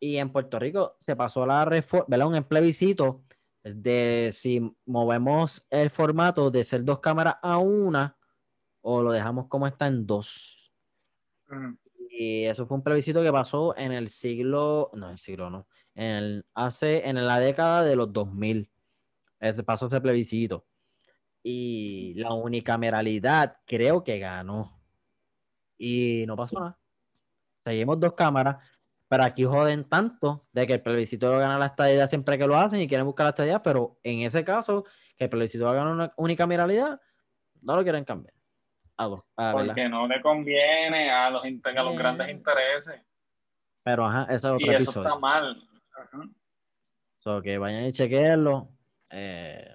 [0.00, 2.28] y en Puerto Rico se pasó la reforma, ¿verdad?
[2.28, 3.24] Un plebiscito
[3.62, 8.16] de si movemos el formato de ser dos cámaras a una
[8.82, 10.70] o lo dejamos como está en dos.
[12.10, 16.10] Y eso fue un plebiscito que pasó en el siglo, no, el siglo no, en
[16.10, 18.70] el, hace, en la década de los 2000.
[19.40, 20.66] Ese pasó ese plebiscito.
[21.42, 24.78] Y la unicameralidad creo que ganó.
[25.78, 26.78] y no pasó nada.
[27.64, 28.56] Seguimos dos cámaras,
[29.08, 32.80] pero aquí joden tanto de que el plebiscito gana la estadía siempre que lo hacen
[32.80, 34.84] y quieren buscar la estadía, pero en ese caso,
[35.16, 37.00] que el plebiscito gana una única miralidad,
[37.62, 38.34] no lo quieren cambiar.
[38.96, 43.00] Porque no le conviene a los, a los grandes intereses.
[43.82, 45.62] Pero ajá, eso es otro y eso está mal.
[45.96, 47.42] Ajá.
[47.42, 48.68] que vayan y chequenlo.
[49.10, 49.74] Eh,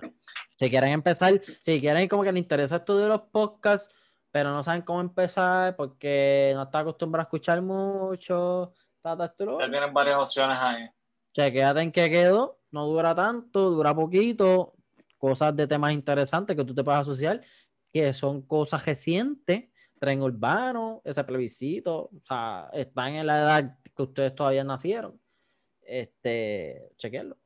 [0.57, 3.93] si quieren empezar, si quieren como que les interesa esto de los podcasts,
[4.31, 8.73] pero no saben cómo empezar porque no está acostumbrado a escuchar mucho.
[9.03, 10.89] Ya tienen varias opciones ahí.
[11.33, 14.73] Chequéate en qué quedó, no dura tanto, dura poquito,
[15.17, 17.41] cosas de temas interesantes que tú te puedes asociar,
[17.91, 19.69] que son cosas recientes,
[19.99, 25.19] tren urbano, ese plebiscito, o sea, están en la edad que ustedes todavía nacieron.
[25.81, 27.37] Este, chequenlo.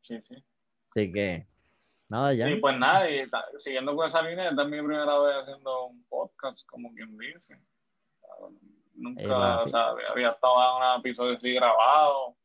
[0.00, 0.44] Sí, sí.
[0.88, 1.46] Así que,
[2.08, 2.46] nada, ya.
[2.46, 3.24] Sí, pues nada, y
[3.56, 7.58] siguiendo con esa línea, esta es mi primera vez haciendo un podcast, como quien dice.
[8.94, 12.36] Nunca, o sea, había estado en un episodio así grabado.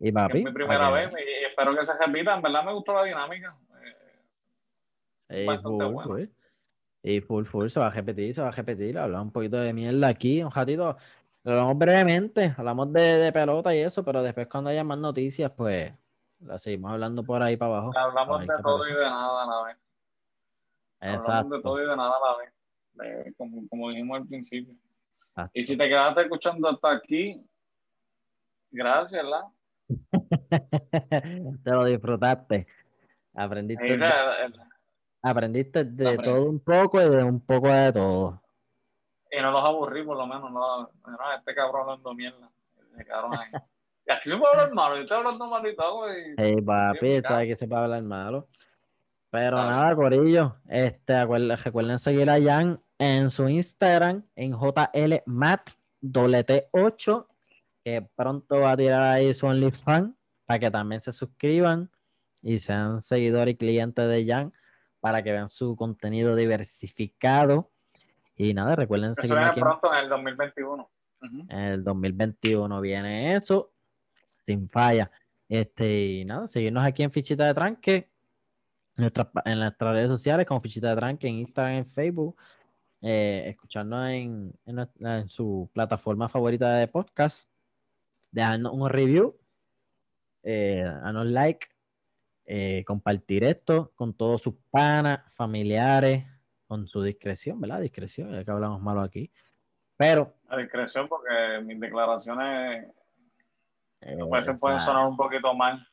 [0.00, 0.38] Y papi.
[0.38, 2.34] Es mi primera vez y espero que se repita.
[2.34, 3.56] En verdad me gustó la dinámica.
[5.28, 5.46] Eh,
[7.02, 8.98] y full, full, se va a repetir, se va a repetir.
[8.98, 10.96] Hablamos un poquito de mierda aquí, un ratito.
[11.42, 15.52] Lo hablamos brevemente, hablamos de, de, pelota y eso, pero después cuando haya más noticias,
[15.54, 15.92] pues
[16.44, 17.92] la seguimos hablando por ahí para abajo.
[17.96, 19.76] Hablamos de todo y de nada a la vez.
[21.00, 21.30] Exacto.
[21.30, 24.74] Hablamos de todo y de nada a la vez, como, como dijimos al principio.
[25.52, 27.44] Y si te quedaste escuchando hasta aquí,
[28.70, 29.44] gracias, ¿verdad?
[31.64, 32.66] te lo disfrutaste.
[33.34, 33.98] Aprendiste.
[35.22, 38.42] Aprendiste de todo un poco y de un poco de todo.
[39.30, 40.52] Y no los aburrí, por lo menos.
[40.52, 42.50] No, no este cabrón hablando mierda.
[42.96, 43.50] Se quedaron ahí.
[44.06, 44.96] Y aquí se puede hablar malo.
[44.96, 46.06] Yo estoy hablando malo y todo.
[46.36, 48.48] Hey, papi, sabes que se puede hablar malo.
[49.30, 50.56] Pero nada, Corillo.
[50.68, 57.26] Este, recuerden seguir a Jan en su Instagram, en JLMat8,
[57.82, 60.14] que pronto va a tirar ahí su OnlyFans
[60.46, 61.90] para que también se suscriban
[62.42, 64.52] y sean seguidores y clientes de Jan
[65.00, 67.72] para que vean su contenido diversificado.
[68.36, 69.60] Y nada, recuerden seguirme aquí.
[69.60, 70.90] pronto en el 2021.
[71.48, 73.73] En el 2021 viene eso,
[74.46, 75.10] sin falla.
[75.48, 78.10] Este, y nada, seguirnos aquí en Fichita de Tranque,
[78.96, 79.12] en,
[79.44, 82.36] en nuestras redes sociales como Fichita de Tranque, en Instagram, en Facebook.
[83.06, 87.50] Eh, escucharnos en, en, su plataforma favorita de podcast,
[88.30, 89.36] dejarnos un review,
[90.42, 90.90] eh,
[91.24, 91.66] like
[92.46, 96.24] eh, compartir esto con todos sus panas, familiares,
[96.66, 97.82] con su discreción, ¿verdad?
[97.82, 99.30] Discreción, ya que hablamos malo aquí.
[99.98, 100.32] Pero.
[100.48, 102.86] La discreción, porque mis declaraciones
[104.04, 104.16] eh,
[104.60, 105.86] pueden sonar un poquito mal.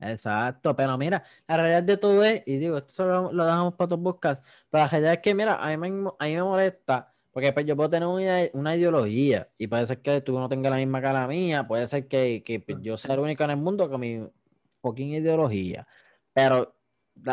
[0.00, 3.88] Exacto, pero mira, la realidad de todo es, y digo, esto solo lo dejamos para
[3.88, 7.12] tus buscas, pero la realidad es que, mira, a mí me, a mí me molesta,
[7.30, 10.70] porque pues, yo puedo tener una, una, ideología, y puede ser que tú no tengas
[10.70, 13.56] la misma cara mía, puede ser que, que pues, yo sea el único en el
[13.58, 14.26] mundo que mi,
[14.80, 15.86] poquín ideología,
[16.32, 16.74] pero,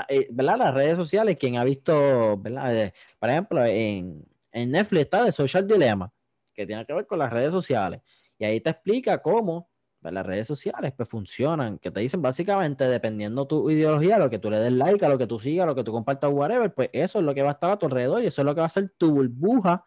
[0.09, 0.57] eh, ¿verdad?
[0.57, 2.75] Las redes sociales, quien ha visto, ¿verdad?
[2.75, 6.11] Eh, por ejemplo, en, en Netflix está de Social Dilemma,
[6.53, 8.01] que tiene que ver con las redes sociales,
[8.37, 9.69] y ahí te explica cómo
[10.07, 14.39] pues, las redes sociales pues funcionan, que te dicen básicamente, dependiendo tu ideología, lo que
[14.39, 16.89] tú le des like, a lo que tú sigas, lo que tú compartas, whatever, pues
[16.93, 18.61] eso es lo que va a estar a tu alrededor y eso es lo que
[18.61, 19.83] va a ser tu burbuja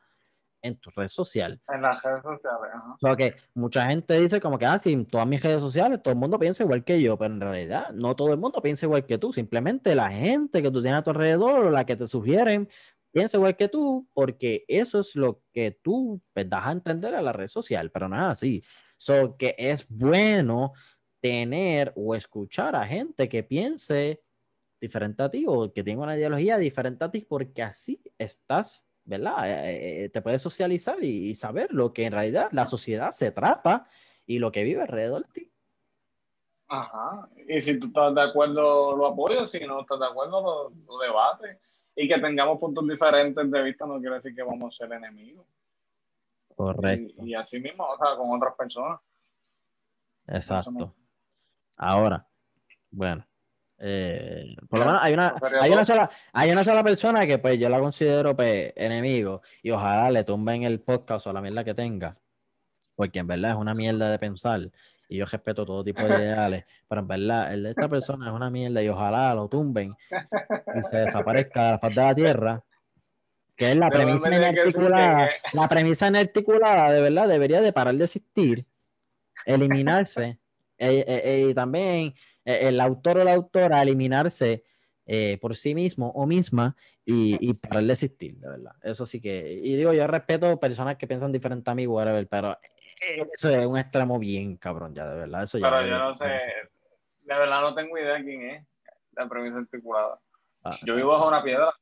[0.61, 1.59] en tu red social.
[1.73, 2.97] En las redes sociales, ajá.
[3.01, 6.21] Porque mucha gente dice como que, ah, sí, en todas mis redes sociales todo el
[6.21, 9.17] mundo piensa igual que yo, pero en realidad no todo el mundo piensa igual que
[9.17, 12.69] tú, simplemente la gente que tú tienes a tu alrededor o la que te sugieren
[13.11, 17.23] piensa igual que tú, porque eso es lo que tú pues, das a entender a
[17.23, 18.63] la red social, pero nada así.
[19.01, 20.75] So que es bueno
[21.21, 24.23] tener o escuchar a gente que piense
[24.79, 29.49] diferente a ti o que tenga una ideología diferente a ti, porque así estás ¿verdad?
[29.49, 33.87] Eh, eh, te puedes socializar y, saber lo que en realidad la sociedad se trata
[34.27, 35.53] y lo que vive alrededor de ti.
[36.69, 37.29] Ajá.
[37.49, 39.51] Y si tú estás de acuerdo, lo apoyas.
[39.51, 41.59] Si no estás de acuerdo, lo, debates.
[41.97, 45.47] Y que tengamos puntos diferentes de vista no quiere decir que vamos a ser enemigos.
[46.57, 47.25] Correcto.
[47.25, 49.01] Y, así mismo, o sea, con otras personas.
[50.27, 50.95] Exacto.
[51.77, 52.27] Ahora,
[52.91, 53.27] bueno,
[53.79, 57.59] eh, por lo menos hay una, hay una, sola, hay una sola persona que pues
[57.59, 61.75] yo la considero pues, enemigo y ojalá le tumben el podcast o la mierda que
[61.75, 62.19] tenga,
[62.95, 64.71] porque en verdad es una mierda de pensar
[65.09, 68.33] y yo respeto todo tipo de ideales, pero en verdad el de esta persona es
[68.33, 72.65] una mierda y ojalá lo tumben y se desaparezca de la faz de la tierra.
[73.61, 75.29] Que es la premisa inarticulada.
[75.53, 78.65] La premisa inarticulada de verdad debería de parar de existir,
[79.45, 80.39] eliminarse.
[80.83, 84.65] Eh, eh, y también eh, el autor o la autora eliminarse
[85.05, 86.75] eh, por sí mismo o misma
[87.05, 88.73] y, y parar de existir, de verdad.
[88.81, 92.57] Eso sí que, y digo, yo respeto personas que piensan diferente a mí, whatever, pero
[93.31, 95.43] eso es un extremo bien cabrón ya, de verdad.
[95.43, 96.39] Eso pero yo no sé, de
[97.39, 98.67] verdad no tengo idea quién es
[99.13, 100.19] la premisa articulada.
[100.65, 101.75] Ah, yo vivo bajo una piedra.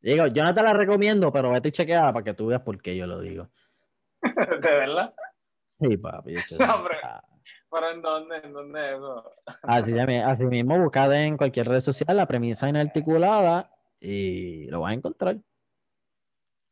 [0.00, 2.80] Digo, yo no te la recomiendo, pero vete y chequeada para que tú veas por
[2.80, 3.48] qué yo lo digo.
[4.22, 5.14] ¿De verdad?
[5.80, 6.34] Sí, papi.
[7.70, 8.36] No, pero, ¿en dónde?
[8.38, 9.30] ¿En dónde eso?
[9.62, 13.70] Así, así mismo, buscad en cualquier red social la premisa inarticulada
[14.00, 15.36] y lo vas a encontrar.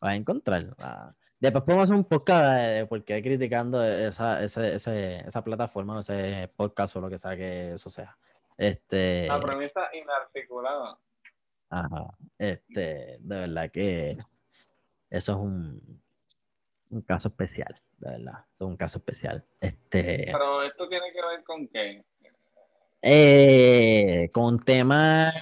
[0.01, 0.75] Vas a encontrar.
[0.79, 6.97] Ah, después podemos hacer un podcast de por qué criticando esa, esa plataforma, ese podcast
[6.97, 8.17] o lo que sea que eso sea.
[8.57, 9.27] Este...
[9.27, 10.99] La premisa inarticulada.
[11.71, 12.17] Ajá.
[12.39, 14.19] Este, de verdad que
[15.11, 16.03] eso es un,
[16.91, 18.45] un caso especial, de verdad.
[18.53, 19.45] Eso es un caso especial.
[19.61, 22.05] Este, Pero esto tiene que ver con qué?
[23.03, 25.33] Eh, con temas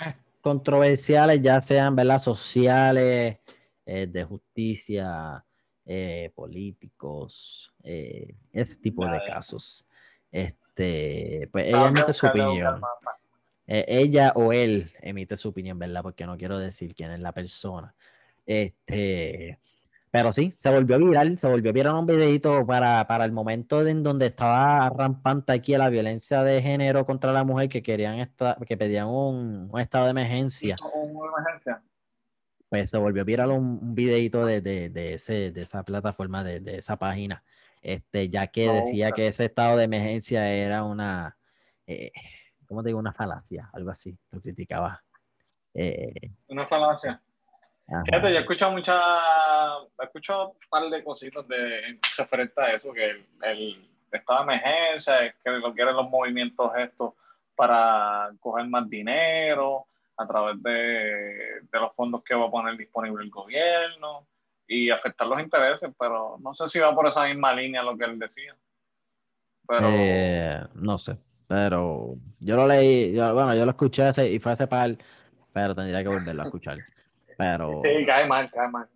[0.40, 2.18] controversiales, ya sean ¿verdad?
[2.18, 3.38] sociales,
[3.86, 5.44] eh, de justicia,
[5.86, 9.86] eh, políticos, ese tipo de casos.
[10.30, 12.82] Este, pues ella emite su opinión.
[13.66, 16.02] Ella o él emite su opinión, ¿verdad?
[16.02, 17.94] Porque no quiero decir quién es la persona.
[18.46, 19.58] Este,
[20.14, 24.04] pero sí, se volvió viral, se volvió viral un videito para, para el momento en
[24.04, 28.76] donde estaba rampante aquí la violencia de género contra la mujer que querían esta, que
[28.76, 30.76] pedían un, estado de emergencia.
[32.68, 36.60] Pues se volvió viral un, un videito de, de, de, ese, de esa plataforma, de,
[36.60, 37.42] de, esa página,
[37.82, 41.36] este, ya que decía que ese estado de emergencia era una,
[41.88, 42.12] eh,
[42.74, 42.98] ¿cómo te digo?
[42.98, 45.00] Una falacia, algo así, lo criticaba.
[45.72, 47.22] Eh, una falacia.
[47.86, 48.98] Fíjate, yo he escuchado mucha,
[50.00, 53.80] he escuchado un par de cositas de referente a eso, que el,
[54.10, 57.14] estado de emergencia, que lo quieren los movimientos estos
[57.54, 59.86] para coger más dinero
[60.16, 64.18] a través de, los fondos que va a poner disponible el gobierno
[64.66, 68.04] y afectar los intereses, pero no sé si va por esa misma línea lo que
[68.04, 68.56] él decía.
[69.64, 69.88] Pero...
[69.90, 71.18] Eh, no sé,
[71.54, 74.90] pero yo lo leí, bueno, yo lo escuché y fue hace par,
[75.52, 76.78] pero tendría que volverlo a escuchar.
[77.38, 77.78] Pero...
[77.78, 78.88] Sí, cae mal, cae mal.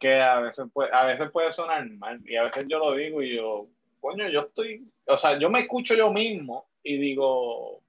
[0.00, 3.20] Que a veces, puede, a veces puede sonar mal y a veces yo lo digo
[3.20, 3.66] y yo,
[4.00, 7.80] coño, yo estoy, o sea, yo me escucho yo mismo y digo,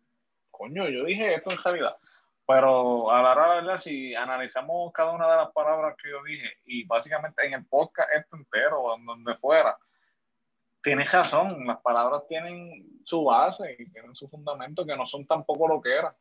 [0.52, 1.96] coño, yo dije esto en realidad.
[2.46, 6.58] Pero a la hora verdad, si analizamos cada una de las palabras que yo dije
[6.66, 9.78] y básicamente en el podcast esto entero, o donde fuera,
[10.84, 15.68] tienes razón, las palabras tienen su base y tienen su fundamento que no son tampoco
[15.68, 16.14] lo que eran,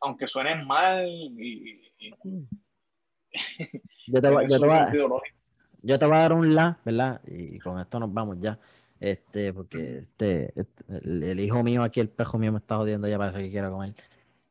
[0.00, 1.80] aunque suenen mal y,
[4.08, 7.20] yo te, voy, a, dar un la, ¿verdad?
[7.26, 8.58] Y con esto nos vamos ya.
[9.00, 13.18] Este, porque este, este el, hijo mío aquí, el pejo mío me está jodiendo ya,
[13.18, 13.94] parece que quiero comer.
[13.94, 14.02] Te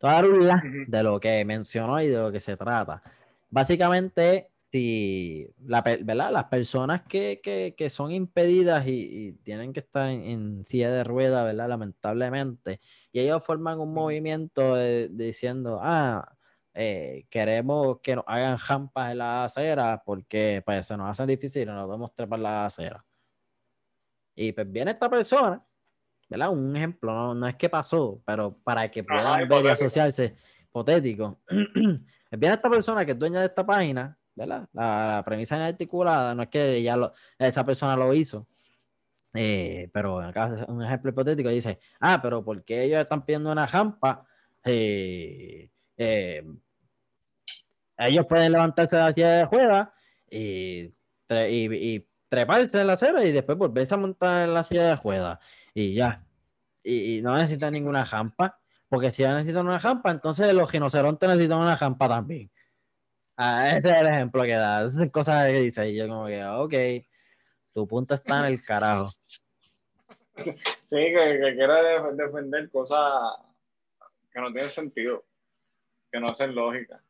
[0.02, 3.04] voy a dar un la de lo que mencionó y de lo que se trata.
[3.50, 6.32] Básicamente, si la, ¿verdad?
[6.32, 11.68] las personas que, son impedidas y, tienen que estar en, silla de rueda, ¿verdad?
[11.68, 12.80] Lamentablemente,
[13.12, 14.76] y ellos forman un movimiento
[15.10, 16.38] diciendo, ah,
[16.74, 21.64] eh, queremos que nos hagan jampas en la acera porque pues, se nos hace difícil
[21.64, 23.06] y nos podemos trepar la acera.
[24.34, 25.62] Y pues viene esta persona,
[26.30, 26.50] ¿verdad?
[26.50, 30.34] Un ejemplo, no, no es que pasó, pero para que puedan ver y asociarse,
[30.64, 31.42] hipotético.
[32.32, 34.68] viene esta persona que es dueña de esta página, ¿verdad?
[34.74, 38.48] La, premisa inarticulada, no es que lo, esa persona lo hizo.
[39.34, 43.52] Eh, pero en acá un ejemplo hipotético dice, ah, pero ¿por qué ellos están pidiendo
[43.52, 44.26] una jampa?
[44.66, 46.44] Eh, eh,
[47.98, 49.94] ellos pueden levantarse de la silla de juega
[50.30, 50.90] y,
[51.30, 55.40] y, treparse en la acera y después volverse a montar en la silla de juega
[55.74, 56.24] y ya.
[56.84, 58.58] Y, no necesitan ninguna jampa,
[58.90, 62.50] porque si necesitan una jampa, entonces los rinocerontes necesitan una jampa también.
[63.38, 64.82] Ah, ese es el ejemplo que da.
[64.82, 65.90] Esas son cosas que dice.
[65.90, 66.74] Y yo, como que, ok,
[67.74, 69.12] tu punto está en el carajo.
[70.36, 73.02] Sí, que, que quiere defender cosas
[74.32, 75.22] que no tienen sentido
[76.12, 77.02] que no hacen lógica.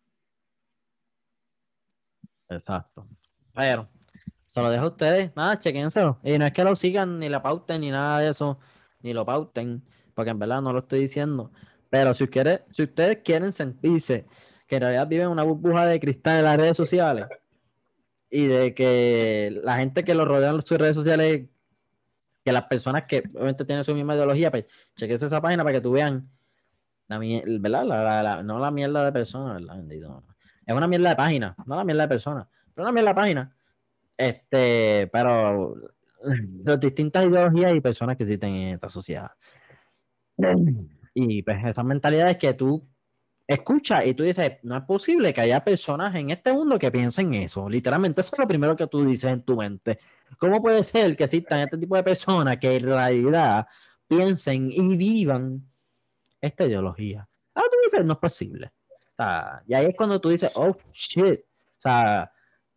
[2.49, 3.07] Exacto.
[3.53, 3.89] Pero,
[4.45, 5.35] se lo dejo a ustedes.
[5.35, 6.19] Nada, chequénselo.
[6.23, 8.59] Y no es que lo sigan, ni la pauten, ni nada de eso,
[9.01, 9.83] ni lo pauten,
[10.13, 11.51] porque en verdad no lo estoy diciendo.
[11.89, 14.25] Pero si, ustedes, si ustedes quieren sentirse
[14.71, 17.25] que en realidad viven una burbuja de cristal en las redes sociales
[18.29, 21.49] y de que la gente que lo rodea en sus redes sociales,
[22.45, 25.81] que las personas que obviamente tienen su misma ideología, pues chequense esa página para que
[25.81, 26.31] tú vean
[27.09, 28.43] la, ¿verdad?
[28.45, 29.59] no la mierda de persona,
[30.65, 33.55] Es una mierda de página, no la mierda de persona, pero una mierda de página.
[34.15, 35.75] Este, pero
[36.63, 39.31] las distintas ideologías y personas que existen en esta sociedad.
[41.13, 42.87] Y pues esas mentalidades que tú
[43.53, 47.33] escucha y tú dices, no es posible que haya personas en este mundo que piensen
[47.33, 47.69] eso.
[47.69, 49.99] Literalmente, eso es lo primero que tú dices en tu mente.
[50.37, 53.67] ¿Cómo puede ser que existan este tipo de personas que en realidad
[54.07, 55.63] piensen y vivan
[56.39, 57.27] esta ideología?
[57.55, 58.71] Ah, tú dices, no es posible.
[59.67, 61.39] y ahí es cuando tú dices, oh, shit.
[61.39, 62.31] O sea,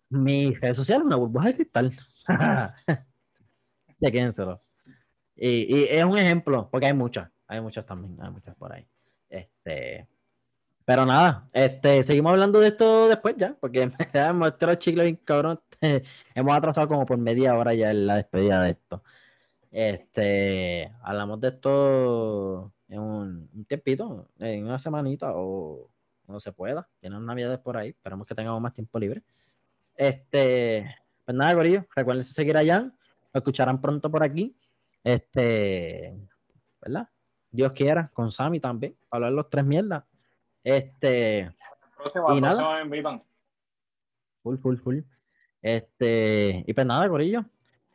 [0.09, 1.93] mi red social es una burbuja de cristal.
[3.99, 4.61] ya quédenselo.
[5.37, 8.87] Y, y es un ejemplo, porque hay muchas, hay muchas también, hay muchas por ahí.
[9.29, 10.09] Este,
[10.85, 15.61] pero nada, este, seguimos hablando de esto después ya, porque hemos los chicles bien cabrón.
[16.35, 19.02] hemos atrasado como por media hora ya en la despedida de esto.
[19.70, 25.90] Este, hablamos de esto en un, tiempito, en una semanita o
[26.28, 26.89] no se pueda.
[27.01, 29.23] Tienen navidades por ahí, esperamos que tengamos más tiempo libre.
[29.97, 30.94] Este,
[31.24, 34.56] pues nada, Gorillo, recuerden seguir allá, lo escucharán pronto por aquí.
[35.02, 36.16] Este,
[36.81, 37.09] ¿verdad?
[37.51, 40.05] Dios quiera, con Sammy también, para hablar los tres mierdas.
[40.65, 41.55] Este.
[41.97, 42.77] Próxima, y nada.
[42.78, 43.23] me invitan.
[44.43, 44.99] Full, full, full.
[45.62, 47.45] Este, y pues nada, Corillo.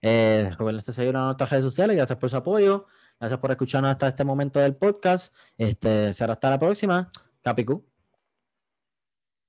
[0.01, 1.97] Eh, recuerden seguir en nuestras redes sociales.
[1.97, 2.85] Gracias por su apoyo.
[3.19, 5.35] Gracias por escucharnos hasta este momento del podcast.
[5.57, 7.11] Este, será hasta la próxima.
[7.41, 7.83] Capicú.